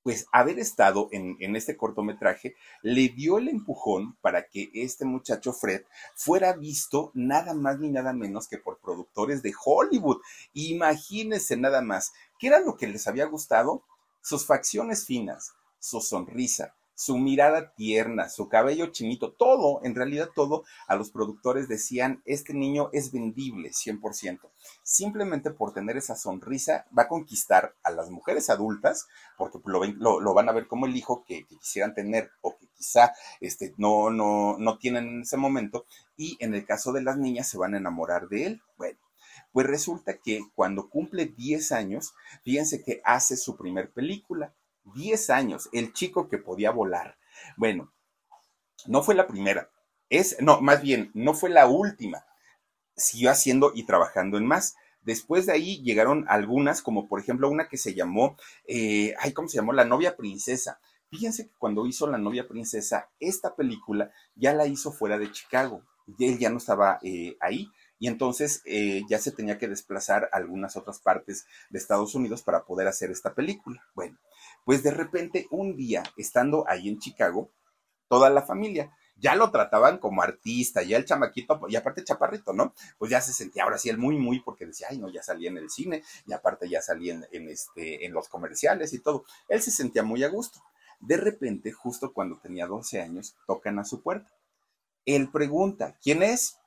pues 0.03 0.27
haber 0.31 0.59
estado 0.59 1.09
en, 1.11 1.35
en, 1.39 1.55
este 1.55 1.75
cortometraje 1.77 2.55
le 2.81 3.09
dio 3.09 3.37
el 3.37 3.49
empujón 3.49 4.15
para 4.21 4.47
que 4.47 4.69
este 4.73 5.05
muchacho 5.05 5.53
Fred 5.53 5.83
fuera 6.15 6.53
visto 6.53 7.11
nada 7.13 7.53
más 7.53 7.79
ni 7.79 7.89
nada 7.89 8.13
menos 8.13 8.47
que 8.47 8.57
por 8.57 8.79
productores 8.79 9.43
de 9.43 9.53
Hollywood. 9.63 10.21
Imagínense 10.53 11.57
nada 11.57 11.81
más, 11.81 12.11
¿qué 12.39 12.47
era 12.47 12.59
lo 12.59 12.77
que 12.77 12.87
les 12.87 13.07
había 13.07 13.25
gustado? 13.25 13.83
Sus 14.21 14.45
facciones 14.45 15.05
finas, 15.05 15.53
su 15.79 16.01
sonrisa, 16.01 16.75
su 16.99 17.17
mirada 17.17 17.71
tierna, 17.75 18.27
su 18.27 18.49
cabello 18.49 18.87
chinito, 18.87 19.31
todo, 19.31 19.79
en 19.85 19.95
realidad 19.95 20.31
todo, 20.35 20.65
a 20.85 20.97
los 20.97 21.11
productores 21.11 21.69
decían, 21.69 22.21
este 22.25 22.53
niño 22.53 22.89
es 22.91 23.13
vendible 23.13 23.69
100%. 23.69 24.41
Simplemente 24.83 25.51
por 25.51 25.73
tener 25.73 25.95
esa 25.95 26.17
sonrisa 26.17 26.87
va 26.95 27.03
a 27.03 27.07
conquistar 27.07 27.73
a 27.83 27.91
las 27.91 28.09
mujeres 28.09 28.49
adultas, 28.49 29.07
porque 29.37 29.59
lo, 29.63 30.33
van 30.33 30.49
a 30.49 30.51
ver 30.51 30.67
como 30.67 30.87
el 30.87 30.97
hijo 30.97 31.23
que, 31.25 31.45
quisieran 31.45 31.93
tener 31.93 32.31
o 32.41 32.57
que 32.57 32.67
quizá 32.67 33.13
este, 33.39 33.73
no, 33.77 34.09
no, 34.09 34.57
no 34.59 34.77
tienen 34.77 35.07
en 35.07 35.21
ese 35.21 35.37
momento, 35.37 35.85
y 36.17 36.35
en 36.41 36.53
el 36.53 36.65
caso 36.65 36.91
de 36.91 37.01
las 37.01 37.17
niñas 37.17 37.47
se 37.47 37.57
van 37.57 37.75
a 37.75 37.77
enamorar 37.77 38.27
de 38.27 38.45
él. 38.45 38.61
Bueno, 38.77 38.99
pues 39.53 39.65
resulta 39.67 40.17
que 40.17 40.41
cuando 40.53 40.89
cumple 40.89 41.27
10 41.27 41.71
años, 41.71 42.13
fíjense 42.43 42.83
que 42.83 43.01
hace 43.05 43.37
su 43.37 43.55
primer 43.55 43.89
película, 43.89 44.53
10 44.93 45.29
años, 45.29 45.69
el 45.71 45.93
chico 45.93 46.29
que 46.29 46.37
podía 46.37 46.71
volar. 46.71 47.17
Bueno, 47.57 47.93
no 48.85 49.03
fue 49.03 49.15
la 49.15 49.27
primera, 49.27 49.69
es, 50.09 50.37
no, 50.41 50.59
más 50.61 50.81
bien, 50.81 51.11
no 51.13 51.33
fue 51.33 51.49
la 51.49 51.67
última. 51.67 52.25
Siguió 52.95 53.29
haciendo 53.31 53.71
y 53.75 53.83
trabajando 53.83 54.37
en 54.37 54.45
más. 54.45 54.75
Después 55.01 55.45
de 55.45 55.53
ahí 55.53 55.81
llegaron 55.83 56.25
algunas, 56.27 56.81
como 56.81 57.07
por 57.07 57.19
ejemplo 57.19 57.49
una 57.49 57.67
que 57.67 57.77
se 57.77 57.93
llamó, 57.93 58.35
eh, 58.67 59.13
ay, 59.19 59.33
¿cómo 59.33 59.47
se 59.47 59.57
llamó? 59.57 59.71
La 59.71 59.85
novia 59.85 60.17
princesa. 60.17 60.79
Fíjense 61.09 61.47
que 61.47 61.55
cuando 61.57 61.85
hizo 61.87 62.07
La 62.07 62.17
novia 62.17 62.47
princesa, 62.47 63.09
esta 63.19 63.55
película 63.55 64.11
ya 64.35 64.53
la 64.53 64.67
hizo 64.67 64.91
fuera 64.91 65.17
de 65.17 65.31
Chicago. 65.31 65.83
Y 66.17 66.25
él 66.25 66.39
ya 66.39 66.49
no 66.49 66.57
estaba 66.57 66.99
eh, 67.03 67.37
ahí 67.39 67.71
y 67.99 68.07
entonces 68.07 68.61
eh, 68.65 69.03
ya 69.09 69.19
se 69.19 69.31
tenía 69.31 69.57
que 69.57 69.67
desplazar 69.67 70.29
a 70.31 70.37
algunas 70.37 70.77
otras 70.77 70.99
partes 70.99 71.45
de 71.69 71.77
Estados 71.77 72.15
Unidos 72.15 72.41
para 72.41 72.63
poder 72.63 72.87
hacer 72.87 73.11
esta 73.11 73.35
película. 73.35 73.85
Bueno, 73.93 74.17
pues 74.65 74.81
de 74.83 74.91
repente 74.91 75.47
un 75.51 75.75
día, 75.75 76.03
estando 76.17 76.65
ahí 76.67 76.87
en 76.87 76.99
Chicago, 76.99 77.51
toda 78.07 78.29
la 78.29 78.41
familia, 78.41 78.91
ya 79.17 79.35
lo 79.35 79.51
trataban 79.51 79.97
como 79.97 80.21
artista, 80.21 80.81
ya 80.81 80.95
el 80.95 81.05
chamaquito, 81.05 81.59
y 81.67 81.75
aparte 81.75 82.05
chaparrito, 82.05 82.53
¿no? 82.53 82.73
Pues 82.97 83.11
ya 83.11 83.19
se 83.19 83.33
sentía 83.33 83.63
ahora 83.63 83.77
sí 83.77 83.89
él 83.89 83.97
muy, 83.97 84.17
muy, 84.17 84.39
porque 84.39 84.65
decía, 84.65 84.87
ay, 84.89 84.97
no, 84.97 85.09
ya 85.09 85.21
salía 85.21 85.49
en 85.49 85.57
el 85.57 85.69
cine, 85.69 86.03
y 86.25 86.31
aparte 86.31 86.69
ya 86.69 86.81
salía 86.81 87.13
en, 87.13 87.27
en, 87.31 87.49
este, 87.49 88.05
en 88.05 88.13
los 88.13 88.29
comerciales 88.29 88.93
y 88.93 88.99
todo. 88.99 89.25
Él 89.49 89.61
se 89.61 89.71
sentía 89.71 90.03
muy 90.03 90.23
a 90.23 90.29
gusto. 90.29 90.61
De 91.01 91.17
repente, 91.17 91.71
justo 91.71 92.13
cuando 92.13 92.37
tenía 92.37 92.65
12 92.65 93.01
años, 93.01 93.35
tocan 93.45 93.77
a 93.79 93.85
su 93.85 94.01
puerta. 94.01 94.31
Él 95.05 95.29
pregunta, 95.31 95.97
¿quién 96.01 96.23
es? 96.23 96.58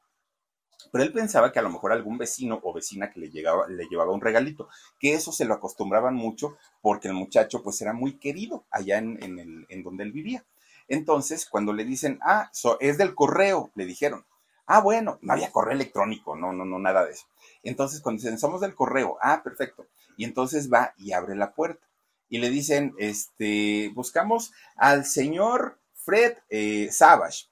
Pero 0.90 1.04
él 1.04 1.12
pensaba 1.12 1.52
que 1.52 1.58
a 1.58 1.62
lo 1.62 1.70
mejor 1.70 1.92
algún 1.92 2.18
vecino 2.18 2.60
o 2.62 2.72
vecina 2.72 3.10
que 3.10 3.20
le, 3.20 3.30
llegaba, 3.30 3.68
le 3.68 3.86
llevaba 3.86 4.12
un 4.12 4.20
regalito, 4.20 4.68
que 4.98 5.14
eso 5.14 5.32
se 5.32 5.44
lo 5.44 5.54
acostumbraban 5.54 6.14
mucho 6.14 6.56
porque 6.80 7.08
el 7.08 7.14
muchacho 7.14 7.62
pues 7.62 7.80
era 7.80 7.92
muy 7.92 8.18
querido 8.18 8.64
allá 8.70 8.98
en, 8.98 9.18
el, 9.22 9.66
en 9.68 9.82
donde 9.82 10.04
él 10.04 10.12
vivía. 10.12 10.44
Entonces, 10.88 11.46
cuando 11.46 11.72
le 11.72 11.84
dicen, 11.84 12.18
ah, 12.22 12.50
es 12.80 12.98
del 12.98 13.14
correo, 13.14 13.70
le 13.74 13.86
dijeron, 13.86 14.26
ah, 14.66 14.80
bueno, 14.80 15.18
no 15.22 15.32
había 15.32 15.50
correo 15.50 15.74
electrónico, 15.74 16.36
no, 16.36 16.52
no, 16.52 16.64
no, 16.64 16.78
nada 16.78 17.04
de 17.04 17.12
eso. 17.12 17.26
Entonces, 17.62 18.00
cuando 18.00 18.20
dicen, 18.20 18.38
somos 18.38 18.60
del 18.60 18.74
correo, 18.74 19.16
ah, 19.22 19.42
perfecto. 19.42 19.86
Y 20.16 20.24
entonces 20.24 20.72
va 20.72 20.94
y 20.96 21.12
abre 21.12 21.36
la 21.36 21.54
puerta. 21.54 21.86
Y 22.28 22.38
le 22.38 22.50
dicen, 22.50 22.94
este, 22.98 23.90
buscamos 23.94 24.52
al 24.76 25.04
señor 25.04 25.78
Fred 25.94 26.38
eh, 26.50 26.88
Savage. 26.90 27.46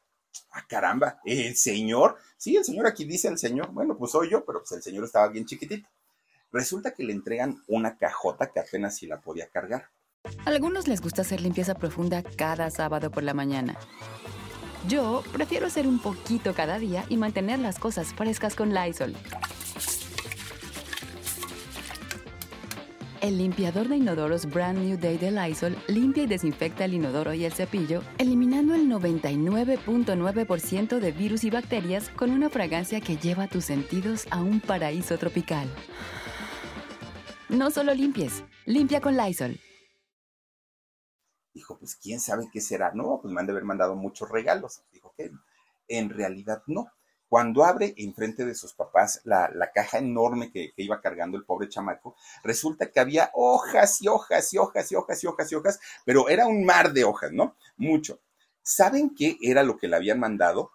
Ah, 0.52 0.64
caramba, 0.66 1.20
el 1.24 1.56
señor, 1.56 2.16
sí, 2.36 2.56
el 2.56 2.64
señor 2.64 2.86
aquí 2.86 3.04
dice 3.04 3.28
el 3.28 3.38
señor, 3.38 3.70
bueno, 3.70 3.96
pues 3.96 4.12
soy 4.12 4.30
yo, 4.30 4.44
pero 4.44 4.60
pues 4.60 4.72
el 4.72 4.82
señor 4.82 5.04
estaba 5.04 5.28
bien 5.28 5.46
chiquitito. 5.46 5.88
Resulta 6.52 6.92
que 6.92 7.04
le 7.04 7.12
entregan 7.12 7.62
una 7.68 7.96
cajota 7.96 8.50
que 8.50 8.58
apenas 8.58 8.96
si 8.96 9.06
la 9.06 9.20
podía 9.20 9.48
cargar. 9.48 9.90
A 10.44 10.50
algunos 10.50 10.88
les 10.88 11.00
gusta 11.00 11.22
hacer 11.22 11.40
limpieza 11.40 11.74
profunda 11.74 12.22
cada 12.22 12.70
sábado 12.70 13.10
por 13.10 13.22
la 13.22 13.34
mañana. 13.34 13.78
Yo 14.88 15.22
prefiero 15.32 15.66
hacer 15.66 15.86
un 15.86 16.00
poquito 16.00 16.54
cada 16.54 16.78
día 16.78 17.04
y 17.08 17.16
mantener 17.16 17.58
las 17.58 17.78
cosas 17.78 18.12
frescas 18.14 18.54
con 18.54 18.74
Lysol. 18.74 19.14
El 23.20 23.36
limpiador 23.36 23.88
de 23.88 23.96
inodoros 23.96 24.46
Brand 24.46 24.78
New 24.78 24.98
Day 24.98 25.18
de 25.18 25.30
Lysol 25.30 25.76
limpia 25.88 26.22
y 26.22 26.26
desinfecta 26.26 26.86
el 26.86 26.94
inodoro 26.94 27.34
y 27.34 27.44
el 27.44 27.52
cepillo, 27.52 28.02
eliminando 28.16 28.74
el 28.74 28.88
99.9% 28.88 30.98
de 30.98 31.12
virus 31.12 31.44
y 31.44 31.50
bacterias 31.50 32.08
con 32.08 32.30
una 32.30 32.48
fragancia 32.48 33.02
que 33.02 33.18
lleva 33.18 33.46
tus 33.46 33.66
sentidos 33.66 34.26
a 34.30 34.40
un 34.40 34.60
paraíso 34.60 35.18
tropical. 35.18 35.68
No 37.50 37.70
solo 37.70 37.92
limpies, 37.92 38.42
limpia 38.64 39.02
con 39.02 39.18
Lysol. 39.18 39.60
Dijo, 41.52 41.78
pues 41.78 41.96
quién 41.96 42.20
sabe 42.20 42.48
qué 42.50 42.62
será. 42.62 42.92
No, 42.94 43.18
pues 43.20 43.34
me 43.34 43.40
han 43.40 43.46
de 43.46 43.52
haber 43.52 43.64
mandado 43.64 43.96
muchos 43.96 44.30
regalos. 44.30 44.82
Dijo 44.92 45.12
que 45.14 45.30
en 45.88 46.08
realidad 46.08 46.62
no. 46.66 46.90
Cuando 47.30 47.64
abre 47.64 47.94
enfrente 47.96 48.44
de 48.44 48.56
sus 48.56 48.72
papás 48.72 49.20
la, 49.22 49.70
caja 49.72 49.98
enorme 49.98 50.50
que, 50.50 50.72
iba 50.76 51.00
cargando 51.00 51.38
el 51.38 51.44
pobre 51.44 51.68
chamaco, 51.68 52.16
resulta 52.42 52.90
que 52.90 52.98
había 52.98 53.30
hojas 53.34 54.02
y 54.02 54.08
hojas 54.08 54.52
y 54.52 54.58
hojas 54.58 54.90
y 54.90 54.96
hojas 54.96 55.22
y 55.22 55.26
hojas 55.28 55.52
y 55.52 55.54
hojas, 55.54 55.80
pero 56.04 56.28
era 56.28 56.48
un 56.48 56.64
mar 56.64 56.92
de 56.92 57.04
hojas, 57.04 57.30
¿no? 57.30 57.54
Mucho. 57.76 58.18
¿Saben 58.64 59.14
qué 59.14 59.38
era 59.40 59.62
lo 59.62 59.78
que 59.78 59.86
le 59.86 59.94
habían 59.94 60.18
mandado? 60.18 60.72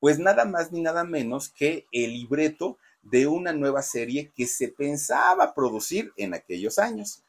Pues 0.00 0.18
nada 0.18 0.46
más 0.46 0.72
ni 0.72 0.80
nada 0.80 1.04
menos 1.04 1.50
que 1.50 1.84
el 1.92 2.12
libreto 2.12 2.78
de 3.02 3.26
una 3.26 3.52
nueva 3.52 3.82
serie 3.82 4.32
que 4.34 4.46
se 4.46 4.68
pensaba 4.68 5.52
producir 5.52 6.14
en 6.16 6.32
aquellos 6.32 6.78
años. 6.78 7.22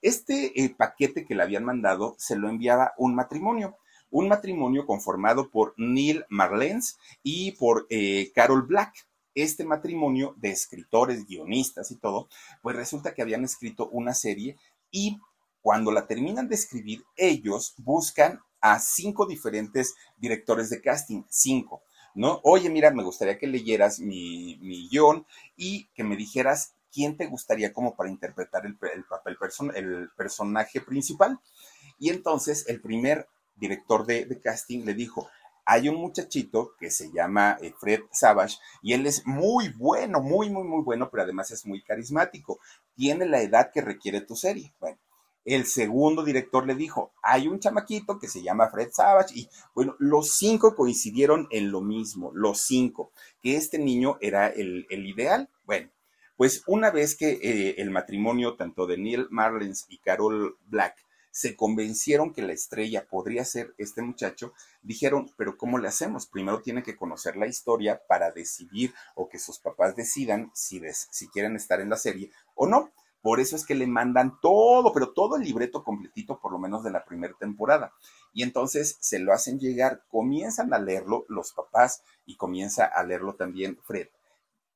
Este 0.00 0.58
eh, 0.58 0.74
paquete 0.74 1.26
que 1.26 1.34
le 1.34 1.42
habían 1.42 1.66
mandado 1.66 2.14
se 2.16 2.34
lo 2.34 2.48
enviaba 2.48 2.94
un 2.96 3.14
matrimonio 3.14 3.76
un 4.12 4.28
matrimonio 4.28 4.86
conformado 4.86 5.50
por 5.50 5.74
Neil 5.76 6.24
Marlens 6.28 6.98
y 7.24 7.52
por 7.52 7.86
eh, 7.90 8.30
Carol 8.34 8.62
Black. 8.62 8.94
Este 9.34 9.64
matrimonio 9.64 10.34
de 10.36 10.50
escritores, 10.50 11.26
guionistas 11.26 11.90
y 11.90 11.96
todo, 11.96 12.28
pues 12.60 12.76
resulta 12.76 13.14
que 13.14 13.22
habían 13.22 13.44
escrito 13.44 13.88
una 13.88 14.12
serie 14.12 14.58
y 14.90 15.18
cuando 15.62 15.90
la 15.90 16.06
terminan 16.06 16.48
de 16.48 16.56
escribir, 16.56 17.02
ellos 17.16 17.74
buscan 17.78 18.40
a 18.60 18.78
cinco 18.78 19.26
diferentes 19.26 19.94
directores 20.18 20.68
de 20.68 20.82
casting, 20.82 21.22
cinco, 21.30 21.82
¿no? 22.14 22.40
Oye, 22.44 22.68
mira, 22.68 22.90
me 22.90 23.02
gustaría 23.02 23.38
que 23.38 23.46
leyeras 23.46 23.98
mi, 23.98 24.58
mi 24.60 24.88
guion 24.90 25.26
y 25.56 25.86
que 25.94 26.04
me 26.04 26.16
dijeras 26.16 26.74
quién 26.92 27.16
te 27.16 27.26
gustaría 27.26 27.72
como 27.72 27.96
para 27.96 28.10
interpretar 28.10 28.66
el, 28.66 28.76
papel, 28.76 29.38
el 29.74 30.10
personaje 30.14 30.82
principal. 30.82 31.40
Y 31.98 32.10
entonces 32.10 32.68
el 32.68 32.82
primer 32.82 33.28
director 33.62 34.04
de, 34.04 34.40
casting, 34.42 34.84
le 34.84 34.94
dijo, 34.94 35.28
hay 35.64 35.88
un 35.88 35.96
muchachito 35.96 36.74
que 36.78 36.90
se 36.90 37.12
llama 37.12 37.56
eh, 37.62 37.72
Fred 37.78 38.00
Savage 38.10 38.56
y 38.82 38.92
él 38.92 39.06
es 39.06 39.24
muy 39.24 39.68
bueno, 39.68 40.20
muy, 40.20 40.50
muy, 40.50 40.64
muy 40.64 40.82
bueno, 40.82 41.08
pero 41.10 41.22
además 41.22 41.52
es 41.52 41.64
muy 41.64 41.80
carismático. 41.82 42.58
Tiene 42.96 43.24
la 43.26 43.40
edad 43.40 43.70
que 43.72 43.80
requiere 43.80 44.20
tu 44.20 44.34
serie. 44.34 44.74
Bueno, 44.80 44.98
el 45.44 45.66
segundo 45.66 46.24
director 46.24 46.66
le 46.66 46.74
dijo, 46.74 47.12
hay 47.22 47.46
un 47.46 47.60
chamaquito 47.60 48.18
que 48.18 48.28
se 48.28 48.42
llama 48.42 48.68
Fred 48.68 48.90
Savage 48.92 49.34
y 49.34 49.48
bueno, 49.74 49.94
los 49.98 50.32
cinco 50.32 50.74
coincidieron 50.74 51.46
en 51.50 51.70
lo 51.70 51.80
mismo, 51.80 52.32
los 52.34 52.60
cinco, 52.60 53.12
que 53.42 53.56
este 53.56 53.78
niño 53.78 54.18
era 54.20 54.48
el, 54.48 54.86
ideal. 54.90 55.48
Bueno, 55.64 55.90
pues 56.36 56.64
una 56.66 56.90
vez 56.90 57.16
que 57.16 57.38
eh, 57.42 57.74
el 57.78 57.90
matrimonio 57.90 58.56
tanto 58.56 58.86
de 58.86 58.98
Neil 58.98 59.28
Marlens 59.30 59.86
y 59.88 59.98
Carol 59.98 60.56
Black 60.66 61.01
se 61.32 61.56
convencieron 61.56 62.32
que 62.32 62.42
la 62.42 62.52
estrella 62.52 63.08
podría 63.08 63.44
ser 63.44 63.74
este 63.78 64.02
muchacho, 64.02 64.52
dijeron, 64.82 65.32
pero 65.36 65.56
¿cómo 65.56 65.78
le 65.78 65.88
hacemos? 65.88 66.26
Primero 66.26 66.60
tiene 66.60 66.82
que 66.82 66.94
conocer 66.94 67.36
la 67.36 67.46
historia 67.46 68.02
para 68.06 68.30
decidir 68.30 68.94
o 69.16 69.28
que 69.28 69.38
sus 69.38 69.58
papás 69.58 69.96
decidan 69.96 70.50
si, 70.54 70.80
si 70.92 71.28
quieren 71.28 71.56
estar 71.56 71.80
en 71.80 71.88
la 71.88 71.96
serie 71.96 72.30
o 72.54 72.68
no. 72.68 72.92
Por 73.22 73.40
eso 73.40 73.56
es 73.56 73.64
que 73.64 73.74
le 73.74 73.86
mandan 73.86 74.40
todo, 74.40 74.92
pero 74.92 75.12
todo 75.12 75.36
el 75.36 75.44
libreto 75.44 75.82
completito, 75.84 76.38
por 76.40 76.52
lo 76.52 76.58
menos 76.58 76.84
de 76.84 76.90
la 76.90 77.04
primera 77.04 77.34
temporada. 77.38 77.92
Y 78.34 78.42
entonces 78.42 78.98
se 79.00 79.18
lo 79.18 79.32
hacen 79.32 79.58
llegar, 79.58 80.04
comienzan 80.08 80.74
a 80.74 80.78
leerlo 80.78 81.24
los 81.28 81.52
papás 81.52 82.02
y 82.26 82.36
comienza 82.36 82.84
a 82.84 83.02
leerlo 83.04 83.36
también 83.36 83.78
Fred. 83.84 84.08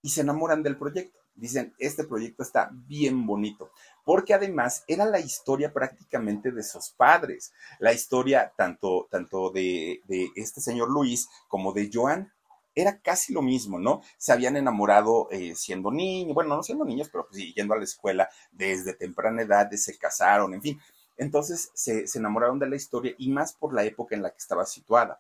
Y 0.01 0.11
se 0.11 0.23
enamoran 0.23 0.63
del 0.63 0.79
proyecto. 0.79 1.19
Dicen, 1.37 1.75
este 1.79 2.05
proyecto 2.05 2.43
está 2.43 2.71
bien 2.73 3.27
bonito, 3.27 3.71
porque 4.05 4.35
además 4.35 4.85
era 4.89 5.05
la 5.05 5.21
historia 5.21 5.73
prácticamente 5.73 6.51
de 6.51 6.63
sus 6.63 6.91
padres, 6.91 7.53
la 7.79 7.93
historia 7.93 8.53
tanto, 8.57 9.07
tanto 9.11 9.51
de, 9.51 10.01
de 10.09 10.31
este 10.35 10.61
señor 10.61 10.91
Luis 10.91 11.29
como 11.49 11.73
de 11.73 11.91
Joan 11.93 12.33
era 12.77 13.01
casi 13.01 13.33
lo 13.33 13.41
mismo, 13.41 13.79
¿no? 13.79 14.03
Se 14.19 14.33
habían 14.33 14.57
enamorado 14.57 15.29
eh, 15.31 15.55
siendo 15.57 15.91
niños, 15.91 16.35
bueno, 16.35 16.57
no 16.57 16.63
siendo 16.63 16.85
niños, 16.85 17.09
pero 17.11 17.27
pues, 17.27 17.43
yendo 17.55 17.73
a 17.73 17.79
la 17.79 17.85
escuela 17.85 18.29
desde 18.53 18.93
temprana 18.93 19.43
edad, 19.43 19.71
se 19.73 19.97
casaron, 19.99 20.53
en 20.53 20.61
fin. 20.61 20.81
Entonces 21.17 21.71
se, 21.73 22.07
se, 22.07 22.19
enamoraron 22.19 22.59
de 22.59 22.69
la 22.69 22.77
historia 22.77 23.15
y 23.17 23.31
más 23.31 23.55
por 23.55 23.73
la 23.73 23.85
época 23.85 24.15
en 24.15 24.23
la 24.23 24.31
que 24.31 24.37
estaba 24.37 24.67
situada. 24.67 25.19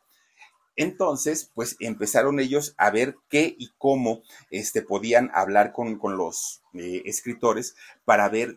Entonces, 0.76 1.50
pues 1.54 1.76
empezaron 1.80 2.38
ellos 2.38 2.74
a 2.76 2.90
ver 2.90 3.16
qué 3.28 3.54
y 3.58 3.72
cómo 3.78 4.22
este, 4.50 4.82
podían 4.82 5.30
hablar 5.34 5.72
con, 5.72 5.98
con 5.98 6.16
los 6.16 6.62
eh, 6.74 7.02
escritores 7.06 7.74
para 8.04 8.28
ver 8.28 8.56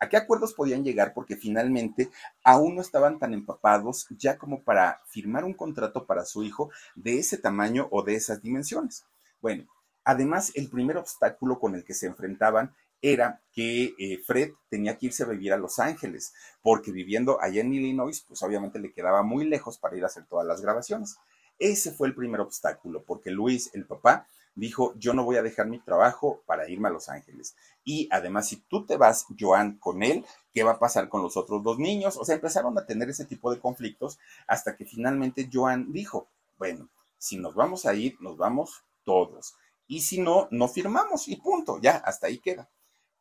¿A 0.00 0.08
qué 0.10 0.18
acuerdos 0.18 0.52
podían 0.52 0.84
llegar? 0.84 1.14
Porque 1.14 1.34
finalmente 1.34 2.10
aún 2.42 2.74
no 2.74 2.82
estaban 2.82 3.18
tan 3.18 3.32
empapados 3.32 4.06
ya 4.10 4.36
como 4.36 4.62
para 4.62 5.00
firmar 5.06 5.44
un 5.44 5.54
contrato 5.54 6.04
para 6.04 6.26
su 6.26 6.42
hijo 6.42 6.70
de 6.94 7.18
ese 7.20 7.38
tamaño 7.38 7.88
o 7.90 8.02
de 8.02 8.14
esas 8.14 8.42
dimensiones. 8.42 9.06
Bueno, 9.40 9.66
además 10.04 10.52
el 10.56 10.68
primer 10.68 10.98
obstáculo 10.98 11.58
con 11.58 11.74
el 11.74 11.84
que 11.84 11.94
se 11.94 12.06
enfrentaban 12.06 12.74
era 13.00 13.40
que 13.52 13.94
eh, 13.98 14.18
Fred 14.26 14.50
tenía 14.68 14.98
que 14.98 15.06
irse 15.06 15.22
a 15.22 15.26
vivir 15.26 15.54
a 15.54 15.58
Los 15.58 15.78
Ángeles, 15.78 16.34
porque 16.62 16.92
viviendo 16.92 17.40
allá 17.40 17.62
en 17.62 17.72
Illinois, 17.72 18.24
pues 18.28 18.42
obviamente 18.42 18.78
le 18.78 18.92
quedaba 18.92 19.22
muy 19.22 19.46
lejos 19.46 19.78
para 19.78 19.96
ir 19.96 20.04
a 20.04 20.08
hacer 20.08 20.26
todas 20.26 20.46
las 20.46 20.60
grabaciones. 20.60 21.16
Ese 21.58 21.92
fue 21.92 22.08
el 22.08 22.14
primer 22.14 22.40
obstáculo, 22.40 23.04
porque 23.04 23.30
Luis, 23.30 23.70
el 23.74 23.86
papá, 23.86 24.26
dijo, 24.54 24.94
yo 24.96 25.14
no 25.14 25.24
voy 25.24 25.36
a 25.36 25.42
dejar 25.42 25.66
mi 25.66 25.78
trabajo 25.80 26.42
para 26.46 26.68
irme 26.68 26.88
a 26.88 26.92
Los 26.92 27.08
Ángeles. 27.08 27.56
Y 27.84 28.08
además, 28.10 28.48
si 28.48 28.56
tú 28.56 28.86
te 28.86 28.96
vas, 28.96 29.26
Joan, 29.38 29.78
con 29.78 30.02
él, 30.02 30.24
¿qué 30.52 30.62
va 30.62 30.72
a 30.72 30.78
pasar 30.78 31.08
con 31.08 31.22
los 31.22 31.36
otros 31.36 31.62
dos 31.62 31.78
niños? 31.78 32.16
O 32.16 32.24
sea, 32.24 32.36
empezaron 32.36 32.76
a 32.78 32.86
tener 32.86 33.08
ese 33.10 33.24
tipo 33.24 33.52
de 33.52 33.60
conflictos 33.60 34.18
hasta 34.46 34.76
que 34.76 34.84
finalmente 34.84 35.48
Joan 35.52 35.92
dijo, 35.92 36.28
bueno, 36.58 36.88
si 37.18 37.36
nos 37.36 37.54
vamos 37.54 37.86
a 37.86 37.94
ir, 37.94 38.16
nos 38.20 38.36
vamos 38.36 38.84
todos. 39.04 39.54
Y 39.86 40.00
si 40.00 40.20
no, 40.20 40.48
no 40.50 40.68
firmamos 40.68 41.28
y 41.28 41.36
punto, 41.36 41.78
ya, 41.80 41.96
hasta 41.96 42.28
ahí 42.28 42.38
queda. 42.38 42.68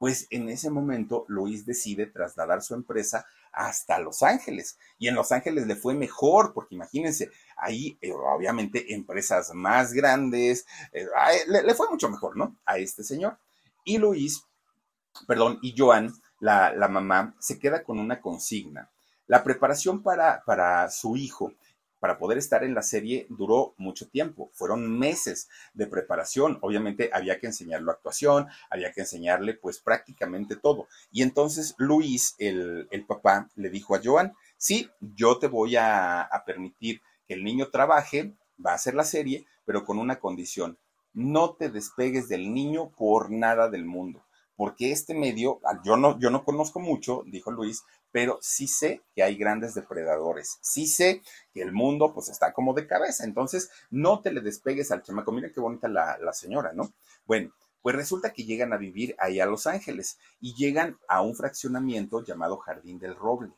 Pues 0.04 0.28
en 0.32 0.50
ese 0.50 0.70
momento 0.70 1.24
Luis 1.30 1.66
decide 1.66 2.08
trasladar 2.08 2.62
su 2.62 2.74
empresa 2.74 3.26
hasta 3.54 4.00
Los 4.00 4.22
Ángeles. 4.22 4.78
Y 5.00 5.08
en 5.08 5.16
Los 5.16 5.32
Ángeles 5.32 5.66
le 5.66 5.78
fue 5.78 5.94
mejor, 5.94 6.52
porque 6.54 6.76
imagínense, 6.76 7.32
ahí 7.56 7.98
eh, 8.02 8.12
obviamente 8.12 8.94
empresas 8.94 9.54
más 9.54 9.94
grandes, 9.94 10.66
eh, 10.92 11.06
le, 11.48 11.74
fue 11.74 11.89
mucho 11.89 12.10
mejor, 12.10 12.36
¿no? 12.36 12.58
A 12.66 12.80
este 12.80 13.02
señor. 13.02 13.38
Y 13.86 13.98
Luis, 13.98 14.44
perdón, 15.26 15.60
y 15.62 15.74
Joan, 15.78 16.13
la, 16.42 16.74
la 16.74 16.89
mamá, 16.89 17.34
se 17.39 17.58
queda 17.58 17.82
con 17.82 17.98
una 17.98 18.20
consigna. 18.20 18.89
La 19.28 19.42
preparación 19.42 20.04
para, 20.04 20.44
para 20.46 20.92
su 20.92 21.16
hijo 21.16 21.54
para 22.04 22.18
poder 22.18 22.38
estar 22.38 22.66
en 22.66 22.76
la 22.76 22.82
serie 22.82 23.28
duró 23.30 23.76
mucho 23.78 24.10
tiempo, 24.10 24.50
fueron 24.52 25.00
meses 25.00 25.48
de 25.74 25.88
preparación, 25.88 26.58
obviamente 26.60 27.10
había 27.13 27.39
que 27.39 27.48
enseñarle 27.48 27.89
actuación, 27.92 28.48
había 28.70 28.92
que 28.92 29.00
enseñarle 29.00 29.54
pues 29.54 29.80
prácticamente 29.80 30.58
todo. 30.58 30.89
Y 31.13 31.22
entonces 31.22 31.76
Luis, 31.78 32.36
el, 32.39 32.89
el 32.92 33.06
papá, 33.06 33.50
le 33.56 33.70
dijo 33.70 33.96
a 33.96 34.02
Joan, 34.04 34.34
sí, 34.58 34.89
yo 35.00 35.39
te 35.39 35.48
voy 35.48 35.78
a, 35.78 36.24
a 36.24 36.44
permitir 36.44 37.02
que 37.26 37.36
el 37.36 37.44
niño 37.46 37.70
trabaje, 37.70 38.34
va 38.60 38.72
a 38.72 38.76
hacer 38.76 38.96
la 38.96 39.06
serie, 39.06 39.46
pero 39.63 39.86
con 39.86 39.98
una 39.98 40.20
condición, 40.20 40.78
no 41.13 41.54
te 41.54 41.70
despegues 41.70 42.28
del 42.28 42.54
niño 42.54 42.89
por 42.98 43.32
nada 43.32 43.70
del 43.70 43.86
mundo 43.86 44.26
porque 44.56 44.92
este 44.92 45.13
medio, 45.13 45.60
yo 45.84 45.98
no, 45.98 46.20
yo 46.20 46.30
no 46.30 46.44
conozco 46.44 46.80
mucho, 46.80 47.24
dijo 47.26 47.52
Luis, 47.52 47.84
pero 48.12 48.38
sí 48.42 48.68
sé 48.68 49.02
que 49.16 49.24
hay 49.24 49.36
grandes 49.36 49.74
depredadores, 49.74 50.60
sí 50.62 50.88
sé 50.88 51.22
que 51.54 51.62
el 51.62 51.72
mundo 51.72 52.13
pues 52.13 52.30
está 52.30 52.54
como 52.54 52.74
de 52.74 52.88
cabeza, 52.88 53.24
entonces 53.24 53.72
no 53.89 54.22
te 54.22 54.32
le 54.32 54.42
despegues 54.42 54.92
al 54.92 55.02
chamaco, 55.02 55.32
mira 55.32 55.52
qué 55.52 55.60
bonita 55.60 55.88
la, 55.88 56.18
la 56.20 56.34
señora, 56.34 56.74
¿no? 56.74 56.94
Bueno, 57.26 57.52
pues 57.82 57.96
resulta 57.96 58.32
que 58.32 58.46
llegan 58.46 58.72
a 58.72 58.78
vivir 58.78 59.16
ahí 59.20 59.39
a 59.39 59.46
Los 59.46 59.68
Ángeles 59.68 60.18
y 60.39 60.54
llegan 60.56 60.98
a 61.08 61.22
un 61.22 61.36
fraccionamiento 61.36 62.24
llamado 62.24 62.58
Jardín 62.58 63.00
del 63.00 63.16
Roble 63.16 63.54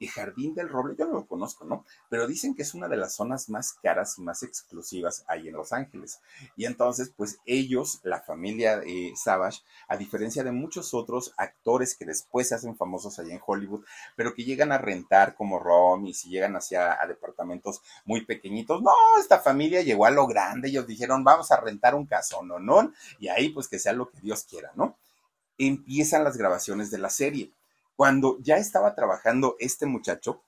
el 0.00 0.08
Jardín 0.08 0.54
del 0.54 0.68
Roble, 0.68 0.96
yo 0.98 1.06
no 1.06 1.14
lo 1.14 1.26
conozco, 1.26 1.64
¿no? 1.64 1.84
Pero 2.08 2.26
dicen 2.26 2.54
que 2.54 2.62
es 2.62 2.74
una 2.74 2.88
de 2.88 2.96
las 2.96 3.14
zonas 3.14 3.48
más 3.48 3.74
caras 3.74 4.18
y 4.18 4.22
más 4.22 4.42
exclusivas 4.42 5.24
ahí 5.28 5.48
en 5.48 5.54
Los 5.54 5.72
Ángeles. 5.72 6.20
Y 6.56 6.64
entonces, 6.64 7.12
pues 7.16 7.38
ellos, 7.44 8.00
la 8.02 8.20
familia 8.20 8.78
de 8.78 9.12
Savage, 9.16 9.62
a 9.88 9.96
diferencia 9.96 10.42
de 10.42 10.52
muchos 10.52 10.94
otros 10.94 11.34
actores 11.36 11.96
que 11.96 12.04
después 12.04 12.48
se 12.48 12.54
hacen 12.54 12.76
famosos 12.76 13.18
allá 13.18 13.34
en 13.34 13.40
Hollywood, 13.44 13.84
pero 14.16 14.34
que 14.34 14.44
llegan 14.44 14.72
a 14.72 14.78
rentar 14.78 15.34
como 15.34 15.58
Romy, 15.58 16.10
y 16.10 16.28
llegan 16.30 16.56
hacia 16.56 17.00
a 17.00 17.06
departamentos 17.06 17.82
muy 18.04 18.24
pequeñitos, 18.24 18.82
no, 18.82 18.92
esta 19.20 19.38
familia 19.38 19.82
llegó 19.82 20.06
a 20.06 20.10
lo 20.10 20.26
grande, 20.26 20.68
ellos 20.68 20.86
dijeron, 20.86 21.22
vamos 21.24 21.50
a 21.52 21.60
rentar 21.60 21.94
un 21.94 22.06
casón. 22.06 22.48
¿no? 22.58 22.92
Y 23.18 23.28
ahí 23.28 23.50
pues 23.50 23.68
que 23.68 23.78
sea 23.78 23.92
lo 23.92 24.10
que 24.10 24.20
Dios 24.20 24.44
quiera, 24.44 24.72
¿no? 24.74 24.96
Empiezan 25.58 26.24
las 26.24 26.36
grabaciones 26.36 26.90
de 26.90 26.98
la 26.98 27.10
serie 27.10 27.52
cuando 27.98 28.38
ya 28.40 28.58
estaba 28.58 28.94
trabajando 28.94 29.56
este 29.58 29.84
muchacho, 29.84 30.44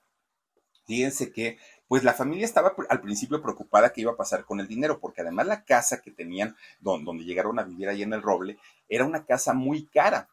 fíjense 0.85 1.33
que 1.33 1.57
pues 1.89 2.01
la 2.05 2.13
familia 2.13 2.45
estaba 2.45 2.73
al 2.87 3.01
principio 3.01 3.41
preocupada 3.41 3.91
qué 3.91 3.99
iba 3.99 4.13
a 4.13 4.15
pasar 4.15 4.45
con 4.45 4.61
el 4.61 4.69
dinero, 4.69 5.01
porque 5.01 5.19
además 5.19 5.47
la 5.47 5.65
casa 5.65 6.01
que 6.01 6.11
tenían, 6.11 6.55
donde, 6.79 7.25
llegaron 7.25 7.59
a 7.59 7.63
vivir 7.63 7.89
ahí 7.89 8.03
en 8.03 8.13
el 8.13 8.21
Roble, 8.21 8.57
era 8.87 9.03
una 9.03 9.25
casa 9.25 9.51
muy 9.51 9.85
cara. 9.87 10.29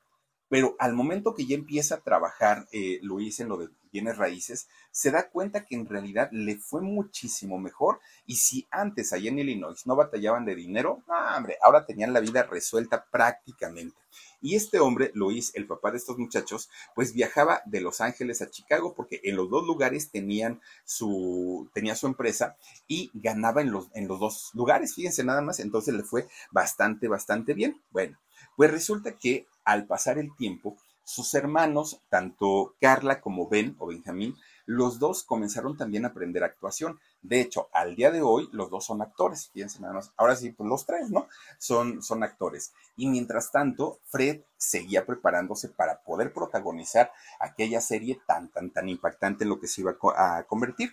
Pero 0.48 0.76
al 0.78 0.92
momento 0.92 1.34
que 1.34 1.44
ya 1.44 1.56
empieza 1.56 1.96
a 1.96 2.02
trabajar 2.02 2.68
eh, 2.70 3.00
Luis 3.02 3.40
en 3.40 3.48
lo 3.48 3.56
de 3.56 3.68
bienes 3.90 4.16
raíces, 4.16 4.68
se 4.90 5.10
da 5.10 5.28
cuenta 5.28 5.64
que 5.64 5.74
en 5.74 5.86
realidad 5.86 6.28
le 6.32 6.56
fue 6.56 6.82
muchísimo 6.82 7.58
mejor. 7.58 8.00
Y 8.26 8.36
si 8.36 8.66
antes 8.70 9.12
allá 9.12 9.30
en 9.30 9.38
Illinois 9.38 9.86
no 9.86 9.96
batallaban 9.96 10.44
de 10.44 10.54
dinero, 10.54 11.02
hombre, 11.36 11.56
ahora 11.62 11.86
tenían 11.86 12.12
la 12.12 12.20
vida 12.20 12.42
resuelta 12.42 13.06
prácticamente. 13.10 13.96
Y 14.40 14.54
este 14.54 14.78
hombre, 14.78 15.10
Luis, 15.14 15.52
el 15.54 15.66
papá 15.66 15.90
de 15.90 15.98
estos 15.98 16.16
muchachos, 16.16 16.70
pues 16.94 17.12
viajaba 17.12 17.60
de 17.66 17.80
Los 17.80 18.00
Ángeles 18.00 18.40
a 18.40 18.50
Chicago 18.50 18.94
porque 18.94 19.20
en 19.24 19.36
los 19.36 19.50
dos 19.50 19.66
lugares 19.66 20.10
tenían 20.10 20.60
su, 20.84 21.68
tenía 21.74 21.96
su 21.96 22.06
empresa 22.06 22.56
y 22.86 23.10
ganaba 23.14 23.62
en 23.62 23.72
los, 23.72 23.88
en 23.94 24.06
los 24.06 24.20
dos 24.20 24.50
lugares, 24.54 24.94
fíjense 24.94 25.24
nada 25.24 25.42
más, 25.42 25.58
entonces 25.58 25.94
le 25.94 26.04
fue 26.04 26.28
bastante, 26.52 27.08
bastante 27.08 27.52
bien. 27.52 27.82
Bueno, 27.90 28.16
pues 28.56 28.70
resulta 28.70 29.12
que 29.12 29.46
al 29.64 29.86
pasar 29.86 30.18
el 30.18 30.34
tiempo, 30.36 30.76
sus 31.08 31.32
hermanos, 31.32 32.02
tanto 32.10 32.74
Carla 32.78 33.22
como 33.22 33.48
Ben 33.48 33.74
o 33.78 33.86
Benjamín, 33.86 34.36
los 34.66 34.98
dos 34.98 35.24
comenzaron 35.24 35.74
también 35.74 36.04
a 36.04 36.08
aprender 36.08 36.44
actuación. 36.44 37.00
De 37.22 37.40
hecho, 37.40 37.70
al 37.72 37.96
día 37.96 38.10
de 38.10 38.20
hoy, 38.20 38.50
los 38.52 38.68
dos 38.68 38.84
son 38.84 39.00
actores. 39.00 39.48
Fíjense 39.54 39.80
nada 39.80 39.94
más. 39.94 40.12
Ahora 40.18 40.36
sí, 40.36 40.50
pues 40.50 40.68
los 40.68 40.84
tres, 40.84 41.08
¿no? 41.10 41.26
Son, 41.56 42.02
son 42.02 42.22
actores. 42.22 42.74
Y 42.94 43.08
mientras 43.08 43.50
tanto, 43.50 44.00
Fred 44.04 44.42
seguía 44.58 45.06
preparándose 45.06 45.70
para 45.70 46.02
poder 46.02 46.34
protagonizar 46.34 47.10
aquella 47.40 47.80
serie 47.80 48.20
tan, 48.26 48.50
tan, 48.50 48.70
tan 48.70 48.90
impactante 48.90 49.44
en 49.44 49.50
lo 49.50 49.60
que 49.60 49.66
se 49.66 49.80
iba 49.80 49.96
a 50.14 50.42
convertir. 50.42 50.92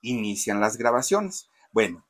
Inician 0.00 0.60
las 0.60 0.76
grabaciones. 0.76 1.48
Bueno, 1.72 2.04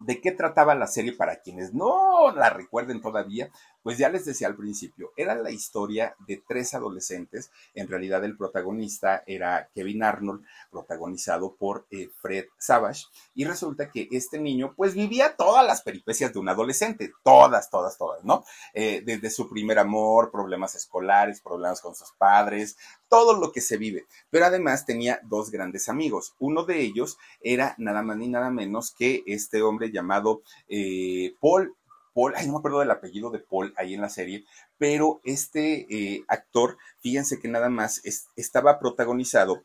¿De 0.00 0.20
qué 0.20 0.30
trataba 0.30 0.76
la 0.76 0.86
serie 0.86 1.12
para 1.12 1.40
quienes 1.40 1.74
no 1.74 2.07
la 2.34 2.50
recuerden 2.50 3.00
todavía? 3.00 3.50
Pues 3.82 3.96
ya 3.96 4.08
les 4.10 4.24
decía 4.24 4.48
al 4.48 4.56
principio, 4.56 5.12
era 5.16 5.34
la 5.34 5.50
historia 5.50 6.14
de 6.26 6.42
tres 6.46 6.74
adolescentes. 6.74 7.50
En 7.74 7.88
realidad 7.88 8.24
el 8.24 8.36
protagonista 8.36 9.22
era 9.26 9.70
Kevin 9.74 10.02
Arnold, 10.02 10.44
protagonizado 10.70 11.54
por 11.54 11.86
eh, 11.90 12.10
Fred 12.20 12.46
Savage. 12.58 13.04
Y 13.34 13.44
resulta 13.44 13.90
que 13.90 14.08
este 14.10 14.38
niño 14.38 14.74
pues 14.76 14.94
vivía 14.94 15.36
todas 15.36 15.64
las 15.66 15.82
peripecias 15.82 16.32
de 16.32 16.38
un 16.38 16.48
adolescente, 16.48 17.12
todas, 17.22 17.70
todas, 17.70 17.96
todas, 17.96 18.24
¿no? 18.24 18.44
Eh, 18.74 19.02
desde 19.04 19.30
su 19.30 19.48
primer 19.48 19.78
amor, 19.78 20.30
problemas 20.30 20.74
escolares, 20.74 21.40
problemas 21.40 21.80
con 21.80 21.94
sus 21.94 22.12
padres, 22.12 22.76
todo 23.08 23.38
lo 23.38 23.52
que 23.52 23.60
se 23.60 23.78
vive. 23.78 24.06
Pero 24.30 24.46
además 24.46 24.84
tenía 24.84 25.20
dos 25.24 25.50
grandes 25.50 25.88
amigos. 25.88 26.34
Uno 26.38 26.64
de 26.64 26.80
ellos 26.80 27.16
era 27.40 27.74
nada 27.78 28.02
más 28.02 28.16
ni 28.16 28.28
nada 28.28 28.50
menos 28.50 28.92
que 28.92 29.22
este 29.26 29.62
hombre 29.62 29.90
llamado 29.90 30.42
eh, 30.68 31.34
Paul 31.40 31.74
Paul, 32.18 32.34
ay, 32.34 32.48
no 32.48 32.54
me 32.54 32.58
acuerdo 32.58 32.80
del 32.80 32.90
apellido 32.90 33.30
de 33.30 33.38
Paul 33.38 33.72
ahí 33.76 33.94
en 33.94 34.00
la 34.00 34.08
serie, 34.08 34.44
pero 34.76 35.20
este 35.22 35.86
eh, 35.88 36.24
actor, 36.26 36.76
fíjense 36.98 37.38
que 37.38 37.46
nada 37.46 37.68
más 37.68 38.02
estaba 38.34 38.80
protagonizado 38.80 39.62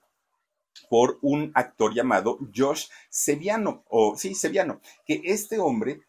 por 0.88 1.18
un 1.24 1.52
actor 1.56 1.96
llamado 1.96 2.38
Josh 2.56 2.90
Seviano, 3.10 3.84
o 3.90 4.16
sí, 4.18 4.36
Seviano, 4.36 4.82
que 5.04 5.24
este 5.24 5.58
hombre 5.58 6.02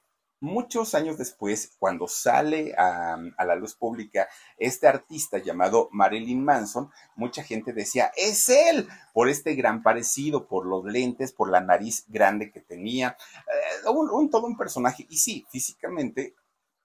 Muchos 0.44 0.94
años 0.94 1.16
después, 1.16 1.74
cuando 1.78 2.06
sale 2.06 2.74
a, 2.76 3.16
la 3.46 3.54
luz 3.54 3.74
pública 3.74 4.28
este 4.58 4.86
artista 4.86 5.38
llamado 5.38 5.88
Marilyn 5.90 6.44
Manson, 6.44 6.90
mucha 7.16 7.42
gente 7.42 7.72
decía, 7.72 8.12
es 8.14 8.50
él, 8.50 8.86
por 9.14 9.30
este 9.30 9.54
gran 9.54 9.82
parecido, 9.82 10.46
por 10.46 10.66
los 10.66 10.84
lentes, 10.84 11.32
por 11.32 11.50
la 11.50 11.62
nariz 11.62 12.04
grande 12.08 12.52
que 12.52 12.60
tenía, 12.60 13.16
eh, 13.86 13.88
un, 13.88 14.28
todo 14.28 14.46
un 14.46 14.58
personaje. 14.58 15.06
Y 15.08 15.16
sí, 15.16 15.46
físicamente 15.50 16.34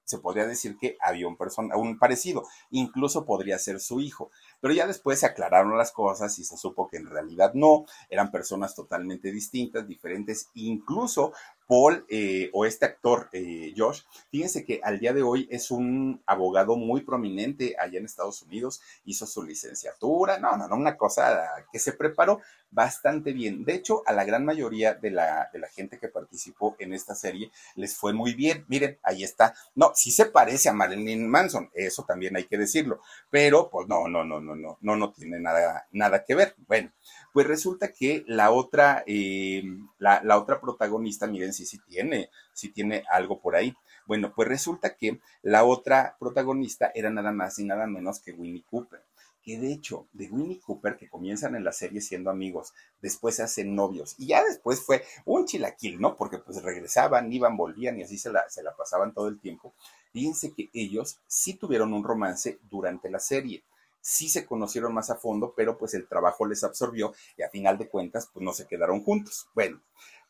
se 0.05 0.19
podría 0.19 0.47
decir 0.47 0.77
que 0.77 0.95
había 1.01 1.27
un, 1.27 1.37
un 1.75 1.99
parecido, 1.99 2.47
incluso 2.69 3.25
podría 3.25 3.59
ser 3.59 3.81
su 3.81 3.99
hijo. 3.99 4.31
Pero 4.61 4.73
ya 4.73 4.87
después 4.87 5.19
se 5.19 5.25
aclararon 5.25 5.77
las 5.77 5.91
cosas 5.91 6.37
y 6.39 6.43
se 6.43 6.57
supo 6.57 6.87
que 6.87 6.97
en 6.97 7.07
realidad 7.07 7.53
no, 7.53 7.85
eran 8.09 8.31
personas 8.31 8.75
totalmente 8.75 9.31
distintas, 9.31 9.87
diferentes, 9.87 10.49
incluso 10.53 11.33
Paul 11.69 12.03
eh, 12.09 12.49
o 12.51 12.65
este 12.65 12.85
actor 12.85 13.29
eh, 13.31 13.73
Josh, 13.77 14.01
fíjense 14.31 14.65
que 14.65 14.81
al 14.83 14.97
día 14.99 15.13
de 15.13 15.21
hoy 15.21 15.47
es 15.51 15.69
un 15.69 16.19
abogado 16.25 16.75
muy 16.75 17.01
prominente 17.01 17.75
allá 17.79 17.99
en 17.99 18.05
Estados 18.05 18.41
Unidos, 18.41 18.81
hizo 19.05 19.27
su 19.27 19.43
licenciatura, 19.43 20.39
no, 20.39 20.57
no, 20.57 20.67
no, 20.67 20.75
una 20.75 20.97
cosa 20.97 21.63
que 21.71 21.77
se 21.77 21.93
preparó 21.93 22.41
bastante 22.71 23.33
bien. 23.33 23.65
De 23.65 23.75
hecho, 23.75 24.03
a 24.05 24.13
la 24.13 24.23
gran 24.23 24.45
mayoría 24.45 24.93
de 24.93 25.11
la, 25.11 25.49
de 25.53 25.59
la 25.59 25.67
gente 25.67 25.97
que 25.99 26.07
participó 26.07 26.75
en 26.79 26.93
esta 26.93 27.15
serie 27.15 27.51
les 27.75 27.95
fue 27.95 28.13
muy 28.13 28.33
bien. 28.33 28.65
Miren, 28.67 28.97
ahí 29.03 29.23
está. 29.23 29.53
No, 29.75 29.91
sí 29.95 30.11
se 30.11 30.25
parece 30.25 30.69
a 30.69 30.73
Marilyn 30.73 31.27
Manson, 31.27 31.69
eso 31.73 32.03
también 32.03 32.35
hay 32.35 32.45
que 32.45 32.57
decirlo, 32.57 33.01
pero 33.29 33.69
pues 33.69 33.87
no, 33.87 34.07
no, 34.07 34.23
no, 34.23 34.39
no, 34.39 34.48
no, 34.55 34.77
no, 34.81 34.95
no 34.95 35.11
tiene 35.11 35.39
nada, 35.39 35.87
nada 35.91 36.23
que 36.23 36.35
ver. 36.35 36.55
Bueno, 36.67 36.91
pues 37.33 37.47
resulta 37.47 37.91
que 37.91 38.23
la 38.27 38.51
otra, 38.51 39.03
eh, 39.07 39.63
la, 39.97 40.37
otra 40.37 40.59
protagonista, 40.59 41.27
miren, 41.27 41.53
sí, 41.53 41.65
sí 41.65 41.79
tiene, 41.87 42.29
sí 42.53 42.69
tiene 42.69 43.03
algo 43.11 43.39
por 43.41 43.55
ahí. 43.55 43.75
Bueno, 44.05 44.33
pues 44.35 44.47
resulta 44.47 44.95
que 44.95 45.19
la 45.41 45.63
otra 45.63 46.17
protagonista 46.19 46.91
era 46.95 47.09
nada 47.09 47.31
más 47.31 47.59
y 47.59 47.65
nada 47.65 47.87
menos 47.87 48.19
que 48.19 48.31
Winnie 48.31 48.65
Cooper 48.69 49.01
que 49.41 49.57
de 49.57 49.71
hecho, 49.71 50.07
de 50.13 50.29
Winnie 50.29 50.59
Cooper, 50.59 50.97
que 50.97 51.09
comienzan 51.09 51.55
en 51.55 51.63
la 51.63 51.71
serie 51.71 52.01
siendo 52.01 52.29
amigos, 52.29 52.73
después 53.01 53.35
se 53.35 53.43
hacen 53.43 53.73
novios, 53.73 54.15
y 54.17 54.27
ya 54.27 54.43
después 54.43 54.81
fue 54.81 55.03
un 55.25 55.45
chilaquil, 55.45 55.99
¿no? 55.99 56.15
Porque 56.15 56.39
pues 56.39 56.61
regresaban, 56.61 57.31
iban, 57.31 57.55
volvían 57.55 57.97
y 57.97 58.03
así 58.03 58.17
se 58.17 58.31
la, 58.31 58.47
se 58.49 58.63
la 58.63 58.75
pasaban 58.75 59.13
todo 59.13 59.27
el 59.27 59.39
tiempo. 59.39 59.73
Fíjense 60.11 60.53
que 60.53 60.69
ellos 60.73 61.19
sí 61.27 61.53
tuvieron 61.53 61.93
un 61.93 62.03
romance 62.03 62.59
durante 62.69 63.09
la 63.09 63.19
serie 63.19 63.63
sí 64.09 64.27
se 64.27 64.45
conocieron 64.45 64.93
más 64.93 65.11
a 65.11 65.15
fondo, 65.15 65.53
pero 65.55 65.77
pues 65.77 65.93
el 65.93 66.07
trabajo 66.07 66.45
les 66.45 66.63
absorbió 66.63 67.13
y 67.37 67.43
a 67.43 67.49
final 67.49 67.77
de 67.77 67.87
cuentas 67.87 68.27
pues 68.33 68.43
no 68.43 68.53
se 68.53 68.65
quedaron 68.65 69.03
juntos. 69.03 69.47
Bueno, 69.53 69.81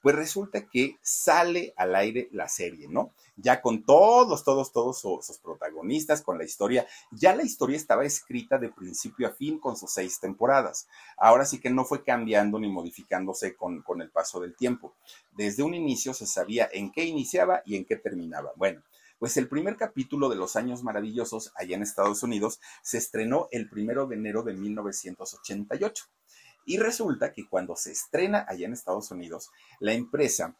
pues 0.01 0.15
resulta 0.15 0.67
que 0.67 0.97
sale 1.01 1.73
al 1.77 1.95
aire 1.95 2.27
la 2.31 2.49
serie, 2.49 2.87
¿no? 2.89 3.13
Ya 3.37 3.61
con 3.61 3.83
todos, 3.83 4.43
todos, 4.43 4.73
todos 4.73 4.99
sus, 4.99 5.37
protagonistas, 5.37 6.21
con 6.21 6.37
la 6.37 6.43
historia, 6.43 6.87
ya 7.11 7.33
la 7.33 7.43
historia 7.43 7.77
estaba 7.77 8.05
escrita 8.05 8.57
de 8.57 8.69
principio 8.69 9.27
a 9.27 9.31
fin 9.31 9.59
con 9.59 9.77
sus 9.77 9.91
seis 9.91 10.19
temporadas. 10.19 10.87
Ahora 11.17 11.45
sí 11.45 11.59
que 11.59 11.69
no 11.69 11.85
fue 11.85 12.03
cambiando 12.03 12.59
ni 12.59 12.69
modificándose 12.69 13.55
con, 13.55 13.81
con 13.81 14.01
el 14.01 14.09
paso 14.09 14.41
del 14.41 14.55
tiempo. 14.55 14.93
Desde 15.31 15.63
un 15.63 15.73
inicio 15.73 16.13
se 16.13 16.27
sabía 16.27 16.69
en 16.71 16.91
qué 16.91 17.05
iniciaba 17.05 17.61
y 17.65 17.77
en 17.77 17.85
qué 17.85 17.95
terminaba. 17.95 18.51
Bueno, 18.55 18.81
pues 19.19 19.35
el 19.35 19.49
primer 19.49 19.75
capítulo 19.75 20.29
de 20.29 20.37
Los 20.37 20.55
Años 20.55 20.81
Maravillosos, 20.81 21.51
allá 21.55 21.75
en 21.75 21.83
Estados 21.83 22.23
Unidos, 22.23 22.59
se 22.81 22.97
estrenó 22.97 23.49
el 23.51 23.69
primero 23.69 24.07
de 24.07 24.15
enero 24.15 24.43
de 24.43 24.53
1988. 24.53 26.05
Y 26.65 26.77
resulta 26.77 27.33
que 27.33 27.47
cuando 27.47 27.75
se 27.75 27.91
estrena 27.91 28.45
allá 28.47 28.65
en 28.65 28.73
Estados 28.73 29.11
Unidos, 29.11 29.49
la 29.79 29.93
empresa, 29.93 30.55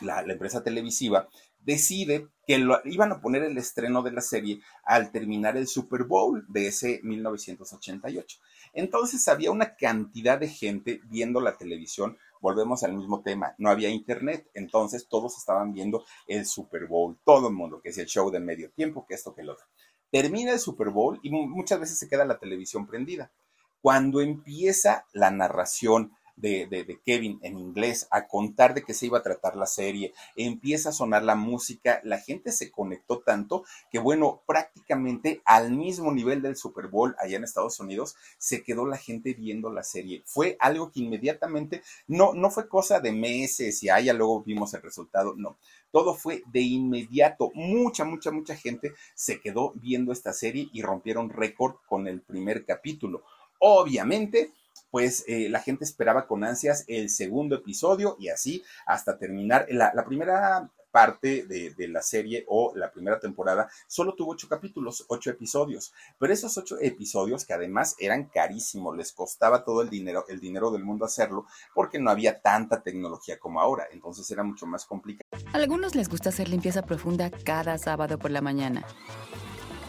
la, 0.00 0.20
empresa 0.20 0.62
televisiva, 0.62 1.28
decide 1.58 2.28
que 2.46 2.58
lo, 2.58 2.80
iban 2.84 3.12
a 3.12 3.20
poner 3.20 3.42
el 3.42 3.58
estreno 3.58 4.02
de 4.02 4.12
la 4.12 4.20
serie 4.22 4.60
al 4.84 5.10
terminar 5.10 5.56
el 5.56 5.66
Super 5.66 6.04
Bowl 6.04 6.46
de 6.48 6.68
ese 6.68 7.00
1988. 7.02 8.38
Entonces 8.72 9.26
había 9.28 9.50
una 9.50 9.76
cantidad 9.76 10.38
de 10.38 10.48
gente 10.48 11.00
viendo 11.04 11.40
la 11.40 11.58
televisión 11.58 12.16
volvemos 12.40 12.82
al 12.82 12.94
mismo 12.94 13.22
tema, 13.22 13.54
no 13.58 13.70
había 13.70 13.88
internet, 13.88 14.48
entonces 14.54 15.08
todos 15.08 15.36
estaban 15.38 15.72
viendo 15.72 16.04
el 16.26 16.46
Super 16.46 16.86
Bowl, 16.86 17.18
todo 17.24 17.48
el 17.48 17.54
mundo, 17.54 17.80
que 17.80 17.90
es 17.90 17.98
el 17.98 18.06
show 18.06 18.30
de 18.30 18.40
medio 18.40 18.70
tiempo, 18.70 19.06
que 19.06 19.14
esto, 19.14 19.34
que 19.34 19.42
el 19.42 19.50
otro. 19.50 19.66
Termina 20.10 20.52
el 20.52 20.58
Super 20.58 20.90
Bowl 20.90 21.18
y 21.22 21.30
muchas 21.30 21.80
veces 21.80 21.98
se 21.98 22.08
queda 22.08 22.24
la 22.24 22.38
televisión 22.38 22.86
prendida. 22.86 23.32
Cuando 23.80 24.20
empieza 24.20 25.06
la 25.12 25.30
narración 25.30 26.15
de, 26.36 27.00
Kevin 27.04 27.38
en 27.42 27.58
inglés 27.58 28.06
a 28.10 28.26
contar 28.26 28.74
de 28.74 28.82
qué 28.82 28.94
se 28.94 29.06
iba 29.06 29.18
a 29.18 29.22
tratar 29.22 29.56
la 29.56 29.66
serie, 29.66 30.12
empieza 30.36 30.90
a 30.90 30.92
sonar 30.92 31.22
la 31.22 31.34
música, 31.34 32.00
la 32.04 32.18
gente 32.18 32.52
se 32.52 32.70
conectó 32.70 33.20
tanto 33.20 33.64
que 33.90 33.98
bueno, 33.98 34.42
prácticamente 34.46 35.40
al 35.44 35.72
mismo 35.72 36.12
nivel 36.12 36.42
del 36.42 36.56
Super 36.56 36.88
Bowl 36.88 37.16
allá 37.18 37.36
en 37.36 37.44
Estados 37.44 37.80
Unidos, 37.80 38.16
se 38.38 38.62
quedó 38.62 38.86
la 38.86 38.96
gente 38.96 39.34
viendo 39.34 39.72
la 39.72 39.82
serie. 39.82 40.22
Fue 40.26 40.56
algo 40.60 40.90
que 40.90 41.00
inmediatamente, 41.00 41.82
no, 42.06 42.34
no 42.34 42.50
fue 42.50 42.68
cosa 42.68 43.00
de 43.00 43.12
meses 43.12 43.82
y 43.82 43.90
allá 43.90 44.12
luego 44.12 44.42
vimos 44.42 44.74
el 44.74 44.82
resultado, 44.82 45.34
no. 45.36 45.56
Todo 45.90 46.14
fue 46.14 46.42
de 46.52 46.60
inmediato. 46.60 47.50
Mucha, 47.54 48.04
mucha, 48.04 48.30
mucha 48.30 48.56
gente 48.56 48.92
se 49.14 49.40
quedó 49.40 49.72
viendo 49.76 50.12
esta 50.12 50.32
serie 50.32 50.68
y 50.72 50.82
rompieron 50.82 51.30
récord 51.30 51.76
con 51.86 52.06
el 52.06 52.20
primer 52.20 52.66
capítulo. 52.66 53.24
Obviamente, 53.58 54.52
pues 54.90 55.24
eh, 55.26 55.48
la 55.48 55.60
gente 55.60 55.84
esperaba 55.84 56.26
con 56.26 56.44
ansias 56.44 56.84
el 56.88 57.10
segundo 57.10 57.56
episodio 57.56 58.16
y 58.18 58.28
así 58.28 58.62
hasta 58.86 59.18
terminar. 59.18 59.66
La, 59.70 60.04
primera 60.04 60.70
parte 60.90 61.44
de, 61.46 61.88
la 61.88 62.00
serie 62.00 62.44
o 62.48 62.72
la 62.74 62.90
primera 62.90 63.20
temporada 63.20 63.68
solo 63.86 64.14
tuvo 64.14 64.32
ocho 64.32 64.48
capítulos, 64.48 65.04
ocho 65.08 65.30
episodios, 65.30 65.92
pero 66.18 66.32
esos 66.32 66.56
ocho 66.56 66.78
episodios 66.80 67.44
que 67.44 67.52
además 67.52 67.96
eran 67.98 68.30
carísimos, 68.30 68.96
les 68.96 69.12
costaba 69.12 69.64
todo 69.64 69.82
el 69.82 69.90
dinero, 69.90 70.24
el 70.28 70.40
dinero 70.40 70.70
del 70.70 70.84
mundo 70.84 71.04
hacerlo 71.04 71.46
porque 71.74 71.98
no 71.98 72.10
había 72.10 72.40
tanta 72.40 72.82
tecnología 72.82 73.38
como 73.38 73.60
ahora, 73.60 73.86
entonces 73.92 74.30
era 74.30 74.42
mucho 74.42 74.66
más 74.66 74.86
complicado. 74.86 75.28
A 75.52 75.56
algunos 75.58 75.94
les 75.94 76.08
gusta 76.08 76.30
hacer 76.30 76.48
limpieza 76.48 76.82
profunda 76.82 77.30
cada 77.30 77.76
sábado 77.76 78.18
por 78.18 78.30
la 78.30 78.40
mañana. 78.40 78.86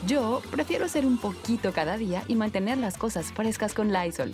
Yo 0.05 0.41
prefiero 0.51 0.85
hacer 0.85 1.05
un 1.05 1.17
poquito 1.17 1.73
cada 1.73 1.97
día 1.97 2.23
y 2.27 2.35
mantener 2.35 2.77
las 2.77 2.97
cosas 2.97 3.31
frescas 3.33 3.73
con 3.73 3.91
Lysol. 3.91 4.33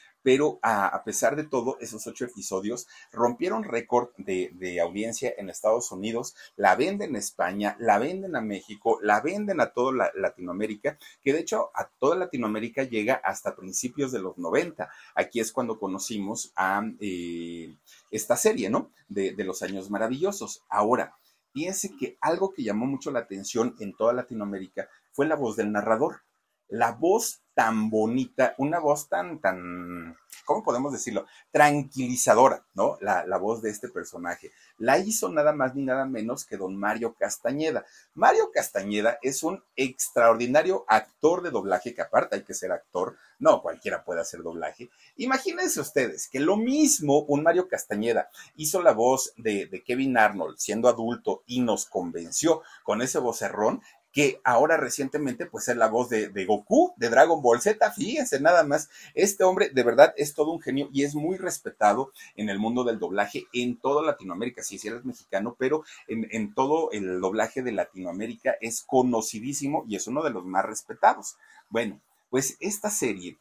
pero 0.23 0.59
a, 0.61 1.01
pesar 1.03 1.35
de 1.35 1.43
todo, 1.43 1.77
esos 1.79 2.05
ocho 2.07 2.25
episodios 2.25 2.87
rompieron 3.11 3.63
récord 3.63 4.09
de, 4.17 4.79
audiencia 4.81 5.33
en 5.37 5.49
Estados 5.49 5.91
Unidos, 5.91 6.35
la 6.55 6.75
venden 6.75 7.11
en 7.11 7.15
España, 7.17 7.75
la 7.79 7.97
venden 7.97 8.35
a 8.35 8.41
México, 8.41 8.99
la 9.01 9.21
venden 9.21 9.59
a 9.61 9.71
toda 9.71 10.11
Latinoamérica, 10.15 10.97
que 11.21 11.33
de 11.33 11.39
hecho 11.39 11.71
a 11.73 11.87
toda 11.87 12.15
Latinoamérica 12.15 12.83
llega 12.83 13.15
hasta 13.15 13.55
principios 13.55 14.11
de 14.11 14.19
los 14.19 14.37
90. 14.37 14.89
Aquí 15.15 15.39
es 15.39 15.51
cuando 15.51 15.79
conocimos 15.79 16.51
a 16.55 16.83
eh, 16.99 17.75
esta 18.11 18.37
serie, 18.37 18.69
¿no? 18.69 18.91
De, 19.07 19.35
los 19.41 19.63
años 19.63 19.89
maravillosos. 19.89 20.63
Ahora, 20.69 21.15
fíjense 21.51 21.95
que 21.97 22.17
algo 22.21 22.53
que 22.53 22.63
llamó 22.63 22.85
mucho 22.85 23.09
la 23.11 23.19
atención 23.19 23.75
en 23.79 23.95
toda 23.95 24.13
Latinoamérica 24.13 24.87
fue 25.11 25.25
la 25.25 25.35
voz 25.35 25.55
del 25.55 25.71
narrador. 25.71 26.21
La 26.67 26.91
voz 26.91 27.41
tan 27.61 27.91
bonita, 27.91 28.55
una 28.57 28.79
voz 28.79 29.07
tan, 29.07 29.39
tan, 29.39 30.17
¿cómo 30.45 30.63
podemos 30.63 30.91
decirlo? 30.91 31.27
Tranquilizadora, 31.51 32.65
¿no? 32.73 32.97
La, 33.01 33.23
la, 33.27 33.37
voz 33.37 33.61
de 33.61 33.69
este 33.69 33.87
personaje. 33.87 34.51
La 34.79 34.97
hizo 34.97 35.29
nada 35.29 35.53
más 35.53 35.75
ni 35.75 35.83
nada 35.83 36.07
menos 36.07 36.43
que 36.43 36.57
don 36.57 36.75
Mario 36.75 37.13
Castañeda. 37.13 37.85
Mario 38.15 38.49
Castañeda 38.51 39.19
es 39.21 39.43
un 39.43 39.63
extraordinario 39.75 40.85
actor 40.87 41.43
de 41.43 41.51
doblaje, 41.51 41.93
que 41.93 42.01
aparte 42.01 42.37
hay 42.37 42.43
que 42.43 42.55
ser 42.55 42.71
actor, 42.71 43.15
no 43.37 43.61
cualquiera 43.61 44.03
puede 44.03 44.21
hacer 44.21 44.41
doblaje. 44.41 44.89
Imagínense 45.17 45.81
ustedes 45.81 46.29
que 46.29 46.39
lo 46.39 46.57
mismo 46.57 47.19
un 47.27 47.43
Mario 47.43 47.67
Castañeda 47.67 48.31
hizo 48.55 48.81
la 48.81 48.93
voz 48.93 49.33
de, 49.37 49.67
de 49.67 49.83
Kevin 49.83 50.17
Arnold 50.17 50.57
siendo 50.57 50.89
adulto 50.89 51.43
y 51.45 51.61
nos 51.61 51.85
convenció 51.85 52.63
con 52.83 53.03
ese 53.03 53.19
vocerrón 53.19 53.83
que 54.11 54.41
ahora 54.43 54.77
recientemente 54.77 55.45
pues 55.45 55.67
es 55.67 55.77
la 55.77 55.87
voz 55.87 56.09
de, 56.09 56.45
Goku, 56.45 56.93
de 56.97 57.09
Dragon 57.09 57.41
Ball 57.41 57.61
Z, 57.61 57.91
fíjense 57.91 58.39
nada 58.39 58.63
más, 58.63 58.89
este 59.13 59.43
hombre 59.43 59.69
de 59.69 59.83
verdad 59.83 60.13
es 60.17 60.33
todo 60.33 60.51
un 60.51 60.61
genio 60.61 60.89
y 60.91 61.03
es 61.03 61.15
muy 61.15 61.37
respetado 61.37 62.11
en 62.35 62.49
el 62.49 62.59
mundo 62.59 62.83
del 62.83 62.99
doblaje 62.99 63.45
en 63.53 63.77
toda 63.77 64.03
Latinoamérica, 64.03 64.63
sí, 64.63 64.77
sí 64.77 64.87
eres 64.87 65.05
mexicano, 65.05 65.55
pero 65.57 65.83
en, 66.07 66.27
en 66.31 66.53
todo 66.53 66.91
el 66.91 67.21
doblaje 67.21 67.63
de 67.63 67.71
Latinoamérica 67.71 68.55
es 68.61 68.81
conocidísimo 68.81 69.85
y 69.87 69.95
es 69.95 70.07
uno 70.07 70.23
de 70.23 70.31
los 70.31 70.45
más 70.45 70.65
respetados. 70.65 71.37
Bueno, 71.69 71.99
pues 72.29 72.57
esta 72.59 72.89
serie 72.89 73.37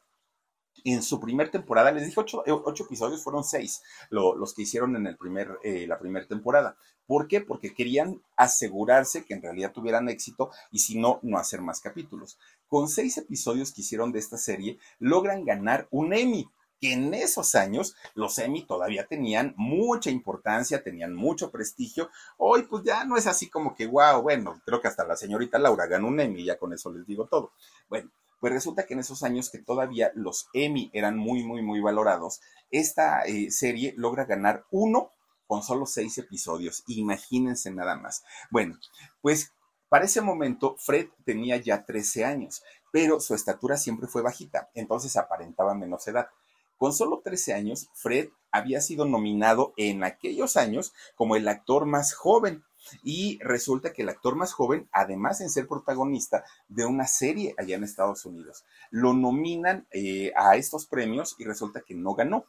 en 0.85 1.03
su 1.03 1.21
primera 1.21 1.51
temporada, 1.51 1.93
les 1.93 2.07
dije 2.07 2.21
ocho, 2.21 2.43
ocho 2.47 2.85
episodios, 2.85 3.23
fueron 3.23 3.45
seis 3.45 3.83
los 4.11 4.55
que 4.55 4.63
hicieron 4.63 4.97
en 4.97 5.07
el 5.07 5.17
primer, 5.17 5.59
eh, 5.63 5.87
la 5.87 5.99
primera 5.99 6.27
temporada. 6.27 6.77
¿Por 7.07 7.27
qué? 7.27 7.41
Porque 7.41 7.75
querían 7.75 8.23
asegurarse 8.37 9.25
que 9.25 9.35
en 9.35 9.43
realidad 9.43 9.73
tuvieran 9.73 10.09
éxito 10.09 10.51
y 10.71 10.79
si 10.79 10.99
no, 10.99 11.19
no 11.23 11.39
hacer 11.39 11.61
más 11.61 11.81
capítulos. 11.81 12.39
Con 12.69 12.89
seis 12.89 13.17
episodios 13.19 13.73
que 13.73 13.81
hicieron 13.81 14.13
de 14.13 14.21
esta 14.21 14.39
serie, 14.39 14.79
logran 15.01 15.45
ganar 15.45 15.89
un 15.91 16.13
Emmy 16.13 16.49
que 16.81 16.93
en 16.93 17.13
esos 17.13 17.55
años 17.55 17.95
los 18.15 18.39
Emmy 18.39 18.65
todavía 18.65 19.07
tenían 19.07 19.55
mucha 19.57 20.11
importancia, 20.11 20.83
tenían 20.83 21.15
mucho 21.15 21.51
prestigio. 21.51 22.11
Hoy 22.39 22.63
pues 22.63 22.85
ya 22.85 23.05
no 23.05 23.17
es 23.17 23.27
así 23.27 23.51
como 23.51 23.75
que, 23.75 23.87
wow, 23.87 24.23
bueno, 24.23 24.61
creo 24.65 24.81
que 24.81 24.89
hasta 24.89 25.05
la 25.05 25.17
señorita 25.17 25.59
Laura 25.59 25.87
ganó 25.87 26.09
un 26.09 26.21
Emmy, 26.21 26.45
ya 26.45 26.59
con 26.59 26.73
eso 26.73 26.91
les 26.91 27.07
digo 27.07 27.27
todo. 27.27 27.53
Bueno, 27.89 28.11
pues 28.41 28.53
resulta 28.53 28.87
que 28.87 28.95
en 28.95 29.01
esos 29.01 29.23
años 29.23 29.51
que 29.51 29.59
todavía 29.59 30.11
los 30.15 30.49
Emmy 30.53 30.91
eran 30.93 31.17
muy, 31.17 31.45
muy, 31.45 31.63
muy 31.63 31.81
valorados, 31.81 32.41
esta 32.71 33.23
eh, 33.23 33.51
serie 33.51 33.95
logra 33.97 34.25
ganar 34.25 34.65
uno 34.71 35.11
con 35.47 35.63
solo 35.63 35.85
seis 35.87 36.17
episodios. 36.19 36.85
Imagínense 36.87 37.71
nada 37.71 37.97
más. 37.97 38.23
Bueno, 38.51 38.79
pues 39.21 39.53
para 39.89 40.05
ese 40.05 40.21
momento 40.21 40.77
Fred 40.79 41.09
tenía 41.25 41.57
ya 41.57 41.85
13 41.85 42.25
años, 42.25 42.63
pero 42.93 43.19
su 43.19 43.35
estatura 43.35 43.77
siempre 43.77 44.07
fue 44.07 44.23
bajita, 44.23 44.71
entonces 44.75 45.17
aparentaba 45.17 45.75
menos 45.75 46.07
edad. 46.07 46.29
Con 46.77 46.93
solo 46.93 47.21
13 47.25 47.55
años, 47.55 47.91
Fred 47.95 48.29
había 48.53 48.81
sido 48.81 49.05
nominado 49.05 49.75
en 49.77 50.05
aquellos 50.05 50.57
años 50.57 50.95
como 51.17 51.35
el 51.37 51.49
actor 51.49 51.87
más 51.87 52.15
joven. 52.15 52.65
Y 53.03 53.39
resulta 53.43 53.93
que 53.93 54.03
el 54.03 54.09
actor 54.09 54.37
más 54.37 54.53
joven, 54.53 54.89
además 54.93 55.41
en 55.41 55.51
ser 55.51 55.67
protagonista 55.67 56.45
de 56.69 56.85
una 56.85 57.07
serie 57.07 57.55
allá 57.59 57.77
en 57.77 57.85
Estados 57.85 58.25
Unidos, 58.25 58.65
lo 58.91 59.13
nominan 59.13 59.87
eh, 59.91 60.33
a 60.37 60.57
estos 60.57 60.87
premios 60.87 61.37
y 61.39 61.45
resulta 61.45 61.83
que 61.83 61.95
no 61.95 62.15
ganó. 62.15 62.47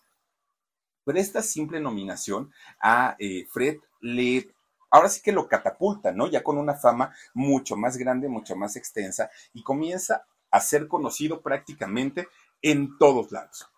Pero 1.04 1.20
esta 1.20 1.42
simple 1.42 1.80
nominación 1.80 2.52
a 2.80 3.16
eh, 3.20 3.48
Fred 3.50 3.78
le 4.02 4.54
ahora 4.92 5.10
sí 5.10 5.22
que 5.22 5.32
lo 5.32 5.48
catapulta, 5.48 6.12
¿no? 6.12 6.28
Ya 6.28 6.44
con 6.44 6.58
una 6.58 6.76
fama 6.76 7.14
mucho 7.34 7.76
más 7.76 7.98
grande, 7.98 8.28
mucho 8.28 8.56
más 8.56 8.76
extensa 8.76 9.30
y 9.54 9.64
comienza 9.64 10.26
a 10.52 10.60
ser 10.60 10.88
conocido 10.88 11.42
prácticamente 11.42 12.28
en 12.62 12.98
todos 12.98 13.32
lados 13.32 13.71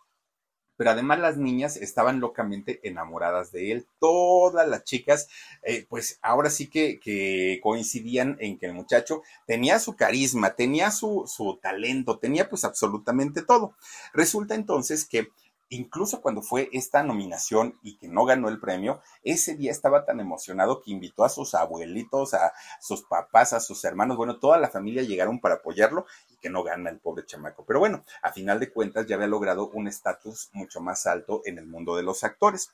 pero 0.78 0.92
además 0.92 1.20
las 1.20 1.38
niñas 1.38 1.78
estaban 1.78 2.20
locamente 2.20 2.80
enamoradas 2.88 3.52
de 3.52 3.72
él. 3.72 3.88
Todas 4.00 4.68
las 4.68 4.84
chicas, 4.84 5.28
eh, 5.64 5.86
pues 5.90 6.20
ahora 6.22 6.50
sí 6.50 6.70
que, 6.70 7.00
que, 7.00 7.60
coincidían 7.62 8.38
en 8.40 8.58
que 8.58 8.66
el 8.66 8.74
muchacho 8.74 9.22
tenía 9.46 9.80
su 9.80 9.96
carisma, 9.96 10.56
tenía 10.56 10.92
su, 10.92 11.26
su 11.28 11.60
talento, 11.62 12.20
tenía 12.20 12.50
pues 12.50 12.64
absolutamente 12.64 13.44
todo. 13.44 13.76
Resulta 14.14 14.56
entonces 14.56 15.06
que 15.06 15.30
incluso 15.70 16.22
cuando 16.22 16.42
fue 16.42 16.70
esta 16.74 17.04
nominación 17.04 17.78
y 17.82 17.98
que 17.98 18.08
no 18.08 18.26
ganó 18.26 18.50
el 18.50 18.60
premio, 18.60 19.02
ese 19.24 19.56
día 19.56 19.72
estaba 19.72 20.06
tan 20.06 20.20
emocionado 20.20 20.82
que 20.82 20.92
invitó 20.92 21.24
a 21.24 21.30
sus 21.30 21.56
abuelitos, 21.56 22.34
a 22.34 22.54
sus 22.80 23.04
papás, 23.04 23.54
a 23.54 23.60
sus 23.60 23.84
hermanos, 23.86 24.18
bueno, 24.18 24.40
toda 24.40 24.58
la 24.58 24.70
familia 24.70 25.04
llegaron 25.04 25.40
para 25.40 25.56
apoyarlo 25.56 26.06
y 26.30 26.38
que 26.38 26.50
no 26.50 26.64
gana 26.64 26.90
el 26.90 27.00
pobre 27.00 27.26
chamaco. 27.26 27.66
Pero 27.66 27.80
bueno, 27.80 28.04
a 28.22 28.32
final 28.32 28.60
de 28.60 28.72
cuentas 28.72 29.08
ya 29.08 29.16
había 29.16 29.28
logrado 29.28 29.70
un 29.70 29.88
estatus 29.88 30.50
mucho 30.54 30.82
más 30.82 31.06
alto 31.08 31.42
en 31.46 31.58
el 31.58 31.66
mundo 31.66 31.96
de 31.96 32.04
los 32.04 32.24
actores. 32.24 32.72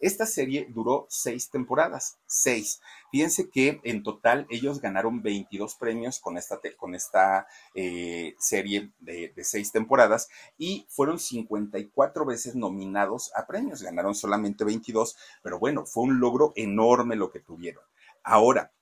Esta 0.00 0.24
serie 0.24 0.66
duró 0.70 1.06
seis 1.10 1.50
temporadas, 1.50 2.18
seis. 2.24 2.80
Fíjense 3.10 3.50
que 3.50 3.80
en 3.84 4.02
total 4.02 4.46
ellos 4.48 4.80
ganaron 4.80 5.22
22 5.22 5.74
premios 5.74 6.20
con 6.20 6.38
esta, 6.38 6.58
con 6.78 6.94
esta 6.94 7.46
eh, 7.74 8.34
serie 8.38 8.92
de, 8.98 9.32
seis 9.42 9.72
temporadas 9.72 10.30
y 10.56 10.86
fueron 10.88 11.18
54 11.18 12.24
veces 12.24 12.54
nominados 12.54 13.30
a 13.36 13.46
premios. 13.46 13.82
Ganaron 13.82 14.14
solamente 14.14 14.64
22, 14.64 15.16
pero 15.42 15.58
bueno, 15.58 15.84
fue 15.84 16.04
un 16.04 16.18
logro 16.18 16.54
enorme 16.56 17.14
lo 17.14 17.30
que 17.30 17.40
tuvieron. 17.40 17.84
Ahora, 18.22 18.72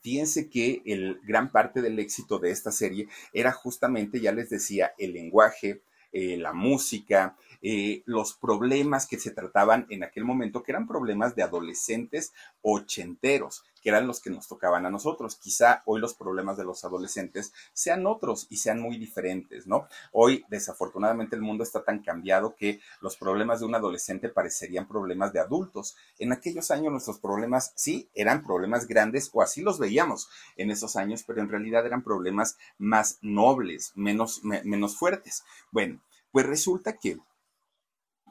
Fíjense 0.00 0.48
que 0.48 0.80
el 0.86 1.20
gran 1.26 1.50
parte 1.50 1.82
del 1.82 1.98
éxito 1.98 2.38
de 2.38 2.52
esta 2.52 2.70
serie 2.70 3.08
era 3.32 3.50
justamente, 3.50 4.20
ya 4.20 4.30
les 4.30 4.48
decía, 4.48 4.92
el 4.96 5.12
lenguaje, 5.12 5.82
eh, 6.12 6.36
la 6.36 6.52
música, 6.52 7.36
eh, 7.62 8.02
los 8.06 8.34
problemas 8.34 9.06
que 9.06 9.18
se 9.18 9.30
trataban 9.30 9.86
en 9.90 10.04
aquel 10.04 10.24
momento, 10.24 10.62
que 10.62 10.72
eran 10.72 10.86
problemas 10.86 11.34
de 11.34 11.42
adolescentes 11.42 12.32
ochenteros, 12.62 13.64
que 13.82 13.90
eran 13.90 14.06
los 14.06 14.20
que 14.20 14.30
nos 14.30 14.48
tocaban 14.48 14.86
a 14.86 14.90
nosotros. 14.90 15.36
Quizá 15.36 15.82
hoy 15.86 16.00
los 16.00 16.14
problemas 16.14 16.56
de 16.56 16.64
los 16.64 16.84
adolescentes 16.84 17.52
sean 17.72 18.06
otros 18.06 18.46
y 18.50 18.58
sean 18.58 18.80
muy 18.80 18.98
diferentes, 18.98 19.66
¿no? 19.66 19.88
Hoy, 20.12 20.44
desafortunadamente, 20.48 21.36
el 21.36 21.42
mundo 21.42 21.64
está 21.64 21.84
tan 21.84 22.02
cambiado 22.02 22.54
que 22.56 22.80
los 23.00 23.16
problemas 23.16 23.60
de 23.60 23.66
un 23.66 23.74
adolescente 23.74 24.28
parecerían 24.28 24.88
problemas 24.88 25.32
de 25.32 25.40
adultos. 25.40 25.96
En 26.18 26.32
aquellos 26.32 26.70
años 26.70 26.92
nuestros 26.92 27.18
problemas 27.18 27.72
sí 27.74 28.08
eran 28.14 28.44
problemas 28.44 28.86
grandes 28.86 29.30
o 29.32 29.42
así 29.42 29.62
los 29.62 29.78
veíamos 29.78 30.28
en 30.56 30.70
esos 30.70 30.96
años, 30.96 31.24
pero 31.26 31.40
en 31.40 31.48
realidad 31.48 31.86
eran 31.86 32.02
problemas 32.02 32.56
más 32.78 33.18
nobles, 33.22 33.92
menos, 33.94 34.42
menos 34.42 34.96
fuertes. 34.96 35.44
Bueno, 35.70 36.00
pues 36.32 36.46
resulta 36.46 36.94
que 36.94 37.18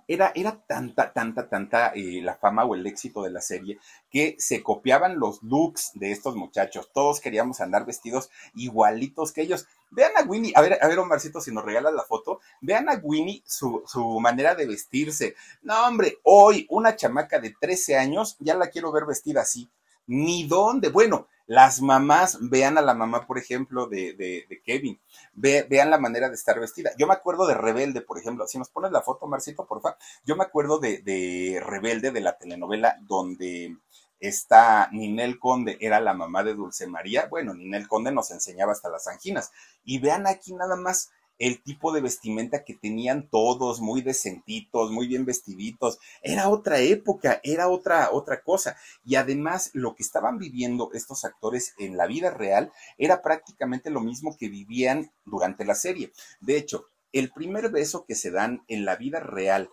era, 0.08 0.32
era 0.36 0.64
tanta, 0.66 1.12
tanta, 1.12 1.49
tanta 1.49 1.88
eh, 1.89 2.22
la 2.24 2.36
fama 2.36 2.64
o 2.64 2.76
el 2.76 2.86
éxito 2.88 3.24
de 3.24 3.32
la 3.32 3.41
serie 3.41 3.80
que 4.10 4.36
se 4.39 4.64
copiaban 4.64 5.20
los 5.20 5.43
looks 5.43 5.91
de 5.95 6.12
estos 6.12 6.36
muchachos. 6.36 6.89
Todos 6.93 7.20
queríamos 7.20 7.60
andar 7.60 7.86
vestidos 7.86 8.30
igualitos 8.55 9.32
que 9.32 9.41
ellos. 9.41 9.68
Vean 9.89 10.12
a 10.18 10.24
Winnie, 10.24 10.53
a 10.55 10.62
ver, 10.62 10.78
a 10.82 10.88
ver, 10.88 10.99
Omarcito, 10.99 11.41
si 11.41 11.51
nos 11.51 11.66
regalas 11.66 11.93
la 11.93 12.03
foto, 12.03 12.39
vean 12.62 12.89
a 12.89 12.99
Winnie 13.01 13.43
su, 13.45 13.84
su 13.86 14.20
manera 14.20 14.55
de 14.55 14.66
vestirse. 14.66 15.36
No, 15.62 15.86
hombre, 15.86 16.20
hoy 16.24 16.66
una 16.70 16.95
chamaca 16.95 17.39
de 17.39 17.55
13 17.60 17.97
años 17.97 18.38
ya 18.39 18.55
la 18.55 18.68
quiero 18.70 18.91
ver 18.91 19.05
vestida 19.05 19.41
así. 19.41 19.70
Ni 20.08 20.47
dónde. 20.47 20.89
Bueno, 20.89 21.28
las 21.48 21.82
mamás, 21.82 22.38
vean 22.41 22.78
a 22.78 22.82
la 22.82 22.93
mamá, 22.93 23.26
por 23.26 23.38
ejemplo, 23.38 23.88
de, 23.88 24.14
de, 24.14 24.45
de 24.50 24.62
Kevin, 24.62 25.00
vean 25.34 25.89
la 25.89 25.98
manera 25.98 26.28
de 26.30 26.36
estar 26.36 26.60
vestida. 26.60 26.91
Yo 26.98 27.08
me 27.08 27.14
acuerdo 27.14 27.48
de 27.48 27.56
Rebelde, 27.56 28.02
por 28.02 28.20
ejemplo, 28.20 28.45
si 28.48 28.60
nos 28.60 28.70
pones 28.70 28.91
la 28.91 29.02
foto, 29.02 29.28
Marcito, 29.28 29.66
por 29.66 29.82
favor. 29.82 29.98
Yo 30.26 30.36
me 30.36 30.43
acuerdo 30.43 30.78
de, 30.80 31.00
de 31.00 31.62
Rebelde, 31.66 32.12
de 32.12 32.22
la 32.22 32.38
telenovela, 32.38 32.98
donde 33.02 33.78
está 34.20 34.89
Ninel 34.91 35.39
Conde, 35.39 35.78
era 35.80 36.00
la 36.00 36.14
mamá 36.14 36.43
de 36.43 36.54
Dulce 36.54 36.86
María. 36.88 37.28
Bueno, 37.30 37.54
Ninel 37.54 37.88
Conde 37.88 38.12
nos 38.12 38.32
enseñaba 38.32 38.74
hasta 38.74 38.89
las 38.89 39.08
anginas. 39.08 39.52
Y 39.84 40.00
vean 40.00 40.28
aquí 40.28 40.54
nada 40.54 40.76
más 40.76 41.12
el 41.40 41.62
tipo 41.62 41.92
de 41.92 42.02
vestimenta 42.02 42.64
que 42.64 42.74
tenían 42.74 43.30
todos, 43.30 43.80
muy 43.80 44.02
decentitos, 44.02 44.92
muy 44.92 45.08
bien 45.08 45.26
vestiditos. 45.26 46.00
Era 46.22 46.50
otra 46.50 46.80
época, 46.80 47.40
era 47.44 47.70
otra, 47.70 48.10
otra 48.12 48.42
cosa. 48.42 48.78
Y 49.06 49.16
además, 49.16 49.72
lo 49.74 49.96
que 49.96 50.04
estaban 50.04 50.38
viviendo 50.38 50.90
estos 50.94 51.26
actores 51.26 51.74
en 51.78 51.98
la 51.98 52.08
vida 52.08 52.32
real 52.32 52.72
era 52.98 53.22
prácticamente 53.22 53.90
lo 53.90 54.02
mismo 54.02 54.36
que 54.38 54.50
vivían 54.50 55.12
durante 55.26 55.66
la 55.66 55.76
serie. 55.76 56.12
De 56.40 56.58
hecho, 56.58 56.88
el 57.12 57.32
primer 57.32 57.70
beso 57.70 58.06
que 58.06 58.16
se 58.16 58.32
dan 58.32 58.64
en 58.68 58.86
la 58.86 58.96
vida 58.96 59.20
real, 59.20 59.70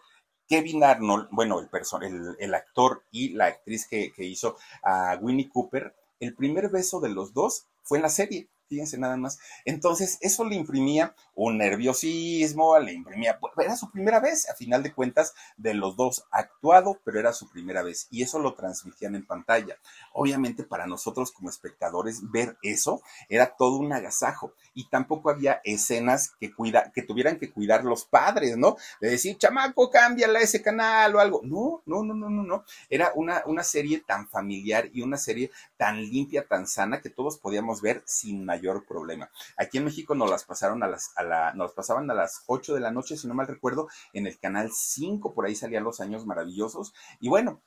Kevin 0.47 0.85
Arnold, 0.85 1.29
bueno, 1.31 1.61
el, 1.61 1.69
el, 2.03 2.37
el 2.39 2.55
actor 2.55 3.05
y 3.11 3.31
la 3.31 3.47
actriz 3.47 3.89
que, 3.89 4.13
que 4.13 4.25
hizo 4.25 4.57
a 4.83 5.19
Winnie 5.21 5.49
Cooper, 5.49 5.95
el 6.21 6.35
primer 6.35 6.69
beso 6.69 7.01
de 7.01 7.09
los 7.09 7.33
dos 7.33 7.67
fue 7.83 7.99
en 7.99 8.03
la 8.03 8.09
serie 8.09 8.51
fíjense 8.69 8.99
nada 8.99 9.17
más. 9.17 9.39
Entonces, 9.65 10.19
eso 10.21 10.45
le 10.45 10.57
imprimía 10.57 11.15
un 11.35 11.59
nerviosismo, 11.59 12.79
le 12.79 12.93
imprimía, 12.93 13.39
era 13.59 13.77
su 13.77 13.91
primera 13.91 14.21
vez, 14.21 14.49
a 14.49 14.55
final 14.55 14.83
de 14.83 14.93
cuentas, 14.93 15.35
de 15.57 15.75
los 15.75 15.97
dos 15.97 16.25
actuado, 16.31 17.01
pero 17.05 17.19
era 17.19 17.33
su 17.33 17.49
primera 17.49 17.83
vez 17.83 18.07
y 18.11 18.23
eso 18.23 18.39
lo 18.39 18.55
transmitían 18.55 19.15
en 19.15 19.27
pantalla. 19.27 19.77
Obviamente 20.13 20.65
para 20.65 20.87
nosotros 20.87 21.33
como 21.33 21.51
espectadores 21.51 22.31
ver 22.31 22.57
eso 22.63 23.03
era 23.29 23.55
todo 23.57 23.77
un 23.77 23.93
agasajo 23.93 24.53
y 24.75 24.89
tampoco 24.89 25.31
había 25.31 25.61
escenas 25.65 26.33
que 26.41 26.53
cuida, 26.53 26.93
que 26.93 27.03
tuvieran 27.03 27.39
que 27.39 27.51
cuidar 27.51 27.85
los 27.85 28.05
padres, 28.05 28.57
¿no? 28.57 28.77
De 29.01 29.11
decir, 29.11 29.39
chamaco, 29.39 29.91
cámbiala 29.91 30.41
ese 30.41 30.63
canal 30.63 31.15
o 31.15 31.21
algo. 31.21 31.41
No, 31.45 31.83
no, 31.87 32.03
no, 32.03 32.15
no, 32.15 32.31
no, 32.31 32.43
no. 32.43 32.65
Era 32.89 33.13
una, 33.15 33.43
una 33.47 33.63
serie 33.63 34.03
tan 34.07 34.29
familiar 34.29 34.91
y 34.93 35.03
una 35.03 35.17
serie 35.17 35.51
tan 35.77 36.03
limpia, 36.03 36.47
tan 36.47 36.67
sana 36.67 37.01
que 37.01 37.11
todos 37.11 37.39
podíamos 37.39 37.81
ver 37.81 38.03
sin 38.07 38.45
mayor 38.55 38.87
problema. 38.87 39.31
Aquí 39.57 39.79
en 39.79 39.85
México 39.85 40.15
nos 40.15 40.31
las 40.31 40.45
pasaron 40.45 40.83
a 40.83 40.89
las, 40.89 41.13
a 41.17 41.25
la, 41.25 41.53
nos 41.55 41.73
pasaban 41.73 42.11
a 42.11 42.15
las 42.15 42.43
8 42.47 42.75
de 42.75 42.81
la 42.81 42.93
noche, 42.93 43.17
si 43.17 43.27
no 43.27 43.35
mal 43.35 43.49
recuerdo, 43.49 43.89
en 44.13 44.27
el 44.27 44.39
canal 44.39 44.71
5, 44.73 45.35
por 45.35 45.47
ahí 45.47 45.55
salían 45.55 45.85
los 45.85 46.01
años 46.01 46.25
maravillosos. 46.25 46.95
Y 47.21 47.29
bueno, 47.29 47.63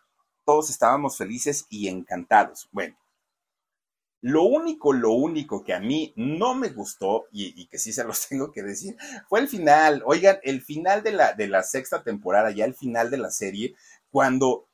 todos 0.45 0.69
estábamos 0.69 1.17
felices 1.17 1.65
y 1.69 1.89
encantados. 1.89 2.69
Bueno, 2.71 2.97
lo 4.21 4.43
único, 4.43 4.93
lo 4.93 5.11
único 5.11 5.63
que 5.63 5.73
a 5.73 5.79
mí 5.79 6.13
no 6.15 6.55
me 6.55 6.69
gustó, 6.69 7.25
y, 7.31 7.53
y, 7.61 7.67
que 7.67 7.77
sí 7.77 7.91
se 7.91 8.03
los 8.03 8.27
tengo 8.29 8.51
que 8.51 8.63
decir, 8.63 8.95
fue 9.27 9.41
el 9.41 9.47
final. 9.47 10.01
Oigan, 10.05 10.39
el 10.43 10.61
final 10.61 11.03
de 11.03 11.11
la, 11.11 11.33
de 11.33 11.47
la 11.47 11.63
sexta 11.63 12.03
temporada, 12.03 12.51
ya 12.51 12.65
el 12.65 12.75
final 12.75 13.11
de 13.11 13.17
la 13.17 13.29
serie, 13.29 13.75
cuando, 14.09 14.67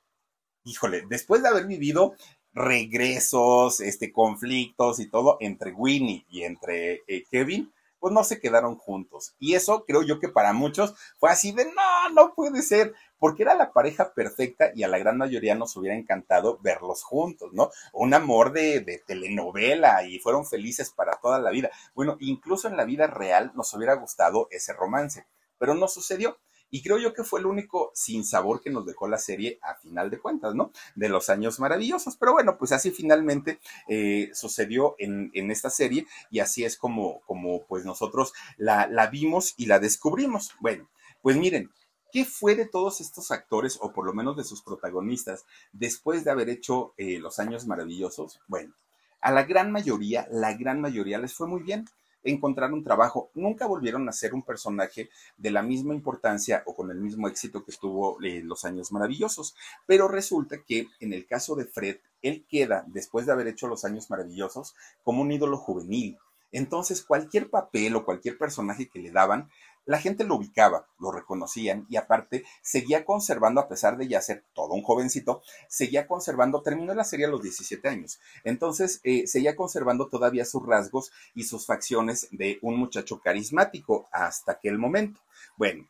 híjole, 0.64 1.04
después 1.10 1.42
de 1.42 1.50
haber 1.50 1.66
vivido 1.66 2.16
regresos, 2.54 3.80
este, 3.80 4.12
conflictos 4.12 5.00
y 5.00 5.10
todo 5.10 5.38
entre 5.40 5.72
Winnie 5.72 6.26
y 6.30 6.44
entre 6.44 7.04
eh, 7.08 7.24
Kevin, 7.30 7.72
pues 8.00 8.14
no 8.14 8.24
se 8.26 8.42
quedaron 8.42 8.76
juntos. 8.76 9.34
Y 9.40 9.56
eso 9.56 9.86
creo 9.86 10.02
yo 10.02 10.20
que 10.20 10.28
para 10.28 10.52
muchos 10.52 10.94
fue 11.18 11.30
así 11.30 11.54
de, 11.54 11.66
no, 11.66 12.10
no 12.14 12.34
puede 12.36 12.62
ser, 12.62 12.94
porque 13.18 13.44
era 13.44 13.56
la 13.56 13.72
pareja 13.72 14.14
perfecta 14.14 14.72
y 14.76 14.84
a 14.84 14.90
la 14.90 14.98
gran 14.98 15.18
mayoría 15.18 15.56
nos 15.56 15.78
hubiera 15.78 15.96
encantado 15.96 16.60
verlos 16.62 17.04
juntos, 17.04 17.54
¿no? 17.54 17.72
Un 17.94 18.14
amor 18.14 18.52
de, 18.52 18.82
de 18.82 19.02
telenovela 19.08 20.06
y 20.06 20.20
fueron 20.20 20.46
felices 20.46 20.92
para 20.92 21.14
toda 21.22 21.40
la 21.40 21.50
vida. 21.50 21.72
Bueno, 21.96 22.18
incluso 22.20 22.68
en 22.68 22.76
la 22.76 22.84
vida 22.84 23.08
real 23.08 23.54
nos 23.56 23.74
hubiera 23.74 23.94
gustado 23.94 24.50
ese 24.52 24.74
romance, 24.74 25.26
pero 25.58 25.74
no 25.74 25.88
sucedió. 25.88 26.38
Y 26.74 26.82
creo 26.82 26.98
yo 26.98 27.14
que 27.14 27.24
fue 27.24 27.40
el 27.40 27.46
único 27.46 27.92
sin 27.94 28.26
sabor 28.26 28.60
que 28.60 28.72
nos 28.72 28.88
dejó 28.88 29.08
la 29.08 29.20
serie 29.20 29.60
a 29.62 29.76
final 29.76 30.10
de 30.10 30.18
cuentas, 30.18 30.56
¿no? 30.56 30.72
De 30.96 31.08
los 31.08 31.30
años 31.30 31.60
maravillosos. 31.60 32.18
Pero 32.18 32.34
bueno, 32.34 32.58
pues 32.58 32.72
así 32.72 32.90
finalmente 32.90 33.60
eh, 33.88 34.32
sucedió 34.34 34.96
en, 34.98 35.30
en, 35.36 35.52
esta 35.52 35.70
serie 35.70 36.08
y 36.32 36.40
así 36.40 36.66
es 36.66 36.76
como, 36.76 37.22
como 37.28 37.64
pues 37.68 37.86
nosotros 37.86 38.34
la, 38.58 38.88
la 38.88 39.06
vimos 39.06 39.54
y 39.56 39.68
la 39.68 39.78
descubrimos. 39.78 40.56
Bueno, 40.62 40.90
pues 41.22 41.38
miren, 41.38 41.70
¿Qué 42.12 42.26
fue 42.26 42.56
de 42.56 42.68
todos 42.68 43.02
estos 43.02 43.32
actores, 43.32 43.80
o 43.82 43.92
por 43.92 44.06
lo 44.06 44.14
menos 44.14 44.38
de 44.38 44.44
sus 44.44 44.62
protagonistas, 44.62 45.46
después 45.72 46.24
de 46.24 46.30
haber 46.30 46.48
hecho 46.48 46.94
eh, 46.98 47.18
Los 47.18 47.40
Años 47.40 47.66
Maravillosos? 47.66 48.40
Bueno, 48.48 48.76
a 49.20 49.32
la 49.32 49.44
gran 49.46 49.72
mayoría, 49.72 50.28
la 50.30 50.54
gran 50.54 50.80
mayoría 50.80 51.18
les 51.18 51.34
fue 51.34 51.48
muy 51.48 51.64
bien 51.64 51.86
encontrar 52.24 52.74
un 52.74 52.84
trabajo. 52.84 53.30
Nunca 53.34 53.66
volvieron 53.66 54.08
a 54.08 54.14
ser 54.14 54.34
un 54.34 54.44
personaje 54.44 55.10
de 55.38 55.52
la 55.52 55.62
misma 55.62 55.94
importancia 55.94 56.64
o 56.66 56.76
con 56.76 56.92
el 56.92 56.98
mismo 56.98 57.28
éxito 57.28 57.64
que 57.64 57.74
tuvo 57.74 58.22
eh, 58.22 58.42
Los 58.44 58.66
Años 58.66 58.92
Maravillosos. 58.92 59.56
Pero 59.86 60.08
resulta 60.08 60.58
que 60.66 60.88
en 61.00 61.14
el 61.14 61.26
caso 61.26 61.56
de 61.56 61.66
Fred, 61.66 61.98
él 62.22 62.46
queda, 62.50 62.86
después 62.88 63.26
de 63.26 63.34
haber 63.34 63.48
hecho 63.48 63.68
Los 63.68 63.86
Años 63.86 64.10
Maravillosos, 64.10 64.76
como 65.04 65.22
un 65.22 65.32
ídolo 65.32 65.58
juvenil. 65.58 66.18
Entonces, 66.52 67.02
cualquier 67.04 67.50
papel 67.50 67.96
o 67.96 68.06
cualquier 68.06 68.38
personaje 68.38 68.88
que 68.88 69.00
le 69.00 69.12
daban, 69.12 69.50
la 69.86 70.00
gente 70.00 70.24
lo 70.24 70.36
ubicaba, 70.36 70.88
lo 71.00 71.12
reconocían 71.12 71.86
y 71.90 71.98
aparte 71.98 72.44
seguía 72.62 73.06
conservando, 73.06 73.62
a 73.62 73.68
pesar 73.68 73.98
de 73.98 74.08
ya 74.08 74.22
ser 74.22 74.44
todo 74.54 74.74
un 74.74 74.84
jovencito, 74.84 75.42
seguía 75.68 76.08
conservando, 76.08 76.62
terminó 76.62 76.94
la 76.94 77.04
serie 77.04 77.26
a 77.26 77.30
los 77.30 77.42
17 77.42 77.88
años, 77.88 78.20
entonces 78.44 79.00
eh, 79.04 79.28
seguía 79.28 79.56
conservando 79.56 80.08
todavía 80.08 80.46
sus 80.46 80.66
rasgos 80.66 81.12
y 81.34 81.44
sus 81.44 81.66
facciones 81.66 82.28
de 82.32 82.60
un 82.62 82.78
muchacho 82.78 83.20
carismático 83.20 84.08
hasta 84.12 84.54
aquel 84.54 84.78
momento. 84.78 85.22
Bueno, 85.58 85.88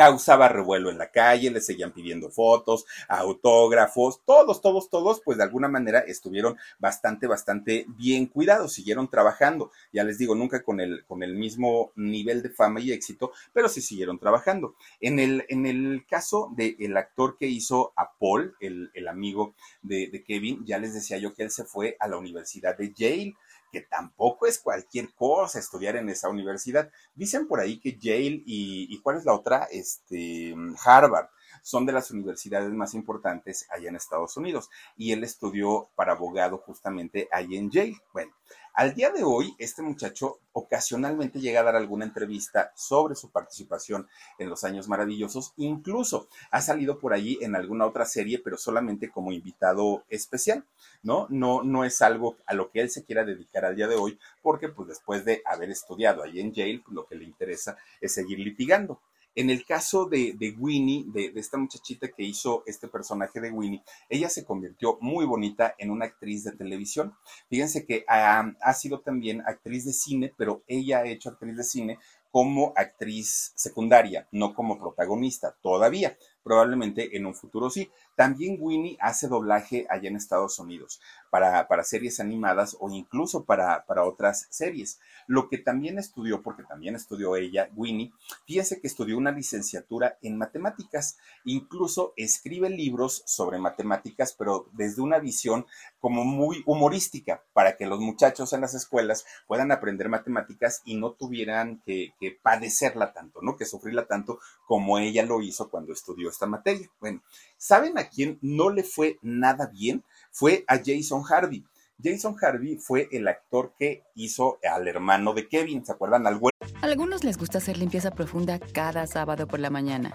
causaba 0.00 0.48
revuelo 0.48 0.88
en 0.88 0.96
la 0.96 1.10
calle, 1.10 1.50
le 1.50 1.60
seguían 1.60 1.92
pidiendo 1.92 2.30
fotos, 2.30 2.86
autógrafos, 3.06 4.22
todos, 4.24 4.62
todos, 4.62 4.88
todos, 4.88 5.20
pues 5.22 5.36
de 5.36 5.44
alguna 5.44 5.68
manera 5.68 5.98
estuvieron 5.98 6.56
bastante, 6.78 7.26
bastante 7.26 7.84
bien 7.86 8.24
cuidados, 8.24 8.72
siguieron 8.72 9.10
trabajando, 9.10 9.72
ya 9.92 10.02
les 10.02 10.16
digo, 10.16 10.34
nunca 10.34 10.62
con 10.62 10.80
el, 10.80 11.04
con 11.04 11.22
el 11.22 11.34
mismo 11.34 11.92
nivel 11.96 12.40
de 12.42 12.48
fama 12.48 12.80
y 12.80 12.92
éxito, 12.92 13.32
pero 13.52 13.68
sí 13.68 13.82
siguieron 13.82 14.18
trabajando. 14.18 14.74
En 15.02 15.18
el, 15.18 15.44
en 15.50 15.66
el 15.66 16.06
caso 16.08 16.50
del 16.56 16.96
actor 16.96 17.36
que 17.36 17.48
hizo 17.48 17.92
a 17.94 18.10
Paul, 18.14 18.56
el, 18.58 18.90
el 18.94 19.06
amigo 19.06 19.52
de, 19.82 20.06
de 20.06 20.24
Kevin, 20.24 20.64
ya 20.64 20.78
les 20.78 20.94
decía 20.94 21.18
yo 21.18 21.34
que 21.34 21.42
él 21.42 21.50
se 21.50 21.64
fue 21.64 21.98
a 22.00 22.08
la 22.08 22.16
Universidad 22.16 22.74
de 22.78 22.90
Yale, 22.94 23.34
que 23.70 23.82
tampoco 23.82 24.46
es 24.46 24.58
cualquier 24.58 25.12
cosa 25.14 25.58
estudiar 25.58 25.96
en 25.96 26.08
esa 26.08 26.28
universidad. 26.28 26.90
Dicen 27.14 27.46
por 27.46 27.60
ahí 27.60 27.80
que 27.80 27.98
Yale 27.98 28.42
y, 28.44 29.00
¿cuál 29.00 29.16
es 29.16 29.24
la 29.24 29.34
otra? 29.34 29.68
Este, 29.70 30.54
Harvard 30.84 31.28
son 31.62 31.86
de 31.86 31.92
las 31.92 32.10
universidades 32.10 32.70
más 32.72 32.94
importantes 32.94 33.66
allá 33.70 33.88
en 33.88 33.96
Estados 33.96 34.36
Unidos 34.36 34.70
y 34.96 35.12
él 35.12 35.24
estudió 35.24 35.90
para 35.94 36.12
abogado 36.12 36.58
justamente 36.58 37.28
ahí 37.32 37.56
en 37.56 37.70
Yale. 37.70 37.96
Bueno, 38.12 38.32
al 38.74 38.94
día 38.94 39.10
de 39.10 39.22
hoy, 39.22 39.54
este 39.58 39.82
muchacho 39.82 40.38
ocasionalmente 40.52 41.40
llega 41.40 41.60
a 41.60 41.64
dar 41.64 41.76
alguna 41.76 42.04
entrevista 42.04 42.72
sobre 42.74 43.14
su 43.14 43.30
participación 43.30 44.08
en 44.38 44.48
Los 44.48 44.64
Años 44.64 44.88
Maravillosos. 44.88 45.52
Incluso 45.56 46.28
ha 46.50 46.60
salido 46.60 46.98
por 46.98 47.12
allí 47.12 47.38
en 47.40 47.56
alguna 47.56 47.86
otra 47.86 48.04
serie, 48.04 48.40
pero 48.42 48.56
solamente 48.56 49.10
como 49.10 49.32
invitado 49.32 50.04
especial, 50.08 50.64
¿no? 51.02 51.26
No, 51.30 51.62
no 51.62 51.84
es 51.84 52.02
algo 52.02 52.36
a 52.46 52.54
lo 52.54 52.70
que 52.70 52.80
él 52.80 52.90
se 52.90 53.04
quiera 53.04 53.24
dedicar 53.24 53.64
al 53.64 53.76
día 53.76 53.88
de 53.88 53.96
hoy, 53.96 54.18
porque 54.42 54.68
pues 54.68 54.88
después 54.88 55.24
de 55.24 55.42
haber 55.44 55.70
estudiado 55.70 56.22
ahí 56.22 56.40
en 56.40 56.52
Yale, 56.52 56.82
pues, 56.84 56.94
lo 56.94 57.06
que 57.06 57.16
le 57.16 57.24
interesa 57.24 57.76
es 58.00 58.14
seguir 58.14 58.38
litigando. 58.38 59.00
En 59.34 59.48
el 59.48 59.64
caso 59.64 60.06
de, 60.06 60.36
Winnie, 60.58 61.04
de, 61.08 61.32
esta 61.36 61.56
muchachita 61.56 62.08
que 62.08 62.24
hizo 62.24 62.62
este 62.66 62.88
personaje 62.88 63.40
de 63.40 63.50
Winnie, 63.50 63.82
ella 64.08 64.28
se 64.28 64.44
convirtió 64.44 64.98
muy 65.00 65.24
bonita 65.24 65.74
en 65.78 65.90
una 65.90 66.06
actriz 66.06 66.44
de 66.44 66.52
televisión. 66.52 67.14
Fíjense 67.48 67.86
que 67.86 68.04
ha, 68.08 68.52
ha 68.60 68.74
sido 68.74 69.00
también 69.00 69.42
actriz 69.46 69.84
de 69.84 69.92
cine, 69.92 70.34
pero 70.36 70.62
ella 70.66 70.98
ha 70.98 71.06
hecho 71.06 71.30
actriz 71.30 71.56
de 71.56 71.64
cine 71.64 71.98
como 72.30 72.72
actriz 72.76 73.52
secundaria, 73.56 74.28
no 74.30 74.54
como 74.54 74.78
protagonista 74.78 75.56
todavía. 75.62 76.16
Probablemente 76.42 77.16
en 77.16 77.26
un 77.26 77.34
futuro 77.34 77.68
sí. 77.68 77.90
También 78.16 78.56
Winnie 78.58 78.96
hace 79.00 79.28
doblaje 79.28 79.86
allá 79.90 80.08
en 80.08 80.16
Estados 80.16 80.58
Unidos 80.58 81.00
para, 81.30 81.68
para 81.68 81.84
series 81.84 82.18
animadas 82.18 82.76
o 82.80 82.90
incluso 82.90 83.44
para, 83.44 83.84
para, 83.86 84.04
otras 84.04 84.46
series. 84.50 85.00
Lo 85.26 85.48
que 85.48 85.58
también 85.58 85.98
estudió, 85.98 86.42
porque 86.42 86.64
también 86.64 86.96
estudió 86.96 87.36
ella, 87.36 87.70
Winnie, 87.76 88.12
fíjense 88.46 88.80
que 88.80 88.86
estudió 88.86 89.16
una 89.16 89.30
licenciatura 89.30 90.18
en 90.22 90.38
matemáticas. 90.38 91.18
Incluso 91.44 92.14
escribe 92.16 92.70
libros 92.70 93.22
sobre 93.26 93.58
matemáticas, 93.58 94.34
pero 94.36 94.66
desde 94.72 95.02
una 95.02 95.18
visión 95.18 95.66
como 96.00 96.24
muy 96.24 96.62
humorística, 96.66 97.44
para 97.52 97.76
que 97.76 97.86
los 97.86 98.00
muchachos 98.00 98.52
en 98.52 98.62
las 98.62 98.74
escuelas 98.74 99.24
puedan 99.46 99.72
aprender 99.72 100.08
matemáticas 100.08 100.80
y 100.84 100.96
no 100.96 101.12
tuvieran 101.12 101.82
que, 101.84 102.14
que 102.18 102.32
padecerla 102.32 103.12
tanto, 103.12 103.40
¿no? 103.42 103.56
Que 103.56 103.66
sufrirla 103.66 104.06
tanto 104.06 104.40
como 104.66 104.98
ella 104.98 105.24
lo 105.24 105.42
hizo 105.42 105.70
cuando 105.70 105.92
estudió 105.92 106.29
esta 106.30 106.46
materia. 106.46 106.88
Bueno, 107.00 107.22
¿saben 107.56 107.98
a 107.98 108.08
quién 108.08 108.38
no 108.40 108.70
le 108.70 108.82
fue 108.82 109.18
nada 109.22 109.66
bien? 109.66 110.04
Fue 110.30 110.64
a 110.66 110.78
Jason 110.78 111.22
Harvey. 111.28 111.64
Jason 112.02 112.36
Harvey 112.40 112.76
fue 112.76 113.08
el 113.12 113.28
actor 113.28 113.74
que 113.78 114.04
hizo 114.14 114.58
al 114.62 114.88
hermano 114.88 115.34
de 115.34 115.48
Kevin, 115.48 115.84
¿se 115.84 115.92
acuerdan? 115.92 116.26
Al 116.26 116.40
Algunos 116.80 117.24
les 117.24 117.36
gusta 117.36 117.58
hacer 117.58 117.76
limpieza 117.76 118.10
profunda 118.10 118.58
cada 118.58 119.06
sábado 119.06 119.46
por 119.46 119.60
la 119.60 119.70
mañana. 119.70 120.14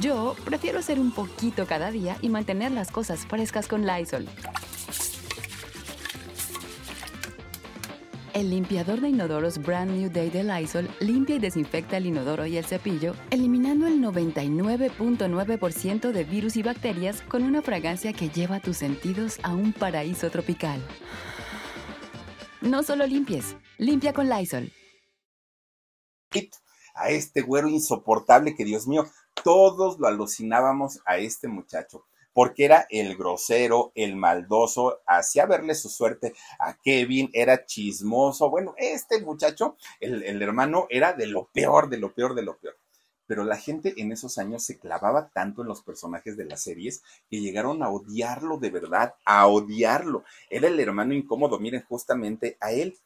Yo 0.00 0.36
prefiero 0.44 0.78
hacer 0.78 1.00
un 1.00 1.12
poquito 1.12 1.66
cada 1.66 1.90
día 1.90 2.18
y 2.20 2.28
mantener 2.28 2.72
las 2.72 2.90
cosas 2.90 3.26
frescas 3.26 3.66
con 3.66 3.86
Lysol. 3.86 4.28
El 8.36 8.50
limpiador 8.50 9.00
de 9.00 9.08
inodoros 9.08 9.56
Brand 9.56 9.92
New 9.92 10.10
Day 10.10 10.28
de 10.28 10.44
Lysol 10.44 10.90
limpia 11.00 11.36
y 11.36 11.38
desinfecta 11.38 11.96
el 11.96 12.04
inodoro 12.04 12.44
y 12.44 12.58
el 12.58 12.66
cepillo, 12.66 13.14
eliminando 13.30 13.86
el 13.86 13.98
99.9% 13.98 16.12
de 16.12 16.24
virus 16.24 16.56
y 16.56 16.62
bacterias 16.62 17.22
con 17.22 17.44
una 17.44 17.62
fragancia 17.62 18.12
que 18.12 18.28
lleva 18.28 18.60
tus 18.60 18.76
sentidos 18.76 19.38
a 19.42 19.54
un 19.54 19.72
paraíso 19.72 20.28
tropical. 20.28 20.82
No 22.60 22.82
solo 22.82 23.06
limpies, 23.06 23.56
limpia 23.78 24.12
con 24.12 24.28
Lysol. 24.28 24.70
A 26.94 27.08
este 27.08 27.40
güero 27.40 27.70
insoportable 27.70 28.54
que 28.54 28.66
Dios 28.66 28.86
mío, 28.86 29.06
todos 29.44 29.98
lo 29.98 30.08
alucinábamos 30.08 31.00
a 31.06 31.16
este 31.16 31.48
muchacho 31.48 32.04
porque 32.36 32.66
era 32.66 32.86
el 32.90 33.16
grosero, 33.16 33.92
el 33.94 34.14
maldoso, 34.14 35.00
hacía 35.06 35.46
verle 35.46 35.74
su 35.74 35.88
suerte 35.88 36.34
a 36.58 36.76
Kevin, 36.76 37.30
era 37.32 37.64
chismoso. 37.64 38.50
Bueno, 38.50 38.74
este 38.76 39.22
muchacho, 39.22 39.78
el, 40.00 40.42
hermano, 40.42 40.86
era 40.90 41.14
de 41.14 41.28
lo 41.28 41.48
peor, 41.50 41.88
de 41.88 41.96
lo 41.96 42.12
peor, 42.12 42.34
de 42.34 42.42
lo 42.42 42.58
peor 42.58 42.76
pero 43.28 43.42
la 43.42 43.56
gente 43.56 43.94
en 43.96 44.12
esos 44.12 44.38
años 44.38 44.62
se 44.62 44.78
clavaba 44.78 45.30
tanto 45.30 45.62
en 45.62 45.68
los 45.68 45.82
personajes 45.82 46.36
de 46.36 46.44
las 46.44 46.62
series 46.62 47.02
que 47.28 47.40
llegaron 47.40 47.82
a 47.82 47.88
odiarlo 47.88 48.56
de 48.56 48.70
verdad, 48.70 49.14
a 49.24 49.48
odiarlo. 49.48 50.22
Era 50.48 50.68
el 50.68 50.78
hermano 50.78 51.12
incómodo, 51.12 51.58
miren 51.58 51.82
justamente 51.88 52.56
a 52.60 52.70
él. 52.70 52.96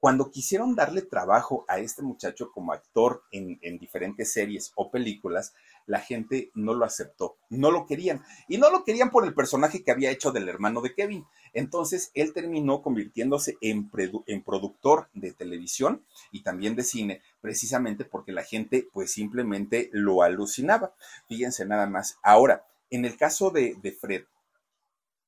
Cuando 0.00 0.30
quisieron 0.30 0.74
darle 0.74 1.02
trabajo 1.02 1.66
a 1.68 1.80
este 1.80 2.00
muchacho 2.00 2.50
como 2.50 2.72
actor 2.72 3.24
en 3.30 3.78
diferentes 3.78 4.32
series 4.32 4.72
o 4.74 4.90
películas, 4.90 5.52
la 5.88 6.00
gente 6.00 6.52
no 6.54 6.74
lo 6.74 6.84
aceptó, 6.84 7.38
no 7.48 7.70
lo 7.70 7.86
querían. 7.86 8.22
Y 8.46 8.58
no 8.58 8.70
lo 8.70 8.84
querían 8.84 9.10
por 9.10 9.24
el 9.24 9.34
personaje 9.34 9.82
que 9.82 9.90
había 9.90 10.10
hecho 10.10 10.30
del 10.30 10.48
hermano 10.48 10.82
de 10.82 10.94
Kevin. 10.94 11.24
Entonces, 11.54 12.10
él 12.14 12.34
terminó 12.34 12.82
convirtiéndose 12.82 13.56
en, 13.62 13.90
en 14.26 14.44
productor 14.44 15.08
de 15.14 15.32
televisión 15.32 16.04
y 16.30 16.42
también 16.42 16.76
de 16.76 16.84
cine, 16.84 17.22
precisamente 17.40 18.04
porque 18.04 18.32
la 18.32 18.44
gente 18.44 18.86
pues 18.92 19.10
simplemente 19.12 19.88
lo 19.92 20.22
alucinaba. 20.22 20.94
Fíjense 21.26 21.64
nada 21.64 21.86
más. 21.86 22.18
Ahora, 22.22 22.66
en 22.90 23.06
el 23.06 23.16
caso 23.16 23.50
de, 23.50 23.74
de 23.82 23.92
Fred, 23.92 24.24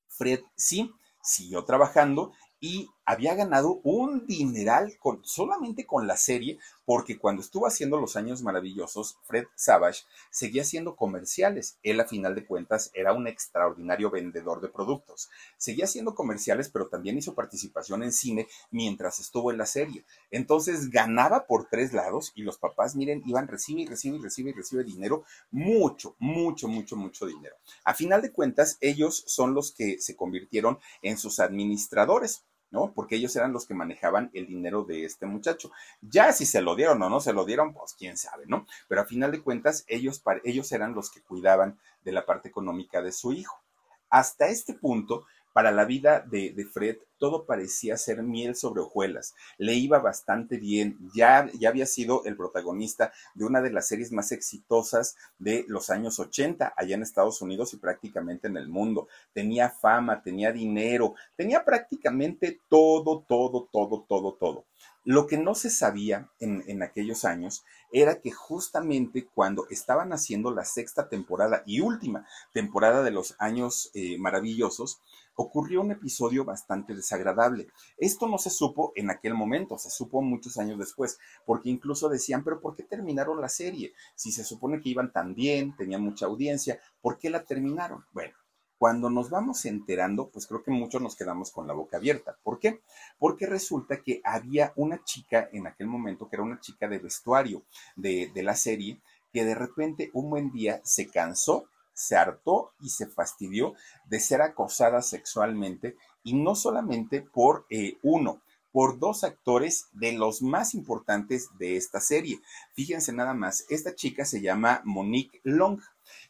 Fred 0.09 0.41
sí 0.57 0.93
siguió 1.23 1.65
trabajando 1.65 2.33
y 2.61 2.91
había 3.05 3.35
ganado 3.35 3.81
un 3.83 4.27
dineral 4.27 4.99
solamente 5.23 5.87
con 5.87 6.07
la 6.07 6.17
serie, 6.17 6.59
porque 6.85 7.19
cuando 7.19 7.43
estuvo 7.43 7.67
haciendo 7.67 8.01
Los 8.01 8.17
Años 8.17 8.43
Maravillosos, 8.43 9.19
Fred 9.25 9.47
Savage 9.55 10.03
seguía 10.31 10.63
haciendo 10.63 10.97
comerciales. 10.97 11.79
Él, 11.83 12.01
a 12.01 12.07
final 12.07 12.35
de 12.35 12.47
cuentas, 12.47 12.91
era 12.95 13.13
un 13.13 13.27
extraordinario 13.27 14.11
vendedor 14.11 14.61
de 14.61 14.69
productos. 14.69 15.31
Seguía 15.57 15.85
haciendo 15.85 16.15
comerciales, 16.15 16.69
pero 16.69 16.89
también 16.89 17.19
hizo 17.19 17.35
participación 17.35 18.03
en 18.03 18.13
cine 18.13 18.49
mientras 18.71 19.21
estuvo 19.21 19.51
en 19.51 19.59
la 19.59 19.67
serie. 19.67 20.05
Entonces 20.31 20.91
ganaba 20.91 21.47
por 21.47 21.69
tres 21.69 21.93
lados 21.93 22.33
y 22.35 22.43
los 22.43 22.59
papás, 22.59 22.97
miren, 22.97 23.23
iban, 23.27 23.49
recibe 23.49 23.83
y 23.83 23.87
recibe 23.87 24.17
y 24.17 24.23
recibe 24.23 24.51
y 24.51 24.55
recibe 24.55 24.85
dinero, 24.85 25.25
mucho, 25.51 26.17
mucho, 26.19 26.69
mucho, 26.69 26.97
mucho 26.97 27.27
dinero. 27.27 27.57
A 27.85 27.95
final 27.95 28.23
de 28.23 28.33
cuentas, 28.33 28.79
ellos 28.81 29.23
son 29.27 29.55
los 29.55 29.73
que 29.73 30.01
se 30.01 30.17
convirtieron 30.17 30.79
en 31.03 31.19
sus 31.19 31.41
administradores. 31.41 32.45
¿No? 32.71 32.93
Porque 32.93 33.17
ellos 33.17 33.35
eran 33.37 33.53
los 33.53 33.67
que 33.67 33.75
manejaban 33.75 34.31
el 34.35 34.47
dinero 34.47 34.85
de 34.85 35.05
este 35.05 35.27
muchacho. 35.27 35.71
Ya 36.01 36.33
si 36.33 36.47
se 36.47 36.61
lo 36.61 36.77
dieron 36.77 37.03
o 37.03 37.11
no 37.11 37.21
se 37.21 37.33
lo 37.33 37.45
dieron, 37.45 37.73
pues 37.75 37.95
quién 37.95 38.17
sabe, 38.17 38.45
¿no? 38.47 38.67
Pero 38.89 39.01
a 39.01 39.07
final 39.07 39.33
de 39.33 39.43
cuentas, 39.43 39.85
ellos, 39.89 40.23
ellos 40.45 40.71
eran 40.73 40.95
los 40.95 41.11
que 41.11 41.23
cuidaban 41.23 41.79
de 42.05 42.13
la 42.13 42.27
parte 42.27 42.49
económica 42.49 43.03
de 43.03 43.13
su 43.13 43.33
hijo. 43.33 43.61
Hasta 44.09 44.49
este 44.49 44.75
punto, 44.75 45.27
para 45.53 45.73
la 45.73 45.85
vida 45.85 46.21
de, 46.21 46.67
Fred, 46.73 46.97
todo 47.19 47.45
parecía 47.45 47.97
ser 47.97 48.23
miel 48.23 48.55
sobre 48.55 48.81
hojuelas. 48.81 49.35
Le 49.59 49.75
iba 49.75 49.99
bastante 49.99 50.59
bien. 50.59 50.99
Ya, 51.15 51.51
ya 51.59 51.69
había 51.69 51.87
sido 51.87 52.25
el 52.25 52.37
protagonista 52.37 53.13
de 53.35 53.45
una 53.45 53.61
de 53.61 53.73
las 53.73 53.89
series 53.89 54.13
más 54.13 54.33
exitosas 54.33 55.17
de 55.39 55.65
los 55.69 55.91
años 55.91 56.19
80 56.19 56.75
allá 56.77 56.95
en 56.95 57.03
Estados 57.03 57.43
Unidos 57.43 57.75
y 57.75 57.79
prácticamente 57.79 58.49
en 58.49 58.57
el 58.57 58.69
mundo. 58.69 59.09
Tenía 59.33 59.71
fama, 59.71 60.23
tenía 60.23 60.53
dinero, 60.53 61.15
tenía 61.37 61.65
prácticamente 61.65 62.61
todo, 62.69 63.25
todo, 63.29 63.69
todo, 63.71 64.05
todo, 64.09 64.35
todo. 64.35 64.65
Lo 65.05 65.27
que 65.27 65.39
no 65.39 65.55
se 65.55 65.71
sabía 65.71 66.31
en, 66.41 66.83
aquellos 66.83 67.25
años 67.25 67.65
era 67.91 68.21
que 68.21 68.31
justamente 68.31 69.27
cuando 69.27 69.67
estaban 69.71 70.13
haciendo 70.13 70.51
la 70.51 70.67
sexta 70.67 71.09
temporada 71.09 71.63
y 71.65 71.81
última 71.81 72.27
temporada 72.53 73.03
de 73.03 73.11
los 73.11 73.35
años 73.39 73.91
eh, 73.95 74.19
maravillosos, 74.19 75.01
ocurrió 75.41 75.81
un 75.81 75.91
episodio 75.91 76.45
bastante 76.45 76.95
desagradable. 76.95 77.69
Esto 77.97 78.29
no 78.29 78.37
se 78.37 78.51
supo 78.51 78.93
en 78.95 79.09
aquel 79.09 79.33
momento, 79.33 79.79
se 79.79 79.89
supo 79.89 80.21
muchos 80.21 80.59
años 80.59 80.79
después, 80.79 81.19
porque 81.47 81.71
incluso 81.71 82.11
decían, 82.11 82.45
pero 82.45 82.61
¿por 82.61 82.77
qué 82.77 82.83
terminaron 82.83 83.41
la 83.41 83.49
serie? 83.49 83.95
Si 84.15 84.33
se 84.33 84.45
supone 84.45 84.83
que 84.83 84.91
iban 84.91 85.13
tan 85.13 85.35
bien, 85.35 85.75
tenían 85.77 86.03
mucha 86.03 86.27
audiencia, 86.27 86.79
¿por 87.01 87.19
qué 87.19 87.31
la 87.31 87.43
terminaron? 87.43 88.05
Bueno, 88.13 88.35
cuando 88.77 89.09
nos 89.09 89.31
vamos 89.31 89.65
enterando, 89.65 90.29
pues 90.29 90.47
creo 90.47 90.63
que 90.63 90.71
muchos 90.71 91.01
nos 91.01 91.17
quedamos 91.17 91.51
con 91.51 91.67
la 91.67 91.73
boca 91.73 91.97
abierta. 91.97 92.37
¿Por 92.43 92.59
qué? 92.59 92.83
Porque 93.19 93.47
resulta 93.47 94.03
que 94.03 94.21
había 94.25 94.75
una 94.77 95.03
chica 95.05 95.49
en 95.53 95.67
aquel 95.67 95.87
momento, 95.87 96.29
que 96.29 96.37
era 96.37 96.43
una 96.43 96.61
chica 96.61 96.87
de 96.87 96.99
vestuario 96.99 97.63
de, 97.97 98.31
la 98.37 98.57
serie, 98.57 99.01
que 99.33 99.45
de 99.45 99.55
repente 99.55 100.11
un 100.13 100.29
buen 100.29 100.51
día 100.51 100.83
se 100.85 101.09
cansó, 101.09 101.65
se 102.01 102.17
hartó 102.17 102.73
y 102.81 102.89
se 102.89 103.07
fastidió 103.07 103.75
de 104.07 104.21
ser 104.21 104.41
acosada 104.41 105.03
sexualmente 105.03 105.97
y 106.23 106.35
no 106.35 106.55
solamente 106.55 107.21
por 107.21 107.67
eh, 107.69 107.99
uno, 108.03 108.41
por 108.73 108.99
dos 108.99 109.23
actores 109.23 109.89
de 109.93 110.13
los 110.13 110.41
más 110.43 110.75
importantes 110.75 111.49
de 111.59 111.77
esta 111.77 112.01
serie. 112.01 112.41
Fíjense 112.75 113.13
nada 113.13 113.35
más, 113.35 113.67
esta 113.69 113.95
chica 113.95 114.25
se 114.25 114.41
llama 114.41 114.81
Monique 114.85 115.41
Long 115.45 115.81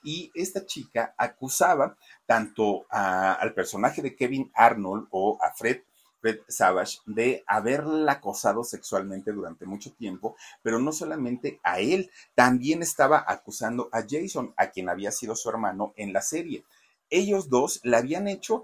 y 0.02 0.32
esta 0.34 0.66
chica 0.66 1.14
acusaba 1.16 1.96
tanto 2.26 2.86
al 2.90 3.54
personaje 3.54 4.02
de 4.02 4.16
Kevin 4.16 4.50
Arnold 4.54 5.06
o 5.10 5.38
a 5.40 5.52
Fred 5.52 5.82
Fred 6.20 6.40
Savage 6.48 6.98
de 7.06 7.44
haberla 7.46 8.12
acosado 8.12 8.64
sexualmente 8.64 9.32
durante 9.32 9.66
mucho 9.66 9.92
tiempo, 9.92 10.36
pero 10.62 10.78
no 10.78 10.92
solamente 10.92 11.60
a 11.62 11.80
él, 11.80 12.10
también 12.34 12.82
estaba 12.82 13.24
acusando 13.26 13.88
a 13.92 14.02
Jason, 14.08 14.54
a 14.56 14.70
quien 14.70 14.88
había 14.88 15.12
sido 15.12 15.34
su 15.36 15.48
hermano 15.48 15.92
en 15.96 16.12
la 16.12 16.22
serie. 16.22 16.64
Ellos 17.08 17.48
dos 17.48 17.80
la 17.82 17.98
habían 17.98 18.28
hecho 18.28 18.62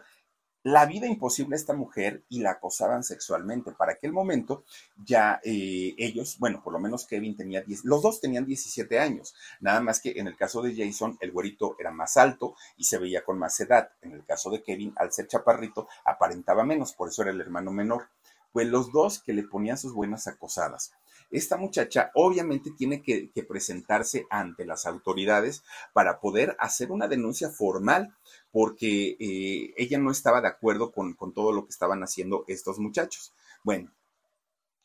la 0.66 0.84
vida 0.84 1.06
imposible 1.06 1.54
a 1.54 1.58
esta 1.58 1.74
mujer 1.74 2.24
y 2.28 2.40
la 2.40 2.50
acosaban 2.50 3.04
sexualmente. 3.04 3.70
Para 3.70 3.92
aquel 3.92 4.12
momento 4.12 4.64
ya 4.96 5.40
eh, 5.44 5.94
ellos, 5.96 6.40
bueno, 6.40 6.60
por 6.60 6.72
lo 6.72 6.80
menos 6.80 7.06
Kevin 7.06 7.36
tenía 7.36 7.60
10, 7.60 7.84
los 7.84 8.02
dos 8.02 8.20
tenían 8.20 8.44
17 8.44 8.98
años, 8.98 9.36
nada 9.60 9.80
más 9.80 10.00
que 10.00 10.14
en 10.16 10.26
el 10.26 10.36
caso 10.36 10.62
de 10.62 10.74
Jason 10.74 11.18
el 11.20 11.30
güerito 11.30 11.76
era 11.78 11.92
más 11.92 12.16
alto 12.16 12.56
y 12.76 12.82
se 12.82 12.98
veía 12.98 13.24
con 13.24 13.38
más 13.38 13.60
edad. 13.60 13.90
En 14.02 14.10
el 14.10 14.24
caso 14.24 14.50
de 14.50 14.64
Kevin, 14.64 14.92
al 14.96 15.12
ser 15.12 15.28
chaparrito, 15.28 15.86
aparentaba 16.04 16.64
menos, 16.64 16.94
por 16.94 17.10
eso 17.10 17.22
era 17.22 17.30
el 17.30 17.40
hermano 17.40 17.70
menor. 17.70 18.08
Pues 18.50 18.66
los 18.66 18.90
dos 18.90 19.22
que 19.22 19.34
le 19.34 19.44
ponían 19.44 19.78
sus 19.78 19.94
buenas 19.94 20.26
acosadas. 20.26 20.90
Esta 21.30 21.56
muchacha 21.56 22.12
obviamente 22.14 22.70
tiene 22.70 23.02
que, 23.02 23.30
presentarse 23.48 24.26
ante 24.30 24.64
las 24.64 24.86
autoridades 24.86 25.62
para 25.92 26.20
poder 26.20 26.56
hacer 26.58 26.90
una 26.90 27.08
denuncia 27.08 27.50
formal, 27.50 28.14
porque 28.56 29.18
eh, 29.20 29.74
ella 29.76 29.98
no 29.98 30.10
estaba 30.10 30.40
de 30.40 30.48
acuerdo 30.48 30.90
con, 30.90 31.14
todo 31.34 31.52
lo 31.52 31.66
que 31.66 31.72
estaban 31.72 32.02
haciendo 32.02 32.44
estos 32.48 32.78
muchachos. 32.78 33.34
Bueno, 33.62 33.92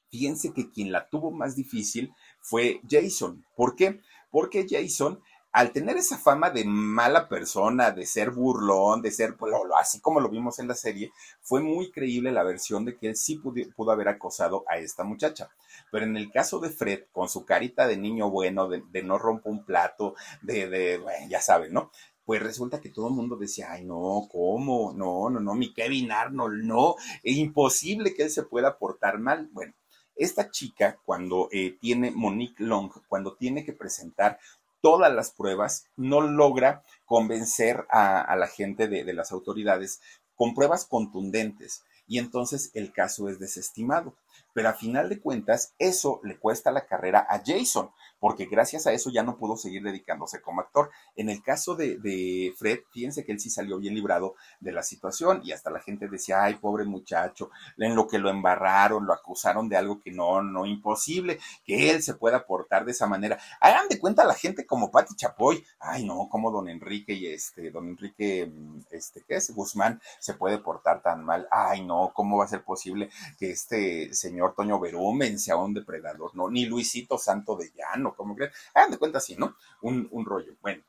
fíjense 0.10 0.52
que 0.52 0.70
quien 0.70 0.92
la 0.92 1.08
tuvo 1.08 1.32
más 1.32 1.56
difícil 1.56 2.14
fue 2.42 2.82
Jason. 2.90 3.46
¿Por 3.56 3.78
qué? 3.78 4.02
Porque 4.30 4.68
Jason 4.70 5.22
al 5.54 5.74
tener 5.74 5.98
esa 5.98 6.18
fama 6.18 6.50
de 6.50 6.64
mala 6.64 7.28
persona, 7.28 7.92
de 7.92 8.06
ser 8.06 8.32
burlón, 8.32 9.02
de 9.02 9.12
ser, 9.12 9.36
así 9.78 10.00
como 10.00 10.22
lo 10.22 10.30
vimos 10.30 10.60
en 10.60 10.70
la 10.70 10.76
serie, 10.76 11.12
fue 11.42 11.62
muy 11.62 11.92
creíble 11.92 12.32
la 12.32 12.44
versión 12.44 12.86
de 12.86 12.98
que 12.98 13.10
él 13.10 13.18
sí 13.18 13.36
pudo, 13.38 13.92
haber 13.92 14.08
acosado 14.08 14.64
a 14.70 14.78
esta 14.78 15.04
muchacha. 15.04 15.50
Pero 15.92 16.06
en 16.06 16.16
el 16.16 16.32
caso 16.32 16.60
de 16.60 16.70
Fred, 16.70 17.02
con 17.12 17.28
su 17.28 17.44
carita 17.44 17.86
de 17.86 17.98
niño 17.98 18.30
bueno, 18.30 18.70
de, 18.70 19.04
no 19.04 19.18
romper 19.18 19.52
un 19.52 19.66
plato, 19.66 20.16
de, 20.42 20.70
de 20.70 21.02
ya 21.30 21.42
saben, 21.42 21.74
¿no? 21.74 21.92
Pues 22.26 22.42
resulta 22.42 22.80
que 22.82 22.90
todo 22.90 23.08
el 23.08 23.14
mundo 23.14 23.36
decía, 23.36 23.72
ay, 23.72 23.84
no, 23.84 24.28
¿cómo? 24.32 24.94
No, 24.94 25.30
no, 25.30 25.40
no, 25.40 25.56
mi 25.56 25.74
Kevin 25.74 26.12
Arnold, 26.12 26.64
no, 26.64 26.96
es 27.24 27.38
imposible 27.38 28.14
que 28.14 28.24
él 28.24 28.30
se 28.30 28.44
pueda 28.44 28.78
portar 28.78 29.20
mal. 29.20 29.50
Bueno, 29.52 29.74
esta 30.16 30.52
chica, 30.52 31.00
cuando 31.04 31.50
eh, 31.52 31.78
tiene 31.80 32.12
Monique 32.12 32.64
Long, 32.64 32.92
cuando 33.08 33.36
tiene 33.36 33.66
que 33.66 33.74
presentar 33.74 34.40
todas 34.82 35.14
las 35.14 35.32
pruebas, 35.32 35.86
no 35.96 36.22
logra 36.22 36.84
convencer 37.06 37.86
a, 37.90 38.36
la 38.36 38.48
gente 38.48 38.88
de, 38.88 39.14
las 39.14 39.32
autoridades 39.32 40.02
con 40.36 40.54
pruebas 40.54 40.86
contundentes 40.86 41.84
y 42.08 42.18
entonces 42.18 42.72
el 42.74 42.92
caso 42.92 43.30
es 43.30 43.40
desestimado. 43.40 44.16
Pero 44.54 44.70
a 44.70 44.74
final 44.74 45.08
de 45.08 45.22
cuentas, 45.22 45.74
eso 45.80 46.20
le 46.24 46.38
cuesta 46.38 46.72
la 46.72 46.86
carrera 46.86 47.26
a 47.30 47.42
Jason, 47.46 47.92
porque 48.22 48.46
gracias 48.46 48.86
a 48.86 48.94
eso 48.94 49.10
ya 49.10 49.24
no 49.24 49.36
pudo 49.36 49.58
seguir 49.58 49.82
dedicándose 49.82 50.42
como 50.42 50.62
actor. 50.62 50.92
En 51.16 51.28
el 51.28 51.42
caso 51.42 51.76
de, 51.76 52.54
Fred, 52.56 52.82
fíjense 52.92 53.26
que 53.26 53.32
él 53.32 53.40
sí 53.40 53.50
salió 53.50 53.80
bien 53.80 53.96
librado 53.96 54.36
de 54.60 54.72
la 54.72 54.84
situación 54.84 55.42
y 55.44 55.54
hasta 55.54 55.72
la 55.72 55.80
gente 55.80 56.08
decía, 56.08 56.44
ay, 56.44 56.54
pobre 56.54 56.86
muchacho, 56.86 57.50
en 57.78 57.96
lo 57.96 58.08
que 58.08 58.20
lo 58.20 58.30
embarraron, 58.30 59.08
lo 59.08 59.14
acusaron 59.14 59.68
de 59.68 59.76
algo 59.76 60.00
que 60.00 60.12
no, 60.12 60.44
no, 60.44 60.68
imposible, 60.68 61.40
que 61.66 61.90
él 61.90 62.04
se 62.04 62.14
pueda 62.14 62.46
portar 62.46 62.86
de 62.86 62.92
esa 62.92 63.08
manera. 63.08 63.40
Hagan 63.60 63.88
de 63.90 64.00
cuenta 64.00 64.24
la 64.24 64.36
gente 64.36 64.68
como 64.68 64.92
Patti 64.92 65.16
Chapoy, 65.16 65.66
ay, 65.80 66.06
no, 66.06 66.30
como 66.30 66.52
don 66.52 66.70
Enrique 66.70 67.14
y 67.14 67.26
este, 67.26 67.72
don 67.72 67.88
Enrique, 67.88 68.46
mm, 68.46 68.82
este, 68.92 69.24
¿qué 69.28 69.38
es? 69.38 69.50
Guzmán 69.50 70.00
se 70.20 70.36
puede 70.36 70.60
portar 70.60 71.02
tan 71.02 71.26
mal, 71.26 71.48
ay, 71.50 71.84
no, 71.84 72.12
¿cómo 72.14 72.38
va 72.38 72.46
a 72.46 72.50
ser 72.50 72.64
posible 72.64 73.10
que 73.40 73.50
este 73.50 74.14
señor 74.14 74.54
Toño 74.54 74.80
Berumen 74.80 75.40
sea 75.40 75.56
un 75.56 75.74
depredador? 75.74 76.36
No, 76.36 76.52
ni 76.52 76.66
Luisito 76.66 77.18
Santo 77.18 77.56
de 77.56 77.72
Llano 77.76 78.11
como 78.16 78.36
creen. 78.36 78.52
Hagan 78.74 78.92
de 78.92 78.98
cuenta 78.98 79.18
así, 79.18 79.36
¿no? 79.36 79.56
Un, 79.82 80.26
rollo. 80.26 80.56
Bueno, 80.62 80.84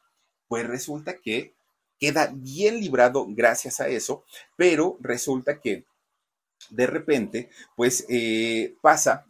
pues 0.49 0.67
resulta 0.67 1.19
que 1.19 1.55
queda 1.99 2.33
bien 2.35 2.81
librado 2.81 3.27
gracias 3.29 3.81
a 3.81 3.89
eso, 3.89 4.25
pero 4.57 4.97
resulta 5.01 5.61
que 5.61 5.85
de 6.71 6.87
repente, 6.87 7.51
pues 7.77 8.07
eh, 8.09 8.77
pasa 8.81 9.27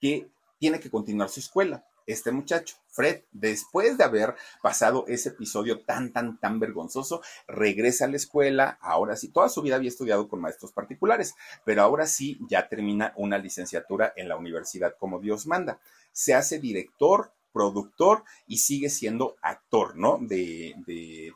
que 0.00 0.28
tiene 0.58 0.80
que 0.80 0.90
continuar 0.90 1.28
su 1.28 1.40
escuela. 1.40 1.84
Este 2.06 2.32
muchacho, 2.32 2.76
Fred, 2.88 3.22
después 3.32 3.96
de 3.98 4.04
haber 4.04 4.34
pasado 4.62 5.04
ese 5.08 5.30
episodio 5.30 5.80
tan, 5.80 6.12
tan, 6.12 6.38
tan 6.38 6.60
vergonzoso, 6.60 7.22
regresa 7.48 8.04
a 8.04 8.08
la 8.08 8.16
escuela. 8.16 8.78
Ahora 8.80 9.16
sí, 9.16 9.28
toda 9.28 9.48
su 9.48 9.62
vida 9.62 9.76
había 9.76 9.88
estudiado 9.88 10.28
con 10.28 10.40
maestros 10.40 10.72
particulares, 10.72 11.34
pero 11.64 11.82
ahora 11.82 12.06
sí 12.06 12.38
ya 12.48 12.68
termina 12.68 13.12
una 13.16 13.38
licenciatura 13.38 14.12
en 14.16 14.28
la 14.28 14.36
universidad 14.36 14.94
como 14.98 15.20
Dios 15.20 15.46
manda 15.46 15.80
se 16.14 16.32
hace 16.32 16.58
director, 16.58 17.32
productor 17.52 18.24
y 18.46 18.58
sigue 18.58 18.88
siendo 18.88 19.36
actor, 19.42 19.96
¿no? 19.96 20.18
De, 20.20 20.74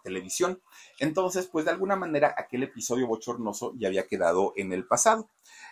televisión. 0.03 0.63
Entonces, 1.01 1.47
pues 1.47 1.67
de 1.67 1.73
alguna 1.73 1.97
manera 1.97 2.35
aquel 2.39 2.63
episodio 2.63 3.07
bochornoso 3.07 3.75
ya 3.77 3.89
había 3.89 4.07
quedado 4.07 4.55
en 4.57 4.73
el 4.73 4.87
pasado. 4.87 5.29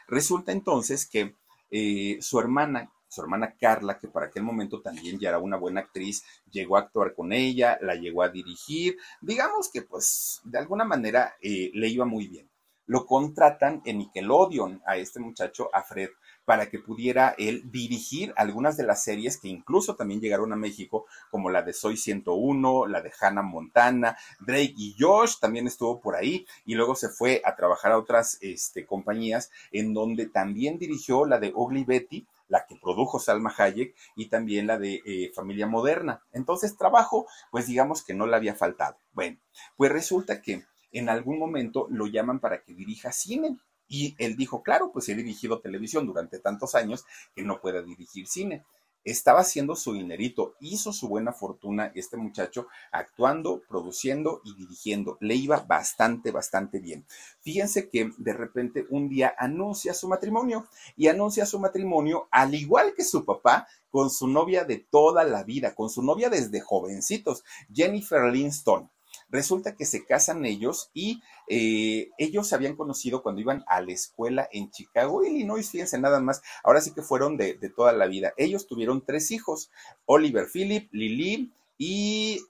Resulta 0.09 0.53
entonces 0.53 1.07
que 1.07 1.35
eh, 1.71 2.19
su 2.21 2.39
hermana, 2.39 2.93
su 3.17 3.23
hermana 3.23 3.55
Carla, 3.59 3.99
que 3.99 4.09
para 4.09 4.27
aquel 4.27 4.43
momento 4.43 4.83
también 4.83 5.19
ya 5.19 5.31
era 5.31 5.39
una 5.39 5.57
buena 5.57 5.81
actriz, 5.81 6.23
llegó 6.51 6.77
a 6.77 6.81
actuar 6.81 7.15
con 7.15 7.33
ella, 7.33 7.79
la 7.81 7.95
llegó 7.95 8.23
a 8.23 8.29
dirigir, 8.29 8.99
digamos 9.23 9.71
que 9.73 9.83
pues 9.83 10.43
de 10.45 10.59
alguna 10.59 10.85
manera 10.85 11.35
eh, 11.41 11.71
le 11.73 11.89
iba 11.89 12.05
muy 12.05 12.29
bien. 12.29 12.49
lo 12.89 13.05
contratan 13.05 13.83
en 13.85 13.99
Nickelodeon 13.99 14.81
a 14.87 14.97
este 14.97 15.19
muchacho, 15.19 15.69
a 15.73 15.83
Fred, 15.83 16.11
para 16.45 16.71
que 16.71 16.79
pudiera 16.79 17.35
él 17.37 17.69
dirigir 17.73 18.33
algunas 18.37 18.77
de 18.77 18.85
las 18.85 19.03
series 19.03 19.39
que 19.39 19.49
incluso 19.49 19.97
también 19.97 20.21
llegaron 20.21 20.53
a 20.53 20.57
México, 20.57 21.07
como 21.29 21.51
la 21.51 21.63
de 21.63 21.73
Soy 21.73 21.97
101, 21.97 22.87
la 22.87 23.03
de 23.03 23.13
Hannah 23.21 23.43
Montana, 23.43 24.17
Drake 24.39 24.75
y 24.77 24.95
Josh 24.97 25.41
también 25.41 25.67
estuvo 25.67 26.01
por 26.01 26.15
ahí, 26.15 26.47
y 26.65 26.77
luego 26.77 26.95
se 26.95 27.09
fue 27.09 27.43
a 27.45 27.57
trabajar 27.57 27.91
a 27.91 27.99
otras 27.99 28.39
este, 28.41 28.87
compañías 28.87 29.51
en 29.73 29.93
donde 29.93 30.27
también 30.27 30.79
dirigió 30.79 31.27
la 31.27 31.41
de 31.41 31.53
Ugly 31.53 31.83
Betty, 31.83 32.25
la 32.49 32.67
que 32.67 32.77
produjo 32.77 33.19
Salma 33.19 33.55
Hayek 33.57 33.95
y 34.15 34.29
también 34.29 34.67
la 34.67 34.79
de 34.79 35.03
eh, 35.05 35.33
Familia 35.35 35.67
Moderna. 35.67 36.23
Entonces, 36.33 36.77
trabajo, 36.77 37.27
pues 37.51 37.67
digamos 37.67 38.03
que 38.03 38.15
no 38.15 38.27
le 38.27 38.37
había 38.37 38.55
faltado. 38.55 38.97
Bueno, 39.13 39.39
pues 39.77 39.91
resulta 39.93 40.43
que 40.43 40.65
en 40.93 41.09
algún 41.09 41.39
momento 41.39 41.87
lo 41.91 42.07
llaman 42.07 42.41
para 42.41 42.63
que 42.63 42.75
dirija 42.75 43.13
cine. 43.13 43.59
Y 43.89 44.17
él 44.19 44.37
dijo, 44.37 44.63
claro, 44.63 44.91
pues 44.93 45.09
he 45.09 45.15
dirigido 45.15 45.61
televisión 45.61 46.07
durante 46.07 46.41
tantos 46.41 46.75
años 46.75 47.05
que 47.35 47.43
no 47.43 47.61
pueda 47.61 47.83
dirigir 47.83 48.27
cine 48.27 48.65
estaba 49.07 49.41
haciendo 49.41 49.77
su 49.77 49.95
dinerito, 49.95 50.57
hizo 50.61 50.93
su 50.93 51.09
buena 51.09 51.33
fortuna 51.33 51.93
este 51.95 52.17
muchacho 52.17 52.67
actuando, 52.91 53.63
produciendo 53.69 54.43
y 54.45 54.55
dirigiendo. 54.55 55.17
Le 55.21 55.37
iba 55.37 55.61
bastante, 55.61 56.33
bastante 56.33 56.81
bien. 56.81 57.07
Fíjense 57.41 57.89
que 57.89 58.11
de 58.19 58.33
repente 58.33 58.85
un 58.91 59.09
día 59.09 59.33
anuncia 59.39 59.95
su 59.95 60.09
matrimonio 60.09 60.67
y 60.97 61.07
anuncia 61.07 61.47
su 61.47 61.61
matrimonio 61.61 62.29
al 62.33 62.55
igual 62.55 62.95
que 62.95 63.05
su 63.05 63.25
papá 63.25 63.69
con 63.91 64.11
su 64.11 64.27
novia 64.27 64.65
de 64.65 64.79
toda 64.79 65.25
la 65.25 65.45
vida, 65.45 65.75
con 65.75 65.89
su 65.89 66.03
novia 66.03 66.29
desde 66.29 66.61
jovencitos, 66.61 67.45
Jennifer 67.73 68.25
Linston. 68.25 68.91
Resulta 69.29 69.75
que 69.75 69.85
se 69.85 70.05
casan 70.05 70.45
ellos 70.45 70.91
y 70.95 71.23
eh, 71.49 72.11
ellos 72.19 72.49
se 72.49 72.55
habían 72.55 72.77
conocido 72.77 73.23
cuando 73.23 73.41
iban 73.41 73.65
a 73.67 73.81
la 73.81 73.93
escuela 73.93 74.49
en 74.53 74.71
Chicago, 74.71 75.25
Illinois, 75.25 75.69
fíjense 75.69 75.99
nada 75.99 76.21
más, 76.21 76.43
ahora 76.63 76.81
sí 76.81 76.93
que 76.93 77.03
fueron 77.03 77.37
de, 77.37 77.55
toda 77.75 77.93
la 77.93 78.07
vida. 78.07 78.33
Ellos 78.37 78.67
tuvieron 78.67 79.05
tres 79.05 79.31
hijos, 79.31 79.71
Oliver 80.05 80.47
Philip, 80.53 80.89
Lily 80.93 81.53
y 81.79 82.41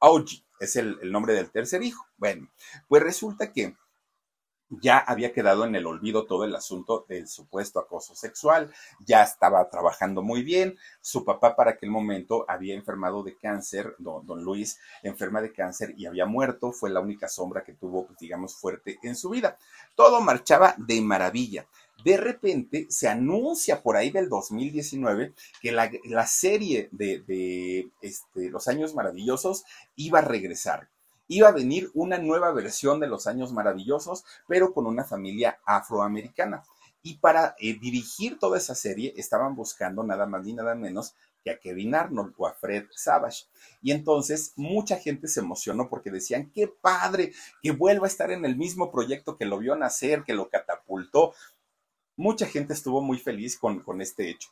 Augie, 0.00 0.44
es 0.60 0.76
el 0.76 1.12
nombre 1.12 1.34
del 1.34 1.50
tercer 1.50 1.82
hijo. 1.82 2.04
Bueno, 2.16 2.50
pues 2.88 3.02
resulta 3.02 3.52
que 3.52 3.76
ya 4.70 4.98
había 4.98 5.32
quedado 5.32 5.64
en 5.64 5.74
el 5.74 5.86
olvido 5.86 6.26
todo 6.26 6.44
el 6.44 6.54
asunto 6.54 7.04
del 7.08 7.28
supuesto 7.28 7.78
acoso 7.78 8.14
sexual, 8.14 8.72
ya 9.00 9.22
estaba 9.22 9.68
trabajando 9.68 10.22
muy 10.22 10.42
bien, 10.42 10.76
su 11.00 11.24
papá 11.24 11.56
para 11.56 11.72
aquel 11.72 11.90
momento 11.90 12.44
había 12.48 12.74
enfermado 12.74 13.22
de 13.22 13.36
cáncer, 13.36 13.94
don, 13.98 14.24
Luis 14.42 14.78
enferma 15.02 15.40
de 15.40 15.52
cáncer 15.52 15.94
y 15.96 16.06
había 16.06 16.26
muerto, 16.26 16.72
fue 16.72 16.90
la 16.90 17.00
única 17.00 17.28
sombra 17.28 17.64
que 17.64 17.74
tuvo, 17.74 18.06
pues, 18.06 18.18
digamos, 18.18 18.56
fuerte 18.56 18.98
en 19.02 19.16
su 19.16 19.30
vida. 19.30 19.58
Todo 19.94 20.20
marchaba 20.20 20.74
de 20.78 21.00
maravilla. 21.00 21.66
De 22.04 22.16
repente 22.16 22.86
se 22.90 23.08
anuncia 23.08 23.82
por 23.82 23.96
ahí 23.96 24.10
del 24.10 24.28
2019 24.28 25.32
que 25.60 25.72
la, 25.72 26.26
serie 26.26 26.88
de, 26.92 27.20
de 27.20 27.88
este, 28.02 28.50
Los 28.50 28.68
Años 28.68 28.94
Maravillosos 28.94 29.64
iba 29.96 30.18
a 30.18 30.22
regresar 30.22 30.88
iba 31.28 31.48
a 31.48 31.52
venir 31.52 31.90
una 31.94 32.18
nueva 32.18 32.52
versión 32.52 33.00
de 33.00 33.06
Los 33.06 33.26
Años 33.26 33.52
Maravillosos, 33.52 34.24
pero 34.46 34.72
con 34.72 34.86
una 34.86 35.04
familia 35.04 35.58
afroamericana. 35.64 36.62
Y 37.02 37.18
para 37.18 37.54
eh, 37.58 37.78
dirigir 37.78 38.38
toda 38.38 38.58
esa 38.58 38.74
serie 38.74 39.12
estaban 39.16 39.54
buscando 39.54 40.02
nada 40.02 40.26
más 40.26 40.44
ni 40.44 40.54
nada 40.54 40.74
menos 40.74 41.14
que 41.42 41.50
a 41.50 41.58
Kevin 41.58 41.94
Arnold 41.94 42.34
o 42.38 42.46
a 42.46 42.54
Fred 42.54 42.86
Savage. 42.94 43.44
Y 43.82 43.92
entonces 43.92 44.54
mucha 44.56 44.96
gente 44.96 45.28
se 45.28 45.40
emocionó 45.40 45.90
porque 45.90 46.10
decían, 46.10 46.50
qué 46.50 46.68
padre, 46.68 47.32
que 47.62 47.72
vuelva 47.72 48.06
a 48.06 48.08
estar 48.08 48.30
en 48.30 48.46
el 48.46 48.56
mismo 48.56 48.90
proyecto 48.90 49.36
que 49.36 49.44
lo 49.44 49.58
vio 49.58 49.76
nacer, 49.76 50.24
que 50.24 50.32
lo 50.32 50.48
catapultó. 50.48 51.34
Mucha 52.16 52.46
gente 52.46 52.72
estuvo 52.72 53.02
muy 53.02 53.18
feliz 53.18 53.58
con, 53.58 53.80
con 53.80 54.00
este 54.00 54.30
hecho 54.30 54.48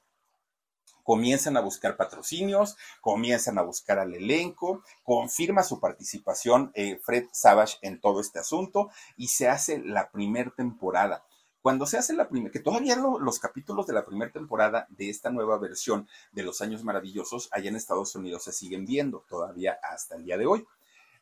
comienzan 1.02 1.56
a 1.56 1.60
buscar 1.60 1.96
patrocinios, 1.96 2.76
comienzan 3.00 3.58
a 3.58 3.62
buscar 3.62 3.98
al 3.98 4.14
elenco, 4.14 4.82
confirma 5.02 5.62
su 5.62 5.80
participación 5.80 6.70
eh, 6.74 6.98
Fred 7.02 7.26
Savage 7.32 7.78
en 7.82 8.00
todo 8.00 8.20
este 8.20 8.38
asunto 8.38 8.90
y 9.16 9.28
se 9.28 9.48
hace 9.48 9.78
la 9.78 10.10
primera 10.10 10.50
temporada. 10.50 11.24
Cuando 11.62 11.86
se 11.86 11.96
hace 11.96 12.12
la 12.12 12.28
primera, 12.28 12.50
que 12.50 12.58
todavía 12.58 12.96
los 12.96 13.38
capítulos 13.38 13.86
de 13.86 13.92
la 13.92 14.04
primera 14.04 14.32
temporada 14.32 14.88
de 14.90 15.08
esta 15.08 15.30
nueva 15.30 15.58
versión 15.58 16.08
de 16.32 16.42
Los 16.42 16.60
Años 16.60 16.82
Maravillosos 16.82 17.48
allá 17.52 17.70
en 17.70 17.76
Estados 17.76 18.16
Unidos 18.16 18.42
se 18.42 18.52
siguen 18.52 18.84
viendo 18.84 19.24
todavía 19.28 19.78
hasta 19.80 20.16
el 20.16 20.24
día 20.24 20.36
de 20.36 20.46
hoy. 20.46 20.66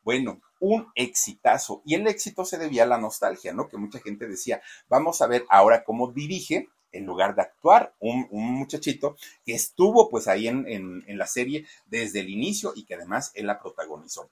Bueno, 0.02 0.40
un 0.60 0.90
exitazo. 0.94 1.82
Y 1.84 1.94
el 1.94 2.06
éxito 2.06 2.46
se 2.46 2.56
debía 2.56 2.84
a 2.84 2.86
la 2.86 2.96
nostalgia, 2.96 3.52
¿no? 3.52 3.68
Que 3.68 3.76
mucha 3.76 4.00
gente 4.00 4.26
decía, 4.26 4.62
vamos 4.88 5.20
a 5.20 5.26
ver 5.26 5.44
ahora 5.50 5.84
cómo 5.84 6.10
dirige 6.10 6.70
en 6.92 7.06
lugar 7.06 7.34
de 7.34 7.42
actuar, 7.42 7.94
un, 8.00 8.28
muchachito 8.30 9.16
que 9.44 9.54
estuvo 9.54 10.08
pues 10.10 10.28
ahí 10.28 10.48
en, 10.48 10.66
en, 10.68 11.18
la 11.18 11.26
serie 11.26 11.66
desde 11.86 12.20
el 12.20 12.30
inicio 12.30 12.72
y 12.74 12.84
que 12.84 12.94
además 12.94 13.32
él 13.34 13.46
la 13.46 13.60
protagonizó. 13.60 14.30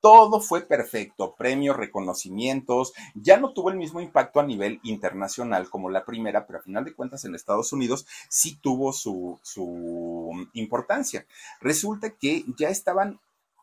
Todo 0.00 0.40
fue 0.40 0.62
perfecto, 0.62 1.34
premios, 1.36 1.76
reconocimientos, 1.76 2.94
ya 3.14 3.38
no 3.38 3.52
tuvo 3.52 3.68
el 3.68 3.76
mismo 3.76 4.00
impacto 4.00 4.40
a 4.40 4.46
nivel 4.46 4.80
internacional 4.82 5.68
como 5.68 5.90
la 5.90 6.06
primera, 6.06 6.46
pero 6.46 6.58
a 6.58 6.62
final 6.62 6.84
de 6.86 6.94
cuentas 6.94 7.26
en 7.26 7.34
Estados 7.34 7.72
Unidos 7.74 8.06
sí 8.30 8.58
tuvo 8.62 8.94
su, 8.94 9.38
su 9.42 10.48
importancia. 10.54 11.26
Resulta 11.60 12.10
que 12.10 12.44
ya 12.56 12.70
estaban 12.70 13.20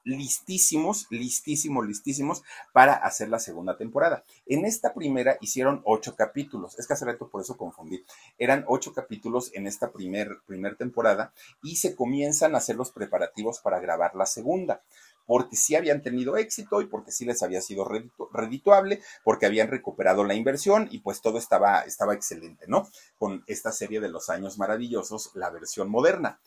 listísimos, 0.08 1.05
listísimos, 1.10 1.86
listísimos 1.86 2.43
para 2.72 2.93
hacer 2.93 3.30
la 3.30 3.39
segunda 3.39 3.78
temporada. 3.78 4.24
En 4.45 4.66
esta 4.66 4.93
primera 4.93 5.38
hicieron 5.41 5.82
ocho 5.84 6.16
capítulos, 6.16 6.80
es 6.80 6.88
que 6.88 6.93
hace 6.93 7.05
rato 7.05 7.28
por 7.28 7.41
eso 7.41 7.58
confundí. 7.58 8.03
Eran 8.38 8.64
ocho 8.68 8.93
capítulos 8.93 9.51
en 9.53 9.68
esta 9.68 9.91
primer, 9.91 10.39
temporada 10.78 11.34
y 11.62 11.76
se 11.76 11.95
comienzan 11.95 12.55
a 12.55 12.60
hacer 12.60 12.78
los 12.78 12.91
preparativos 12.91 13.60
para 13.60 13.80
grabar 13.80 14.16
la 14.16 14.26
segunda 14.26 14.82
porque 15.26 15.58
sí 15.58 15.76
habían 15.76 16.01
tenido 16.01 16.38
éxito 16.38 16.82
y 16.82 16.86
porque 16.86 17.12
sí 17.12 17.26
les 17.26 17.43
había 17.43 17.60
sido 17.60 17.86
redituable, 18.32 19.01
porque 19.26 19.45
habían 19.45 19.68
recuperado 19.68 20.24
la 20.24 20.36
inversión 20.36 20.88
y 20.89 20.99
pues 20.99 21.20
todo 21.20 21.38
estaba, 21.38 21.82
estaba 21.82 22.14
excelente, 22.14 22.64
¿no? 22.70 22.88
Con 23.20 23.43
esta 23.45 23.74
serie 23.74 23.99
de 23.99 24.08
los 24.08 24.30
años 24.30 24.58
maravillosos, 24.58 25.32
la 25.34 25.49
versión 25.49 25.89
moderna. 25.89 26.39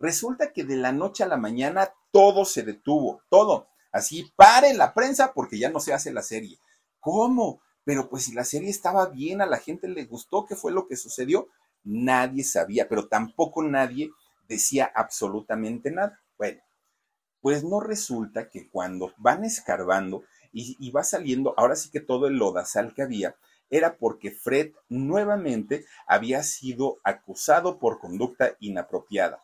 Resulta 0.00 0.52
que 0.52 0.64
de 0.64 0.76
la 0.76 0.92
noche 0.92 1.24
a 1.24 1.28
la 1.28 1.36
mañana 1.36 1.92
todo 2.12 2.44
se 2.44 2.62
detuvo, 2.62 3.22
todo. 3.28 3.68
Así, 3.90 4.32
pare 4.36 4.74
la 4.74 4.94
prensa 4.94 5.32
porque 5.32 5.58
ya 5.58 5.70
no 5.70 5.80
se 5.80 5.92
hace 5.92 6.12
la 6.12 6.22
serie. 6.22 6.58
¿Cómo? 7.00 7.60
Pero 7.84 8.08
pues 8.08 8.24
si 8.24 8.32
la 8.32 8.44
serie 8.44 8.70
estaba 8.70 9.06
bien, 9.06 9.40
a 9.40 9.46
la 9.46 9.58
gente 9.58 9.88
le 9.88 10.04
gustó, 10.04 10.44
¿qué 10.46 10.54
fue 10.54 10.72
lo 10.72 10.86
que 10.86 10.96
sucedió? 10.96 11.48
Nadie 11.82 12.44
sabía, 12.44 12.88
pero 12.88 13.08
tampoco 13.08 13.62
nadie 13.62 14.10
decía 14.46 14.90
absolutamente 14.94 15.90
nada. 15.90 16.20
Bueno, 16.36 16.60
pues 17.40 17.64
no 17.64 17.80
resulta 17.80 18.48
que 18.50 18.68
cuando 18.68 19.12
van 19.16 19.44
escarbando 19.44 20.22
y, 20.52 20.76
y 20.78 20.90
va 20.90 21.02
saliendo, 21.02 21.54
ahora 21.56 21.76
sí 21.76 21.90
que 21.90 22.00
todo 22.00 22.26
el 22.26 22.36
lodazal 22.36 22.94
que 22.94 23.02
había, 23.02 23.36
era 23.70 23.96
porque 23.96 24.30
Fred 24.30 24.72
nuevamente 24.88 25.84
había 26.06 26.42
sido 26.42 26.98
acusado 27.04 27.78
por 27.78 27.98
conducta 27.98 28.56
inapropiada. 28.60 29.42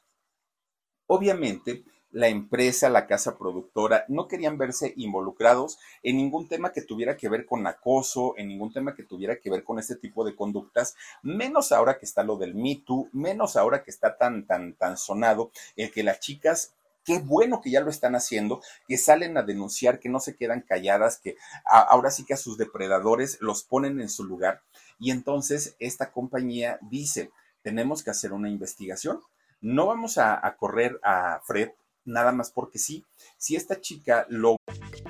Obviamente, 1.07 1.85
la 2.11 2.29
empresa, 2.29 2.89
la 2.89 3.09
casa 3.09 3.37
productora, 3.37 4.05
no 4.09 4.29
querían 4.29 4.57
verse 4.57 4.95
involucrados 4.97 5.79
en 6.05 6.17
ningún 6.17 6.49
tema 6.49 6.73
que 6.73 6.81
tuviera 6.81 7.17
que 7.17 7.29
ver 7.29 7.45
con 7.45 7.67
acoso, 7.67 8.35
en 8.37 8.49
ningún 8.49 8.73
tema 8.73 8.95
que 8.95 9.03
tuviera 9.03 9.41
que 9.41 9.51
ver 9.51 9.65
con 9.65 9.81
este 9.81 9.97
tipo 9.97 10.25
de 10.25 10.37
conductas, 10.37 10.95
menos 11.23 11.73
ahora 11.73 11.99
que 11.99 12.07
está 12.07 12.23
lo 12.23 12.37
del 12.37 12.55
Me 12.55 12.77
Too, 12.87 13.09
menos 13.13 13.57
ahora 13.57 13.83
que 13.83 13.91
está 13.91 14.17
tan, 14.17 14.47
tan, 14.47 14.75
tan 14.75 14.97
sonado 14.97 15.51
el 15.75 15.91
que 15.91 16.05
las 16.05 16.21
chicas 16.21 16.75
qué 17.05 17.19
bueno 17.19 17.61
que 17.61 17.71
ya 17.71 17.81
lo 17.81 17.91
están 17.91 18.15
haciendo, 18.15 18.63
que 18.89 18.97
salen 18.97 19.37
a 19.37 19.43
denunciar, 19.43 20.01
que 20.01 20.09
no 20.09 20.21
se 20.21 20.37
quedan 20.37 20.63
calladas, 20.63 21.19
que 21.19 21.37
ahora 21.67 22.11
sí 22.11 22.25
que 22.25 22.35
a 22.35 22.39
sus 22.39 22.57
depredadores 22.57 23.39
los 23.41 23.63
ponen 23.63 24.01
en 24.01 24.09
su 24.09 24.25
lugar. 24.25 24.63
Y 24.99 25.11
entonces 25.11 25.77
esta 25.79 26.13
compañía 26.13 26.79
dice, 26.81 27.31
tenemos 27.63 28.03
que 28.03 28.11
hacer 28.11 28.33
una 28.33 28.49
investigación, 28.49 29.21
no 29.65 29.87
vamos 29.87 30.19
a, 30.19 30.55
correr 30.59 31.01
a 31.03 31.41
Fred 31.43 31.71
nada 32.05 32.33
más 32.33 32.51
porque 32.51 32.79
sí. 32.79 33.07
Si 33.39 33.57
esta 33.57 33.81
chica 33.81 34.27
lo... 34.29 34.57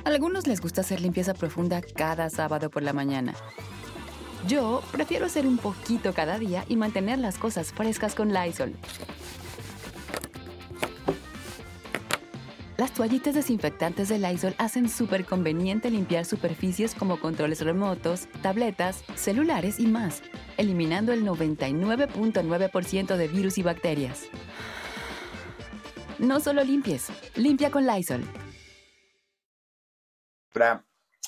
Algunos 0.05 0.47
les 0.47 0.61
gusta 0.61 0.83
hacer 0.83 1.01
limpieza 1.01 1.35
profunda 1.35 1.83
cada 1.83 2.31
sábado 2.31 2.71
por 2.71 2.85
la 2.85 2.93
mañana. 2.93 3.35
Yo 4.47 4.81
prefiero 4.93 5.27
hacer 5.27 5.47
un 5.47 5.59
poquito 5.59 6.15
cada 6.15 6.39
día 6.39 6.65
y 6.69 6.77
mantener 6.77 7.19
las 7.19 7.37
cosas 7.37 7.73
frescas 7.73 8.15
con 8.15 8.33
Lysol. 8.33 8.77
Las 12.77 12.93
toallitas 12.93 13.35
desinfectantes 13.35 14.09
de 14.09 14.19
Lysol 14.19 14.55
hacen 14.59 14.89
súper 14.89 15.25
conveniente 15.25 15.91
limpiar 15.91 16.25
superficies 16.25 16.95
como 16.95 17.21
controles 17.21 17.61
remotos, 17.61 18.27
tabletas, 18.43 19.05
celulares 19.15 19.79
y 19.79 19.87
más, 19.87 20.23
eliminando 20.57 21.13
el 21.13 21.25
99.9% 21.25 23.17
de 23.17 23.29
virus 23.29 23.59
y 23.59 23.63
bacterias. 23.63 24.29
No 26.19 26.39
solo 26.39 26.63
limpies, 26.63 27.09
limpia 27.35 27.71
con 27.71 27.87
Lysol. 27.87 28.25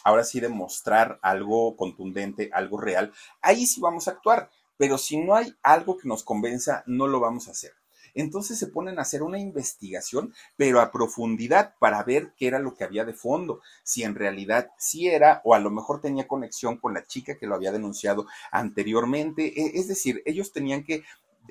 ahora 0.05 0.22
sí 0.22 0.39
demostrar 0.39 1.18
algo 1.22 1.76
contundente, 1.76 2.51
algo 2.53 2.80
real, 2.80 3.12
ahí 3.43 3.66
sí 3.66 3.80
vamos 3.80 4.07
a 4.07 4.12
actuar. 4.12 4.51
Pero 4.76 4.99
si 4.99 5.16
no 5.16 5.34
hay 5.34 5.53
algo 5.62 5.97
que 5.97 6.07
nos 6.07 6.22
convenza, 6.22 6.84
no 6.87 7.09
lo 7.09 7.18
vamos 7.18 7.49
a 7.49 7.53
hacer. 7.53 7.72
Entonces 8.14 8.59
se 8.59 8.68
ponen 8.68 8.99
a 8.99 9.03
hacer 9.03 9.22
una 9.22 9.39
investigación, 9.39 10.32
pero 10.57 10.80
a 10.80 10.91
profundidad 10.91 11.74
para 11.78 12.03
ver 12.03 12.32
qué 12.37 12.47
era 12.47 12.59
lo 12.59 12.74
que 12.74 12.84
había 12.84 13.05
de 13.05 13.12
fondo, 13.12 13.61
si 13.84 14.05
en 14.05 14.14
realidad 14.14 14.70
sí 14.78 15.09
era 15.09 15.43
o 15.45 15.55
a 15.55 15.59
lo 15.59 15.70
mejor 15.70 16.01
tenía 16.01 16.26
conexión 16.26 16.78
con 16.78 16.95
la 16.95 17.07
chica 17.07 17.37
que 17.39 17.47
lo 17.47 17.55
había 17.55 17.72
denunciado 17.72 18.26
anteriormente. 18.51 19.61
E, 19.61 19.78
es 19.78 19.89
decir, 19.89 20.22
ellos 20.24 20.53
tenían 20.53 20.84
que 20.84 21.03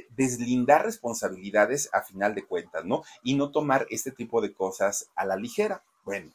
deslindar 0.10 0.86
responsabilidades 0.86 1.90
a 1.94 2.02
final 2.02 2.36
de 2.36 2.46
cuentas, 2.46 2.86
¿no? 2.86 3.04
Y 3.24 3.36
no 3.36 3.52
tomar 3.52 3.88
este 3.90 4.12
tipo 4.12 4.42
de 4.42 4.54
cosas 4.54 5.10
a 5.16 5.26
la 5.26 5.36
ligera. 5.36 5.84
Bueno, 6.04 6.32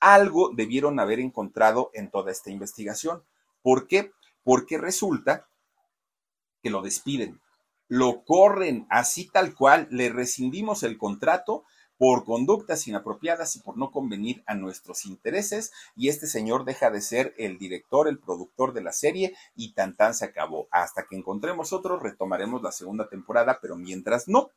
algo 0.00 0.50
debieron 0.54 1.00
haber 1.00 1.20
encontrado 1.20 1.90
en 1.94 2.10
toda 2.10 2.32
esta 2.32 2.50
investigación. 2.50 3.22
¿Por 3.62 3.86
qué? 3.86 4.12
Porque 4.44 4.78
resulta 4.78 5.48
que 6.62 6.70
lo 6.70 6.82
despiden 6.82 7.40
lo 7.88 8.22
corren 8.24 8.86
así 8.90 9.28
tal 9.28 9.54
cual, 9.54 9.88
le 9.90 10.10
rescindimos 10.10 10.82
el 10.82 10.98
contrato 10.98 11.64
por 11.98 12.24
conductas 12.24 12.86
inapropiadas 12.86 13.56
y 13.56 13.60
por 13.60 13.76
no 13.76 13.90
convenir 13.90 14.42
a 14.46 14.54
nuestros 14.54 15.04
intereses, 15.04 15.72
y 15.96 16.08
este 16.08 16.26
señor 16.26 16.64
deja 16.64 16.90
de 16.90 17.00
ser 17.00 17.34
el 17.36 17.58
director, 17.58 18.08
el 18.08 18.18
productor 18.18 18.72
de 18.72 18.82
la 18.82 18.92
serie, 18.92 19.36
y 19.56 19.72
tan 19.74 19.96
tan 19.96 20.14
se 20.14 20.24
acabó. 20.24 20.68
Hasta 20.70 21.06
que 21.06 21.16
encontremos 21.16 21.72
otro, 21.72 21.98
retomaremos 21.98 22.62
la 22.62 22.72
segunda 22.72 23.08
temporada, 23.08 23.58
pero 23.60 23.76
mientras 23.76 24.28
no. 24.28 24.50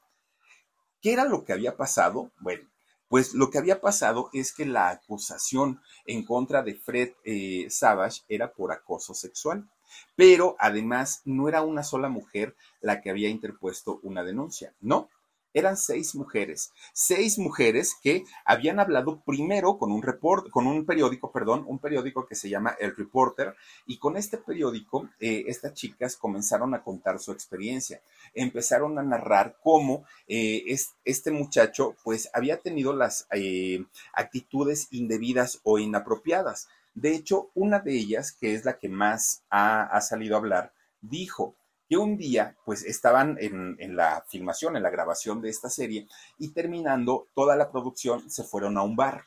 ¿Qué 1.01 1.13
era 1.13 1.25
lo 1.25 1.43
que 1.43 1.53
había 1.53 1.75
pasado? 1.75 2.31
Bueno, 2.39 2.69
pues 3.09 3.33
lo 3.33 3.49
que 3.49 3.57
había 3.57 3.81
pasado 3.81 4.29
es 4.33 4.53
que 4.53 4.65
la 4.65 4.89
acusación 4.89 5.81
en 6.05 6.23
contra 6.23 6.61
de 6.61 6.75
Fred 6.75 7.09
eh, 7.25 7.65
Savage 7.69 8.21
era 8.29 8.53
por 8.53 8.71
acoso 8.71 9.15
sexual. 9.15 9.67
Pero 10.15 10.55
además 10.59 11.21
no 11.25 11.49
era 11.49 11.63
una 11.63 11.83
sola 11.83 12.07
mujer 12.07 12.55
la 12.79 13.01
que 13.01 13.09
había 13.09 13.27
interpuesto 13.27 13.99
una 14.03 14.23
denuncia, 14.23 14.73
no, 14.79 15.09
eran 15.53 15.77
seis 15.77 16.15
mujeres, 16.15 16.71
seis 16.93 17.37
mujeres 17.37 17.95
que 18.01 18.23
habían 18.45 18.79
hablado 18.79 19.21
primero 19.25 19.77
con 19.77 19.91
un 19.91 20.01
report, 20.01 20.49
con 20.49 20.67
un 20.67 20.85
periódico, 20.85 21.31
perdón, 21.31 21.65
un 21.67 21.79
periódico 21.79 22.25
que 22.25 22.35
se 22.35 22.49
llama 22.49 22.75
El 22.79 22.95
Reporter, 22.95 23.55
y 23.85 23.97
con 23.97 24.17
este 24.17 24.37
periódico 24.37 25.09
eh, 25.19 25.45
estas 25.47 25.73
chicas 25.73 26.15
comenzaron 26.15 26.73
a 26.73 26.83
contar 26.83 27.19
su 27.19 27.31
experiencia, 27.31 28.01
empezaron 28.33 28.97
a 28.97 29.03
narrar 29.03 29.57
cómo 29.63 30.05
eh, 30.27 30.63
este 31.03 31.31
muchacho 31.31 31.95
pues 32.03 32.29
había 32.33 32.57
tenido 32.57 32.93
las 32.93 33.27
eh, 33.31 33.85
actitudes 34.13 34.87
indebidas 34.91 35.59
o 35.63 35.79
inapropiadas. 35.79 36.67
De 36.93 37.15
hecho, 37.15 37.49
una 37.53 37.79
de 37.79 37.93
ellas, 37.93 38.31
que 38.33 38.53
es 38.53 38.65
la 38.65 38.77
que 38.77 38.89
más 38.89 39.43
ha, 39.49 39.99
salido 40.01 40.35
a 40.35 40.39
hablar, 40.39 40.73
dijo 41.01 41.55
que 41.91 41.97
un 41.97 42.15
día, 42.15 42.55
pues 42.63 42.85
estaban 42.85 43.35
en, 43.41 43.97
la 43.97 44.23
filmación, 44.29 44.77
en 44.77 44.83
la 44.83 44.89
grabación 44.89 45.41
de 45.41 45.49
esta 45.49 45.69
serie, 45.69 46.07
y 46.37 46.53
terminando 46.53 47.27
toda 47.35 47.57
la 47.57 47.69
producción, 47.69 48.29
se 48.29 48.45
fueron 48.45 48.77
a 48.77 48.81
un 48.81 48.95
bar. 48.95 49.25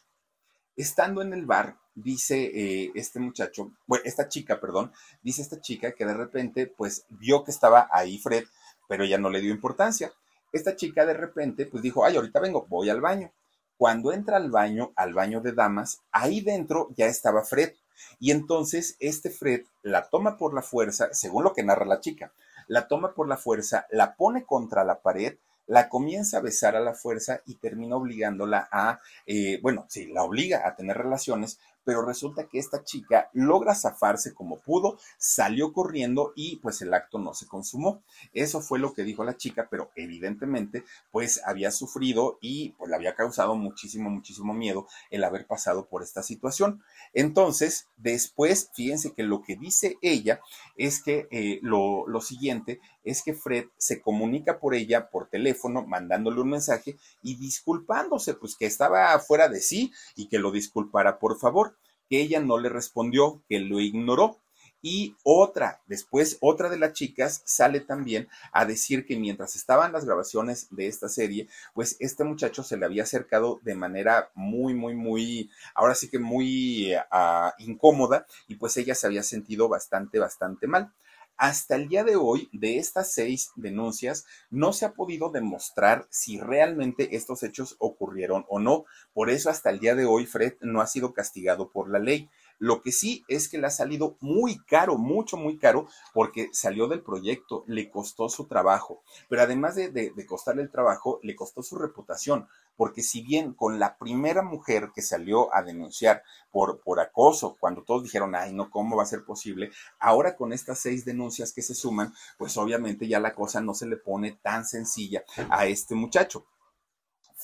Estando 0.74 1.20
en 1.20 1.34
el 1.34 1.44
bar, 1.44 1.76
dice 1.94 2.42
eh, 2.54 2.90
este 2.94 3.20
muchacho, 3.20 3.72
bueno, 3.86 4.02
esta 4.06 4.30
chica, 4.30 4.60
perdón, 4.60 4.92
dice 5.22 5.42
esta 5.42 5.60
chica 5.60 5.92
que 5.92 6.06
de 6.06 6.14
repente, 6.14 6.66
pues 6.66 7.04
vio 7.10 7.44
que 7.44 7.50
estaba 7.50 7.90
ahí 7.92 8.16
Fred, 8.16 8.44
pero 8.88 9.04
ya 9.04 9.18
no 9.18 9.28
le 9.28 9.42
dio 9.42 9.52
importancia. 9.52 10.10
Esta 10.50 10.74
chica 10.74 11.04
de 11.04 11.12
repente, 11.12 11.66
pues 11.66 11.82
dijo, 11.82 12.02
ay, 12.06 12.16
ahorita 12.16 12.40
vengo, 12.40 12.64
voy 12.70 12.88
al 12.88 13.02
baño. 13.02 13.30
Cuando 13.76 14.10
entra 14.10 14.38
al 14.38 14.50
baño, 14.50 14.94
al 14.96 15.12
baño 15.12 15.42
de 15.42 15.52
damas, 15.52 16.00
ahí 16.12 16.40
dentro 16.40 16.88
ya 16.96 17.08
estaba 17.08 17.44
Fred. 17.44 17.74
Y 18.18 18.30
entonces 18.30 18.96
este 19.00 19.28
Fred 19.28 19.66
la 19.82 20.08
toma 20.08 20.38
por 20.38 20.54
la 20.54 20.62
fuerza, 20.62 21.12
según 21.12 21.44
lo 21.44 21.52
que 21.52 21.62
narra 21.62 21.84
la 21.84 22.00
chica, 22.00 22.32
la 22.66 22.88
toma 22.88 23.14
por 23.14 23.28
la 23.28 23.36
fuerza, 23.36 23.86
la 23.90 24.16
pone 24.16 24.44
contra 24.44 24.84
la 24.84 25.00
pared, 25.00 25.36
la 25.66 25.88
comienza 25.88 26.38
a 26.38 26.42
besar 26.42 26.76
a 26.76 26.80
la 26.80 26.94
fuerza 26.94 27.40
y 27.46 27.54
termina 27.56 27.96
obligándola 27.96 28.68
a, 28.70 29.00
eh, 29.26 29.58
bueno, 29.62 29.86
sí, 29.88 30.06
la 30.06 30.22
obliga 30.22 30.66
a 30.66 30.76
tener 30.76 30.96
relaciones, 30.96 31.58
pero 31.84 32.04
resulta 32.04 32.48
que 32.48 32.58
esta 32.58 32.84
chica 32.84 33.30
logra 33.32 33.74
zafarse 33.74 34.34
como 34.34 34.58
pudo, 34.60 34.98
salió 35.18 35.72
corriendo 35.72 36.32
y 36.34 36.56
pues 36.56 36.82
el 36.82 36.94
acto 36.94 37.18
no 37.18 37.34
se 37.34 37.46
consumó. 37.46 38.02
Eso 38.32 38.60
fue 38.60 38.78
lo 38.78 38.94
que 38.94 39.04
dijo 39.04 39.24
la 39.24 39.36
chica, 39.36 39.68
pero 39.70 39.90
evidentemente 39.94 40.84
pues 41.10 41.40
había 41.44 41.70
sufrido 41.70 42.38
y 42.40 42.70
pues 42.70 42.90
le 42.90 42.96
había 42.96 43.14
causado 43.14 43.54
muchísimo, 43.54 44.10
muchísimo 44.10 44.54
miedo 44.54 44.86
el 45.10 45.24
haber 45.24 45.46
pasado 45.46 45.86
por 45.86 46.02
esta 46.02 46.22
situación. 46.22 46.82
Entonces, 47.12 47.88
después, 47.96 48.70
fíjense 48.74 49.12
que 49.12 49.22
lo 49.22 49.42
que 49.42 49.56
dice 49.56 49.98
ella 50.02 50.40
es 50.76 51.02
que 51.02 51.28
eh, 51.30 51.58
lo, 51.62 52.06
lo 52.08 52.20
siguiente 52.20 52.80
es 53.04 53.22
que 53.22 53.34
Fred 53.34 53.66
se 53.76 54.00
comunica 54.00 54.58
por 54.58 54.74
ella 54.74 55.10
por 55.10 55.28
teléfono, 55.28 55.86
mandándole 55.86 56.40
un 56.40 56.50
mensaje 56.50 56.96
y 57.22 57.36
disculpándose, 57.36 58.34
pues 58.34 58.56
que 58.56 58.66
estaba 58.66 59.18
fuera 59.20 59.48
de 59.48 59.60
sí 59.60 59.92
y 60.16 60.28
que 60.28 60.38
lo 60.38 60.50
disculpara 60.50 61.18
por 61.18 61.38
favor 61.38 61.76
que 62.08 62.20
ella 62.20 62.40
no 62.40 62.58
le 62.58 62.68
respondió, 62.68 63.42
que 63.48 63.58
lo 63.60 63.80
ignoró. 63.80 64.40
Y 64.86 65.16
otra, 65.22 65.80
después 65.86 66.36
otra 66.42 66.68
de 66.68 66.78
las 66.78 66.92
chicas 66.92 67.40
sale 67.46 67.80
también 67.80 68.28
a 68.52 68.66
decir 68.66 69.06
que 69.06 69.16
mientras 69.16 69.56
estaban 69.56 69.92
las 69.92 70.04
grabaciones 70.04 70.66
de 70.70 70.88
esta 70.88 71.08
serie, 71.08 71.48
pues 71.72 71.96
este 72.00 72.22
muchacho 72.22 72.62
se 72.62 72.76
le 72.76 72.84
había 72.84 73.04
acercado 73.04 73.60
de 73.62 73.74
manera 73.74 74.30
muy, 74.34 74.74
muy, 74.74 74.94
muy, 74.94 75.50
ahora 75.74 75.94
sí 75.94 76.10
que 76.10 76.18
muy 76.18 76.92
ah, 77.10 77.54
incómoda 77.60 78.26
y 78.46 78.56
pues 78.56 78.76
ella 78.76 78.94
se 78.94 79.06
había 79.06 79.22
sentido 79.22 79.70
bastante, 79.70 80.18
bastante 80.18 80.66
mal. 80.66 80.92
Hasta 81.36 81.74
el 81.74 81.88
día 81.88 82.04
de 82.04 82.14
hoy, 82.14 82.48
de 82.52 82.78
estas 82.78 83.12
seis 83.12 83.50
denuncias, 83.56 84.24
no 84.50 84.72
se 84.72 84.84
ha 84.84 84.92
podido 84.92 85.30
demostrar 85.30 86.06
si 86.08 86.38
realmente 86.38 87.16
estos 87.16 87.42
hechos 87.42 87.74
ocurrieron 87.80 88.44
o 88.48 88.60
no. 88.60 88.84
Por 89.12 89.30
eso, 89.30 89.50
hasta 89.50 89.70
el 89.70 89.80
día 89.80 89.96
de 89.96 90.04
hoy, 90.04 90.26
Fred 90.26 90.54
no 90.60 90.80
ha 90.80 90.86
sido 90.86 91.12
castigado 91.12 91.70
por 91.70 91.90
la 91.90 91.98
ley. 91.98 92.30
Lo 92.58 92.82
que 92.82 92.92
sí 92.92 93.24
es 93.28 93.48
que 93.48 93.58
le 93.58 93.66
ha 93.66 93.70
salido 93.70 94.16
muy 94.20 94.58
caro, 94.64 94.96
mucho, 94.96 95.36
muy 95.36 95.58
caro, 95.58 95.86
porque 96.12 96.50
salió 96.52 96.88
del 96.88 97.02
proyecto, 97.02 97.64
le 97.66 97.90
costó 97.90 98.28
su 98.28 98.46
trabajo, 98.46 99.02
pero 99.28 99.42
además 99.42 99.74
de, 99.74 99.90
de, 99.90 100.26
costarle 100.26 100.62
el 100.62 100.70
trabajo, 100.70 101.20
le 101.22 101.34
costó 101.34 101.62
su 101.62 101.76
reputación, 101.76 102.48
porque 102.76 103.02
si 103.02 103.22
bien 103.22 103.52
con 103.54 103.78
la 103.78 103.96
primera 103.98 104.42
mujer 104.42 104.90
que 104.94 105.02
salió 105.02 105.54
a 105.54 105.62
denunciar 105.62 106.22
por, 106.50 106.80
por 106.80 107.00
acoso, 107.00 107.56
cuando 107.60 107.82
todos 107.82 108.02
dijeron, 108.02 108.34
ay, 108.34 108.52
no, 108.52 108.70
¿cómo 108.70 108.96
va 108.96 109.02
a 109.02 109.06
ser 109.06 109.24
posible? 109.24 109.70
Ahora 109.98 110.36
con 110.36 110.52
estas 110.52 110.78
seis 110.80 111.04
denuncias 111.04 111.52
que 111.52 111.62
se 111.62 111.74
suman, 111.74 112.12
pues 112.38 112.56
obviamente 112.56 113.06
ya 113.06 113.20
la 113.20 113.34
cosa 113.34 113.60
no 113.60 113.74
se 113.74 113.86
le 113.86 113.96
pone 113.96 114.32
tan 114.42 114.64
sencilla 114.64 115.24
a 115.50 115.66
este 115.66 115.94
muchacho. 115.94 116.46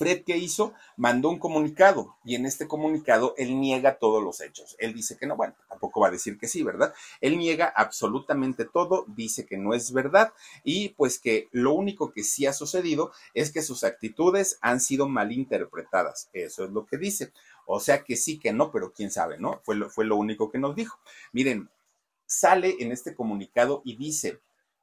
Fred, 0.01 0.25
¿qué 0.25 0.39
hizo? 0.39 0.73
Mandó 0.97 1.29
un 1.29 1.39
comunicado 1.39 2.17
y 2.25 2.35
en 2.35 2.47
este 2.47 2.67
comunicado 2.67 3.35
él 3.37 3.61
niega 3.61 3.99
todos 3.99 4.25
los 4.25 4.41
hechos. 4.41 4.75
Él 4.79 4.95
dice 4.95 5.19
que 5.19 5.27
no, 5.27 5.37
bueno, 5.37 5.55
tampoco 5.69 6.01
va 6.01 6.09
a 6.09 6.11
decir 6.11 6.39
que 6.39 6.49
sí, 6.49 6.63
¿verdad? 6.63 6.95
Él 7.21 7.37
niega 7.37 7.71
absolutamente 7.77 8.65
todo, 8.65 9.05
dice 9.09 9.45
que 9.45 9.59
no 9.59 9.75
es 9.75 9.93
verdad 9.93 10.33
y 10.65 10.89
pues 10.89 11.19
que 11.19 11.49
lo 11.53 11.75
único 11.75 12.13
que 12.13 12.25
sí 12.25 12.47
ha 12.47 12.55
sucedido 12.55 13.13
es 13.35 13.53
que 13.53 13.61
sus 13.61 13.85
actitudes 13.85 14.57
han 14.63 14.81
sido 14.81 15.07
malinterpretadas. 15.07 16.31
Eso 16.33 16.65
es 16.65 16.71
lo 16.71 16.87
que 16.87 16.97
dice. 16.97 17.35
O 17.67 17.79
sea 17.79 18.03
que 18.03 18.17
sí, 18.17 18.39
que 18.39 18.55
no, 18.55 18.73
pero 18.73 18.95
quién 18.95 19.11
sabe, 19.11 19.37
¿no? 19.37 19.61
Fue 19.65 19.77
lo, 19.77 19.91
fue 19.91 20.07
lo 20.07 20.17
único 20.17 20.51
que 20.51 20.59
nos 20.59 20.75
dijo. 20.75 20.99
Miren, 21.33 21.69
sale 22.25 22.77
en 22.81 22.91
este 22.91 23.15
comunicado 23.15 23.83
y 23.85 23.97
dice, 23.97 24.41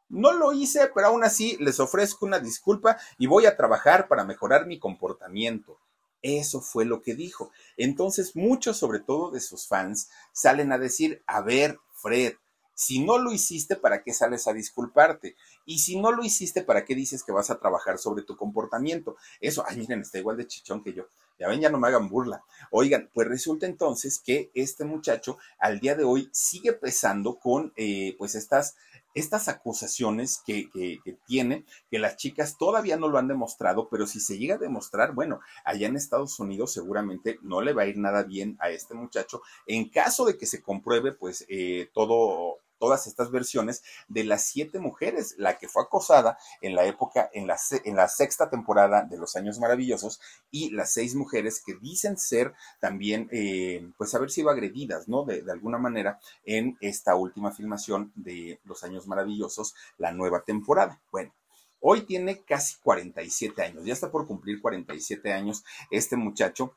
no 0.10 0.34
lo 0.34 0.54
hice, 0.54 0.90
pero 0.94 1.08
aún 1.08 1.24
así 1.24 1.58
les 1.60 1.80
ofrezco 1.80 2.26
una 2.26 2.40
disculpa 2.40 2.98
y 3.18 3.28
voy 3.28 3.46
a 3.46 3.58
trabajar 3.58 4.08
para 4.08 4.24
mejorar 4.24 4.66
mi 4.66 4.80
comportamiento. 4.80 5.78
Eso 6.22 6.62
fue 6.62 6.86
lo 6.86 7.02
que 7.02 7.16
dijo. 7.16 7.52
Entonces 7.78 8.36
muchos, 8.36 8.78
sobre 8.78 9.00
todo 9.00 9.32
de 9.32 9.40
sus 9.40 9.68
fans, 9.68 10.10
salen 10.32 10.72
a 10.72 10.78
decir, 10.78 11.24
a 11.28 11.42
ver, 11.42 11.80
Fred, 11.94 12.34
si 12.74 13.04
no 13.04 13.18
lo 13.18 13.32
hiciste, 13.32 13.76
¿para 13.76 14.04
qué 14.04 14.14
sales 14.14 14.48
a 14.48 14.54
disculparte? 14.54 15.36
Y 15.66 15.80
si 15.80 16.00
no 16.00 16.12
lo 16.12 16.24
hiciste, 16.24 16.62
¿para 16.62 16.86
qué 16.86 16.94
dices 16.94 17.24
que 17.24 17.32
vas 17.32 17.50
a 17.50 17.60
trabajar 17.60 17.98
sobre 17.98 18.24
tu 18.24 18.38
comportamiento? 18.38 19.18
Eso, 19.42 19.64
ay, 19.68 19.78
miren, 19.78 20.02
está 20.02 20.20
igual 20.20 20.38
de 20.38 20.46
chichón 20.46 20.84
que 20.84 20.94
yo. 20.94 21.08
Ya 21.40 21.48
ven, 21.48 21.60
ya 21.60 21.70
no 21.70 21.80
me 21.80 21.88
hagan 21.88 22.08
burla. 22.08 22.44
Oigan, 22.70 23.10
pues 23.14 23.28
resulta 23.28 23.66
entonces 23.66 24.20
que 24.20 24.52
este 24.54 24.86
muchacho 24.86 25.40
al 25.60 25.80
día 25.80 25.96
de 25.96 26.04
hoy 26.04 26.30
sigue 26.32 26.74
pesando 26.74 27.40
con 27.40 27.74
eh, 27.78 28.16
pues 28.20 28.36
estas 28.36 28.76
estas 29.18 29.48
acusaciones 29.48 30.42
que, 30.46 30.70
que, 30.72 31.18
tiene, 31.26 31.66
que 31.90 31.98
las 32.00 32.18
chicas 32.18 32.58
todavía 32.58 32.98
no 32.98 33.08
lo 33.08 33.18
han 33.18 33.28
demostrado, 33.28 33.90
pero 33.90 34.06
si 34.06 34.20
se 34.20 34.38
llega 34.38 34.56
a 34.56 34.60
demostrar, 34.60 35.14
bueno, 35.14 35.40
allá 35.66 35.88
en 35.88 35.96
Estados 35.96 36.40
Unidos 36.40 36.72
seguramente 36.72 37.40
no 37.42 37.62
le 37.62 37.74
va 37.74 37.84
a 37.84 37.88
ir 37.88 37.98
nada 37.98 38.24
bien 38.24 38.58
a 38.60 38.70
este 38.70 38.94
muchacho. 38.94 39.42
En 39.66 39.90
caso 39.90 40.26
de 40.26 40.38
que 40.38 40.46
se 40.46 40.62
compruebe, 40.62 41.14
pues 41.14 41.46
eh, 41.50 41.90
todo 41.94 42.60
todas 42.78 43.08
estas 43.08 43.32
versiones 43.32 43.84
de 44.08 44.24
las 44.24 44.46
siete 44.46 44.80
mujeres, 44.80 45.36
la 45.38 45.58
que 45.58 45.68
fue 45.68 45.84
acosada 45.84 46.38
en 46.62 46.76
la 46.76 46.86
época, 46.86 47.30
en 47.34 47.48
la, 47.48 47.58
en 47.86 47.96
la 47.96 48.08
sexta 48.08 48.50
temporada 48.50 49.04
de 49.04 49.18
Los 49.18 49.36
Años 49.36 49.60
Maravillosos, 49.60 50.20
y 50.52 50.72
las 50.72 50.94
seis 50.94 51.16
mujeres 51.16 51.62
que 51.66 51.76
dicen 51.76 52.18
ser 52.18 52.54
también, 52.80 53.30
eh, 53.32 53.90
pues 53.98 54.14
haber 54.16 54.30
sido 54.30 54.50
agredidas, 54.50 55.08
¿no? 55.08 55.24
De, 55.24 55.42
de 55.42 55.52
alguna 55.52 55.78
manera 55.78 56.20
en 56.46 56.78
esta 56.82 57.16
última 57.16 57.52
filmación 57.52 58.12
de 58.16 58.60
Los 58.66 58.84
Años 58.84 59.08
Maravillosos, 59.08 59.76
la 59.98 60.12
nueva 60.12 60.42
temporada. 60.42 61.02
Bueno. 61.12 61.34
Hoy 61.80 62.02
tiene 62.02 62.42
casi 62.42 62.76
47 62.82 63.62
años, 63.62 63.86
ya 63.86 63.94
está 63.94 64.10
por 64.10 64.26
cumplir 64.26 64.60
47 64.62 65.32
años 65.32 65.64
este 65.92 66.16
muchacho 66.16 66.76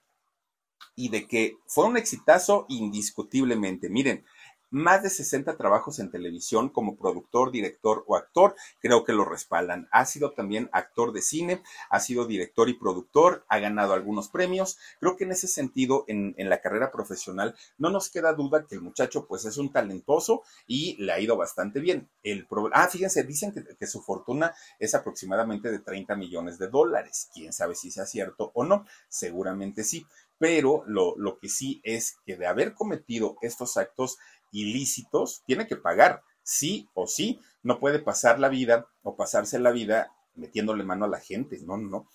y 0.95 1.09
de 1.09 1.27
que 1.27 1.57
fue 1.67 1.87
un 1.87 1.97
exitazo 1.97 2.67
indiscutiblemente. 2.69 3.89
Miren, 3.89 4.25
más 4.71 5.03
de 5.03 5.11
60 5.11 5.57
trabajos 5.57 5.99
en 5.99 6.11
televisión 6.11 6.69
como 6.69 6.97
productor, 6.97 7.51
director 7.51 8.05
o 8.07 8.17
actor, 8.17 8.55
creo 8.81 9.05
que 9.05 9.13
lo 9.13 9.25
respaldan. 9.25 9.89
Ha 9.93 10.07
sido 10.07 10.33
también 10.33 10.71
actor 10.73 11.13
de 11.13 11.23
cine, 11.23 11.63
ha 11.91 12.01
sido 12.01 12.27
director 12.27 12.69
y 12.69 12.75
productor, 12.75 13.45
ha 13.49 13.59
ganado 13.59 13.93
algunos 13.93 14.29
premios. 14.29 14.79
Creo 15.01 15.17
que 15.17 15.25
en 15.25 15.33
ese 15.33 15.49
sentido, 15.49 16.05
en, 16.07 16.35
la 16.37 16.61
carrera 16.61 16.91
profesional, 16.91 17.55
no 17.79 17.91
nos 17.91 18.11
queda 18.11 18.33
duda 18.33 18.67
que 18.67 18.75
el 18.75 18.81
muchacho 18.81 19.27
pues 19.27 19.45
es 19.45 19.57
un 19.57 19.71
talentoso 19.71 20.43
y 20.67 20.97
le 21.03 21.13
ha 21.13 21.21
ido 21.21 21.37
bastante 21.37 21.81
bien. 21.81 22.09
El 22.23 22.47
ah, 22.73 22.89
fíjense, 22.89 23.23
dicen 23.25 23.53
que, 23.53 23.65
que 23.77 23.87
su 23.87 24.03
fortuna 24.03 24.55
es 24.79 24.95
aproximadamente 24.95 25.71
de 25.71 25.79
30 25.79 26.17
millones 26.17 26.59
de 26.59 26.69
dólares. 26.69 27.29
Quién 27.33 27.53
sabe 27.53 27.75
si 27.75 27.91
sea 27.91 28.07
cierto 28.07 28.51
o 28.55 28.65
no, 28.65 28.87
seguramente 29.09 29.85
sí 29.85 30.05
pero 30.41 30.85
lo, 30.87 31.15
lo, 31.19 31.39
que 31.39 31.51
sí 31.51 31.83
es 31.85 32.17
que 32.25 32.35
de 32.35 32.47
haber 32.47 32.73
cometido 32.73 33.37
estos 33.43 33.77
actos 33.77 34.17
ilícitos, 34.51 35.43
tiene 35.47 35.67
que 35.67 35.77
pagar, 35.77 36.23
sí 36.43 36.89
o 36.95 37.07
sí. 37.07 37.41
No 37.63 37.79
puede 37.79 37.99
pasar 37.99 38.39
la 38.41 38.49
vida 38.49 38.87
o 39.03 39.17
pasarse 39.17 39.59
la 39.59 39.71
vida 39.71 40.13
metiéndole 40.35 40.85
mano 40.85 41.05
a 41.05 41.09
la 41.09 41.21
gente, 41.21 41.59
no, 41.65 41.77
no, 41.77 41.89
no. 41.89 42.09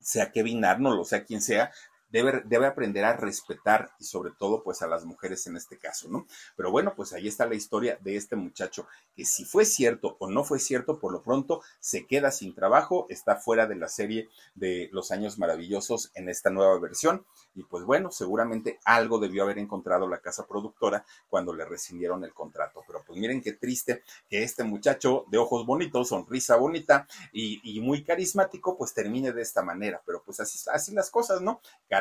Sea 0.00 0.32
Kevin 0.32 0.64
Arnold 0.64 1.00
o 1.00 1.04
sea 1.04 1.24
quien 1.24 1.40
sea, 1.40 1.72
debe, 2.22 2.66
aprender 2.66 3.04
a 3.04 3.16
respetar 3.16 3.90
y 3.98 4.04
sobre 4.04 4.30
todo 4.38 4.62
pues 4.62 4.82
a 4.82 4.86
las 4.86 5.04
mujeres 5.04 5.46
en 5.48 5.56
este 5.56 5.78
caso, 5.78 6.08
¿no? 6.08 6.26
Pero 6.56 6.70
bueno, 6.70 6.94
pues 6.94 7.12
ahí 7.12 7.26
está 7.26 7.44
la 7.46 7.56
historia 7.56 7.98
de 8.02 8.16
este 8.16 8.36
muchacho 8.36 8.86
que 9.16 9.24
si 9.24 9.44
fue 9.44 9.64
cierto 9.64 10.16
o 10.20 10.28
no 10.28 10.44
fue 10.44 10.60
cierto, 10.60 11.00
por 11.00 11.12
lo 11.12 11.22
pronto 11.22 11.62
se 11.80 12.06
queda 12.06 12.30
sin 12.30 12.54
trabajo, 12.54 13.06
está 13.08 13.34
fuera 13.36 13.66
de 13.66 13.74
la 13.74 13.88
serie 13.88 14.28
de 14.54 14.88
Los 14.92 15.10
Años 15.10 15.38
Maravillosos 15.38 16.12
en 16.14 16.28
esta 16.28 16.50
nueva 16.50 16.78
versión 16.78 17.26
y 17.54 17.64
pues 17.64 17.84
bueno, 17.84 18.12
seguramente 18.12 18.78
algo 18.84 19.18
debió 19.18 19.42
haber 19.42 19.58
encontrado 19.58 20.06
la 20.08 20.20
casa 20.20 20.46
productora 20.46 21.04
cuando 21.28 21.52
le 21.52 21.64
rescindieron 21.64 22.24
el 22.24 22.32
contrato. 22.32 22.82
Pero 22.86 23.02
pues 23.06 23.18
miren 23.18 23.40
qué 23.40 23.52
triste 23.52 24.02
que 24.28 24.42
este 24.42 24.64
muchacho 24.64 25.24
de 25.28 25.38
ojos 25.38 25.66
bonitos, 25.66 26.08
sonrisa 26.08 26.56
bonita 26.56 27.06
y, 27.32 27.80
muy 27.80 28.02
carismático, 28.02 28.76
pues 28.76 28.94
termine 28.94 29.32
de 29.32 29.42
esta 29.42 29.62
manera. 29.62 30.00
Pero 30.06 30.22
pues 30.24 30.40
así, 30.40 30.58
así 30.72 30.92
las 30.92 31.10
cosas, 31.10 31.40
¿no? 31.40 31.60